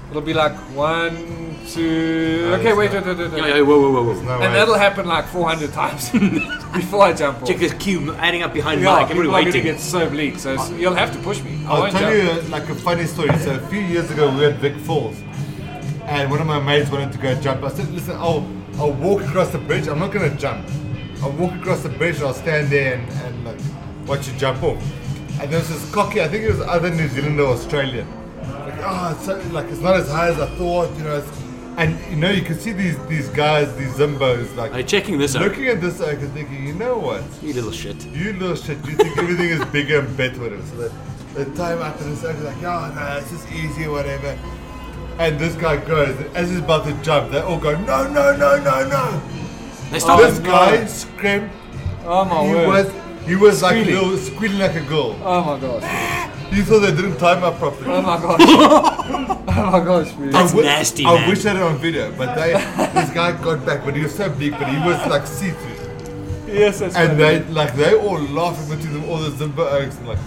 [0.09, 2.47] It'll be like one, two.
[2.49, 3.05] No, Okay, it's wait, not.
[3.05, 3.61] wait, wait, wait, Yo, wait.
[3.63, 4.21] whoa, whoa, whoa, whoa.
[4.21, 4.53] No And way.
[4.53, 6.09] that'll happen like 400 times
[6.73, 7.47] before I jump off.
[7.47, 9.07] Check this queue adding up behind Yeah, Mike.
[9.07, 9.71] people Everybody are gonna waiting.
[9.73, 10.39] get so bleak.
[10.39, 11.63] So it's- you'll have to push me.
[11.65, 12.13] I I'll tell jump.
[12.15, 13.37] you uh, like a funny story.
[13.39, 15.17] So a few years ago, we were at Vic Falls,
[16.05, 17.63] and one of my mates wanted to go jump.
[17.63, 18.45] I said, "Listen, I'll
[18.79, 19.87] I'll walk across the bridge.
[19.87, 20.65] I'm not gonna jump.
[21.21, 22.15] I'll walk across the bridge.
[22.17, 23.59] and I'll stand there and, and like
[24.07, 24.81] watch you jump off."
[25.41, 26.21] And there was this cocky.
[26.21, 28.07] I think it was either New Zealand or Australian.
[28.41, 30.89] Like, oh, it's so, like it's not as high as I thought.
[30.97, 31.29] You know, it's,
[31.77, 35.17] and you know you can see these these guys, these zimbos, like Are you checking
[35.17, 35.43] this out?
[35.43, 37.23] looking at this oak and thinking, you know what?
[37.41, 38.03] You little shit.
[38.07, 40.63] You little shit, you think everything is bigger and better, whatever.
[40.63, 44.37] So they, they time up and it's like, oh no, it's just easy, whatever.
[45.19, 48.57] And this guy goes, as he's about to jump, they all go, no, no, no,
[48.57, 49.21] no, no.
[49.91, 51.49] They stop this guy screamed.
[52.05, 52.67] Oh my he word.
[52.67, 54.03] was, he was like Squealing.
[54.09, 55.15] little, squealing like a girl.
[55.23, 56.53] Oh my gosh.
[56.53, 57.91] You thought they didn't time up properly.
[57.91, 58.39] Oh my gosh.
[58.41, 60.31] oh my gosh, man.
[60.31, 61.29] That's I wi- nasty, I man.
[61.29, 64.15] wish I had it on video, but they, this guy got back, but he was
[64.15, 65.73] so big, but he was like see-through.
[66.53, 67.19] Yes, that's and funny.
[67.39, 70.19] they like they all laughing between them, all the Zimba oaks, and like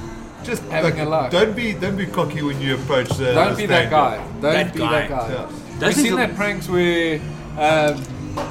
[0.44, 1.30] just Having like, a laugh.
[1.32, 3.32] don't be don't be cocky when you approach the.
[3.32, 4.16] Don't the be that guy.
[4.18, 4.90] Don't That be guy.
[5.06, 5.32] that guy.
[5.32, 5.50] Yeah.
[5.78, 7.18] Those You've seen that pranks where
[7.58, 8.02] um,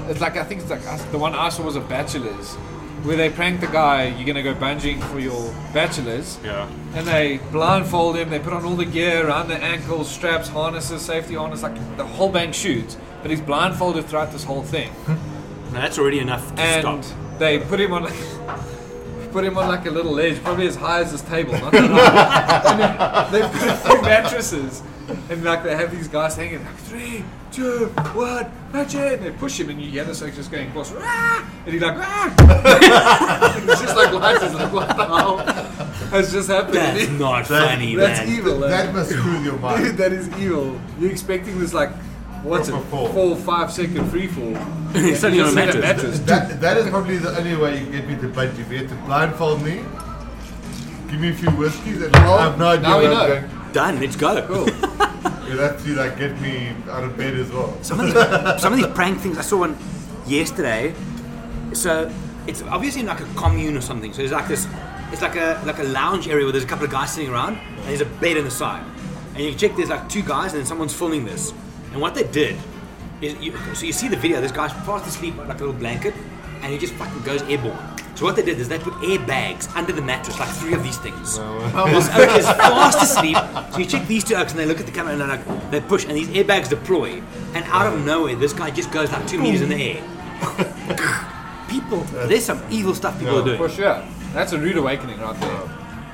[0.09, 2.57] it's like I think it's like us- the one I saw was a bachelor's,
[3.03, 4.07] where they prank the guy.
[4.07, 6.67] You're gonna go bungeeing for your bachelor's, Yeah.
[6.95, 8.29] and they blindfold him.
[8.29, 12.05] They put on all the gear around the ankles, straps, harnesses, safety harness, like the
[12.05, 12.97] whole bang shoots.
[13.21, 15.17] But he's blindfolded throughout this whole thing, Now
[15.81, 17.39] that's already enough to and stop.
[17.39, 18.03] they put him on.
[18.03, 18.13] Like,
[19.31, 21.51] Put him on like a little ledge, probably as high as this table.
[21.53, 22.71] Not that high.
[22.71, 24.81] and then they put a few mattresses,
[25.29, 29.13] and like they have these guys hanging like three, two, one, match it.
[29.13, 31.81] And they push him, and you hear the sex just going close, "Rah!" and he's
[31.81, 33.61] like, ah!
[33.67, 34.43] it's just like lights.
[34.43, 35.37] It's like what the hell
[36.11, 36.75] has just happened?
[36.75, 38.37] That's not That- funny, That's man.
[38.37, 38.59] evil.
[38.59, 38.91] That eh?
[38.91, 39.97] must screw your Dude, mind.
[39.97, 40.79] that is evil.
[40.99, 41.91] You're expecting this like,
[42.43, 44.53] what's it, Proper four, five second free fall.
[44.93, 46.19] It's only on a Just hit mattress.
[46.21, 48.59] That, that is probably the only way you can get me to bungee.
[48.59, 49.83] If you have to blindfold me,
[51.09, 53.27] give me a few whiskeys, and Well, I have no idea now we where I'm
[53.49, 53.58] going.
[53.73, 53.99] Done.
[53.99, 54.45] Let's go.
[54.47, 54.65] Cool.
[55.47, 57.77] You'll have to like get me out of bed as well.
[57.83, 59.37] Some of these, some of these prank things.
[59.37, 59.77] I saw one
[60.27, 60.93] yesterday.
[61.73, 62.11] So
[62.47, 64.11] it's obviously in like a commune or something.
[64.13, 64.67] So there's like this.
[65.11, 67.57] It's like a like a lounge area where there's a couple of guys sitting around
[67.57, 68.83] and there's a bed in the side.
[69.33, 71.51] And you check there's like two guys and then someone's filming this.
[71.91, 72.57] And what they did
[73.21, 74.41] is you, so you see the video.
[74.41, 76.13] This guy's fast asleep like a little blanket,
[76.61, 77.77] and he just fucking goes airborne.
[78.19, 80.97] So what they did is they put airbags under the mattress, like three of these
[80.97, 81.37] things.
[81.37, 83.37] This oak is fast asleep.
[83.71, 85.71] So you check these two oaks and they look at the camera and they're like,
[85.71, 87.23] they push and these airbags deploy.
[87.53, 90.03] And out of nowhere, this guy just goes like two meters in the air.
[91.69, 93.57] people, there's some evil stuff people are doing.
[93.57, 94.05] For sure.
[94.33, 95.61] That's a rude awakening right there.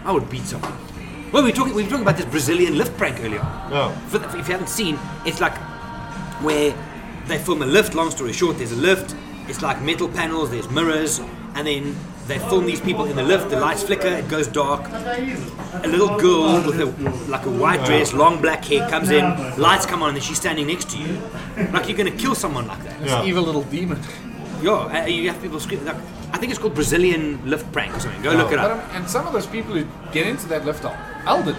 [0.06, 0.78] I would beat someone.
[1.32, 3.41] Well, we were talking, we were talking about this Brazilian lift prank earlier.
[3.72, 3.89] No.
[4.10, 5.58] For the, if you haven't seen, it's like
[6.43, 6.72] where
[7.26, 7.95] they film a lift.
[7.95, 9.16] Long story short, there's a lift.
[9.48, 10.50] It's like metal panels.
[10.52, 11.20] There's mirrors,
[11.56, 11.96] and then
[12.28, 13.50] they film these people in the lift.
[13.50, 14.08] The lights flicker.
[14.08, 14.82] It goes dark.
[14.91, 16.86] A little girl with a
[17.30, 19.24] like a white dress, long black hair comes in.
[19.58, 21.20] Lights come on, and then she's standing next to you.
[21.72, 23.00] Like you're gonna kill someone like that.
[23.01, 23.24] Yeah.
[23.26, 24.00] Evil little demon.
[24.62, 24.72] Yeah,
[25.04, 25.86] uh, you have people screaming.
[25.86, 25.97] Like,
[26.32, 28.22] I think it's called Brazilian lift prank or something.
[28.24, 28.84] Go look it But, up.
[28.89, 31.58] um, and some of those people who get into that lift are elderly.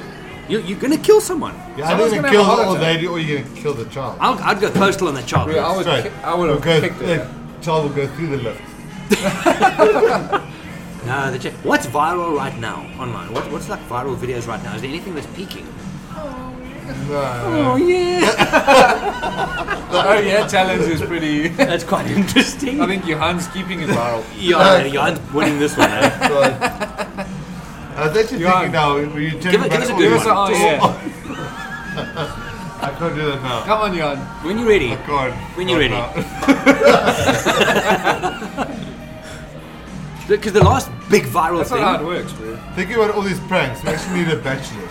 [0.48, 1.54] You're, you're gonna kill someone.
[1.76, 4.16] Yeah, Someone's either gonna kill have the old lady or you're gonna kill the child.
[4.20, 5.50] I'll, I'd go postal on that child.
[5.52, 6.02] Yeah, I would, Straight.
[6.04, 7.28] kick, I would have Go- kicked the it.
[7.66, 8.62] Child will go through the lift.
[11.06, 11.52] No, the check.
[11.62, 13.32] What's viral right now online?
[13.32, 14.74] What, what's like viral videos right now?
[14.74, 15.64] Is there anything that's peaking?
[17.08, 17.76] No.
[17.76, 18.20] yeah,
[19.90, 21.46] The oh yeah challenge is pretty.
[21.70, 22.80] that's quite interesting.
[22.80, 24.24] I think Johan's keeping it viral.
[24.36, 25.88] yeah, Jan's winning this one.
[25.90, 26.10] Eh?
[27.94, 29.90] I was actually You are- thinking now, were you telling Give me it- give us
[29.90, 30.86] a good all Give us this- a oh
[31.96, 32.42] yeah.
[32.80, 33.62] I can't do that now.
[33.64, 34.18] Come on, Johan.
[34.44, 34.92] When you're ready.
[34.92, 35.34] I can't.
[35.56, 35.94] When you're ready.
[40.28, 42.56] Because the last big viral That's thing, not how it works, bro.
[42.74, 44.90] Thinking about all these pranks, we actually need a bachelor's.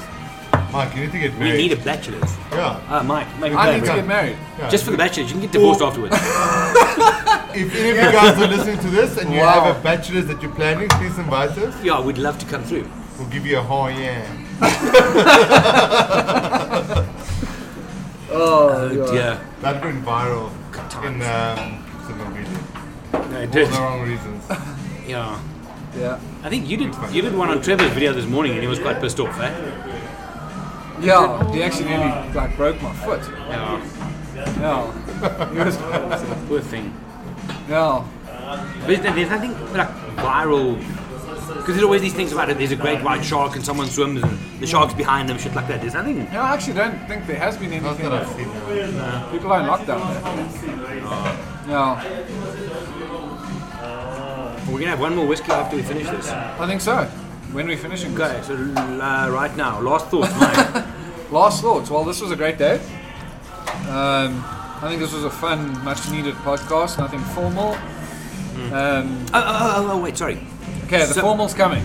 [0.71, 1.39] Mike, you need to get married.
[1.39, 1.57] we married.
[1.61, 2.37] need a bachelor's.
[2.51, 2.81] Yeah.
[2.89, 3.95] Ah, Mike, make a I plan, need to bro.
[3.95, 4.37] get married.
[4.59, 4.69] yeah.
[4.69, 6.15] Just for the bachelor's, you can get divorced Or- afterwards.
[7.55, 9.61] If any of you guys are listening to this and you Wow.
[9.63, 11.73] have a bachelor's that you're planning, please invite us.
[11.81, 12.85] yeah, we'd love to come through.
[13.17, 14.25] we'll give you a oh yeah.
[18.37, 19.39] Oh, Yeah.
[19.61, 20.51] That went viral
[21.05, 22.59] in um, Signal Media.
[23.13, 23.67] No, it For did.
[23.69, 24.43] the wrong reasons.
[25.07, 25.39] Yeah.
[25.95, 26.19] Yeah.
[26.43, 28.79] I think you did you did one on Trevor's video this morning and he was
[28.79, 29.53] quite pissed off, eh?
[30.99, 33.21] Yeah, he actually nearly like broke my foot.
[33.47, 33.85] Yeah.
[34.59, 35.53] Yeah.
[35.53, 36.47] He was quite upset.
[36.47, 36.91] Poor thing.
[37.69, 38.03] Yeah.
[38.25, 40.81] But there's there's nothing like viral
[41.55, 42.57] because there's always these things about it.
[42.57, 45.67] There's a great white shark and someone swims and the shark's behind them, shit like
[45.67, 45.81] that.
[45.81, 46.25] There's nothing.
[46.31, 48.09] No, I actually don't think there has been Not anything.
[48.09, 48.47] that I've seen.
[48.99, 51.45] uh, People are in lockdown there.
[51.67, 52.03] Yeah,
[54.67, 56.29] We're gonna have one more whiskey after we finish this.
[56.29, 57.05] I think so.
[57.53, 58.29] When we finishing this.
[58.29, 60.85] Okay, so uh, right now, last thoughts, Mike.
[61.31, 61.89] Last thoughts.
[61.89, 62.75] Well, this was a great day.
[63.89, 66.99] Um, I think this was a fun, much needed podcast.
[66.99, 67.73] Nothing formal.
[68.71, 70.37] Um, oh, oh, oh, oh, wait, sorry.
[70.85, 71.83] Okay, the So- formal's coming.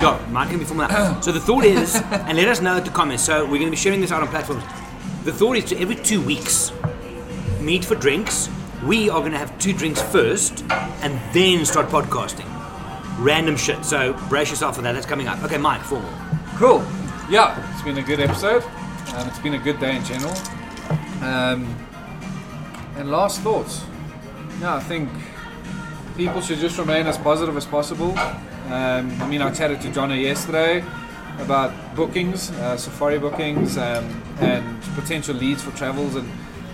[0.00, 1.24] Go, Mike can be formal that.
[1.24, 3.22] So the thought is, and let us know at the comments.
[3.24, 4.62] So we're going to be sharing this out on platforms.
[5.24, 6.70] The thought is to every two weeks,
[7.60, 8.48] meet for drinks.
[8.84, 10.64] We are going to have two drinks first,
[11.02, 12.44] and then start podcasting.
[13.18, 13.84] Random shit.
[13.86, 14.92] So brace yourself for that.
[14.92, 15.42] That's coming up.
[15.42, 16.10] Okay, Mike, formal.
[16.56, 16.84] Cool.
[17.30, 18.62] Yeah, it's been a good episode.
[19.16, 20.34] Um, it's been a good day in general.
[21.22, 21.74] Um,
[22.96, 23.82] and last thoughts.
[24.60, 25.08] Yeah, I think
[26.16, 28.16] people should just remain as positive as possible.
[28.68, 30.82] Um, I mean, I chatted to Johnny yesterday
[31.38, 34.04] about bookings, uh, safari bookings, um,
[34.40, 36.14] and potential leads for travels.
[36.14, 36.28] And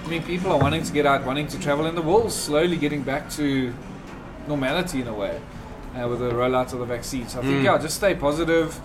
[0.05, 2.77] I mean, people are wanting to get out, wanting to travel, and the world's slowly
[2.77, 3.75] getting back to
[4.47, 5.41] normality in a way
[6.01, 7.29] uh, with the rollout of the vaccine.
[7.29, 8.79] So I think, yeah, just stay positive,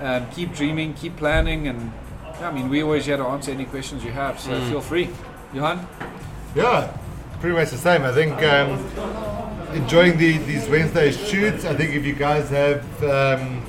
[0.00, 1.92] um, keep dreaming, keep planning, and
[2.40, 4.38] yeah, I mean, we always here to answer any questions you have.
[4.38, 5.08] So feel free,
[5.52, 5.86] Johan.
[6.54, 6.96] Yeah,
[7.40, 8.02] pretty much the same.
[8.02, 8.78] I think um,
[9.74, 11.64] enjoying the, these Wednesday shoots.
[11.64, 13.64] I think if you guys have, um,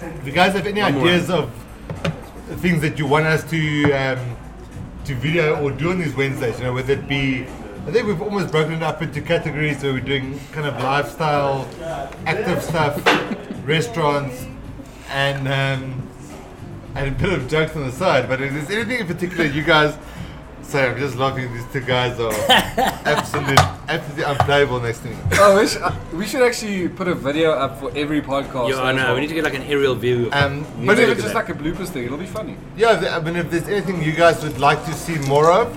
[0.00, 1.04] if you guys have any One more.
[1.04, 1.52] ideas of
[2.60, 4.36] things that you want us to um,
[5.04, 7.42] to video or do on these Wednesdays, you know, whether it be,
[7.86, 11.68] I think we've almost broken it up into categories where we're doing kind of lifestyle,
[12.26, 13.02] active stuff,
[13.66, 14.46] restaurants,
[15.10, 15.48] and.
[15.48, 16.08] Um,
[16.94, 19.62] and a bit of jokes on the side, but if there's anything in particular you
[19.62, 19.96] guys
[20.62, 21.52] Sorry, I'm just laughing.
[21.52, 22.32] These two guys are
[23.04, 23.58] absolute,
[23.88, 25.16] absolutely unplayable next to me.
[25.34, 28.70] Oh, we should, uh, we should actually put a video up for every podcast.
[28.70, 29.04] Yeah, I as know.
[29.06, 29.14] well.
[29.16, 30.28] We need to get like an aerial view.
[30.28, 31.34] Of Um, We but need to if look it's at just that.
[31.34, 32.56] like a bloopers thing, it'll be funny.
[32.76, 35.68] Yeah, th- I mean, if there's anything you guys would like to see more of,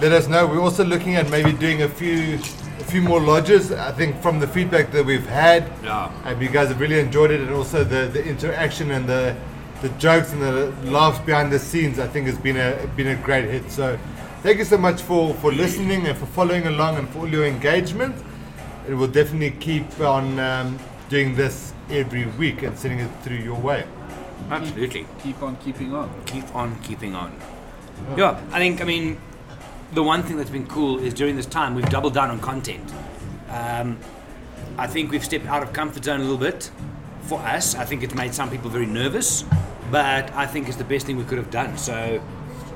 [0.00, 0.46] let us know.
[0.46, 3.72] We're also looking at maybe doing a few, a few more lodges.
[3.72, 6.10] I think from the feedback that we've had, Yeah.
[6.24, 9.36] um, you guys have really enjoyed it, and also the, the interaction and the,
[9.82, 11.98] the jokes and the laughs behind the scenes.
[11.98, 13.70] I think has been a been a great hit.
[13.70, 13.98] So,
[14.42, 17.46] thank you so much for for listening and for following along and for all your
[17.46, 18.14] engagement.
[18.88, 23.58] It will definitely keep on um, doing this every week and sending it through your
[23.58, 23.84] way.
[24.50, 25.06] Absolutely.
[25.22, 26.10] Keep on keeping on.
[26.24, 27.32] keep on keeping on.
[28.16, 29.20] Yeah, I think, I mean,
[29.92, 32.90] the one thing that's been cool is during this time we've doubled down on content.
[33.50, 33.98] Um,
[34.78, 36.70] I think we've stepped out of comfort zone a little bit
[37.22, 37.74] for us.
[37.74, 39.44] I think it's made some people very nervous,
[39.90, 41.76] but I think it's the best thing we could have done.
[41.76, 42.22] So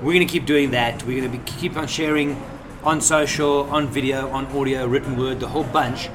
[0.03, 1.03] we're going to keep doing that.
[1.05, 2.41] We're going to be, keep on sharing
[2.83, 6.11] on social, on video, on audio, written word, the whole bunch.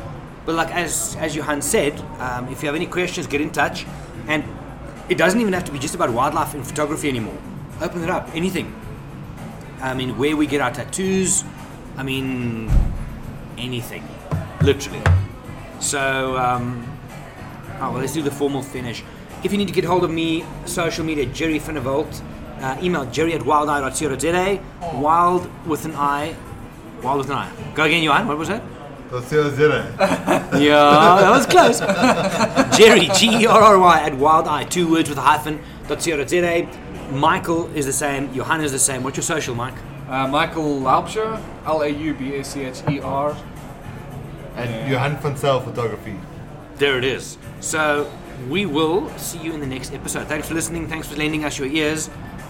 [0.45, 3.85] But like as as Johan said, um, if you have any questions, get in touch.
[4.27, 4.43] And
[5.09, 7.37] it doesn't even have to be just about wildlife and photography anymore.
[7.81, 8.73] Open it up, anything.
[9.81, 11.43] I mean, where we get our tattoos.
[11.97, 12.71] I mean,
[13.57, 14.07] anything,
[14.61, 15.01] literally.
[15.79, 16.85] So, um,
[17.79, 19.03] oh, well, let's do the formal finish.
[19.43, 22.21] If you need to get hold of me, social media, Gerry van der Walt.
[22.59, 24.61] Uh, email gerry at wildeye.co.za.
[24.99, 26.35] Wild with an I.
[27.01, 27.51] Wild with an I.
[27.73, 28.27] Go again, Johan.
[28.27, 28.61] What was that?
[29.11, 29.83] That's zero zero.
[29.99, 31.79] Yeah, that was close.
[32.77, 35.99] Gerry, G E R R Y, at Wild Eye, two words with a hyphen, dot
[36.05, 36.67] co.
[37.11, 39.01] Michael is the same, Johan is the same.
[39.01, 39.73] What's your social, Mike?
[40.07, 43.35] Uh, Michael Laubscher, L A U B A C H E R.
[44.55, 46.19] And Johan van Zyl Photography.
[46.75, 47.37] There it is.
[47.61, 48.11] So
[48.47, 50.27] we will see you in the next episode.
[50.27, 50.87] Thanks for listening.
[50.87, 52.09] Thanks for lending us your ears.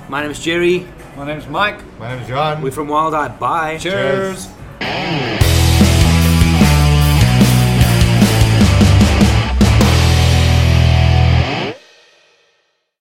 [0.09, 0.87] My name is Gerry.
[1.15, 1.81] My name is Mike.
[1.99, 2.63] My name is John.
[2.63, 3.27] We're from Wild Eye.
[3.27, 3.77] Bye.
[3.77, 4.49] Cheers.
[4.79, 5.48] Cheers.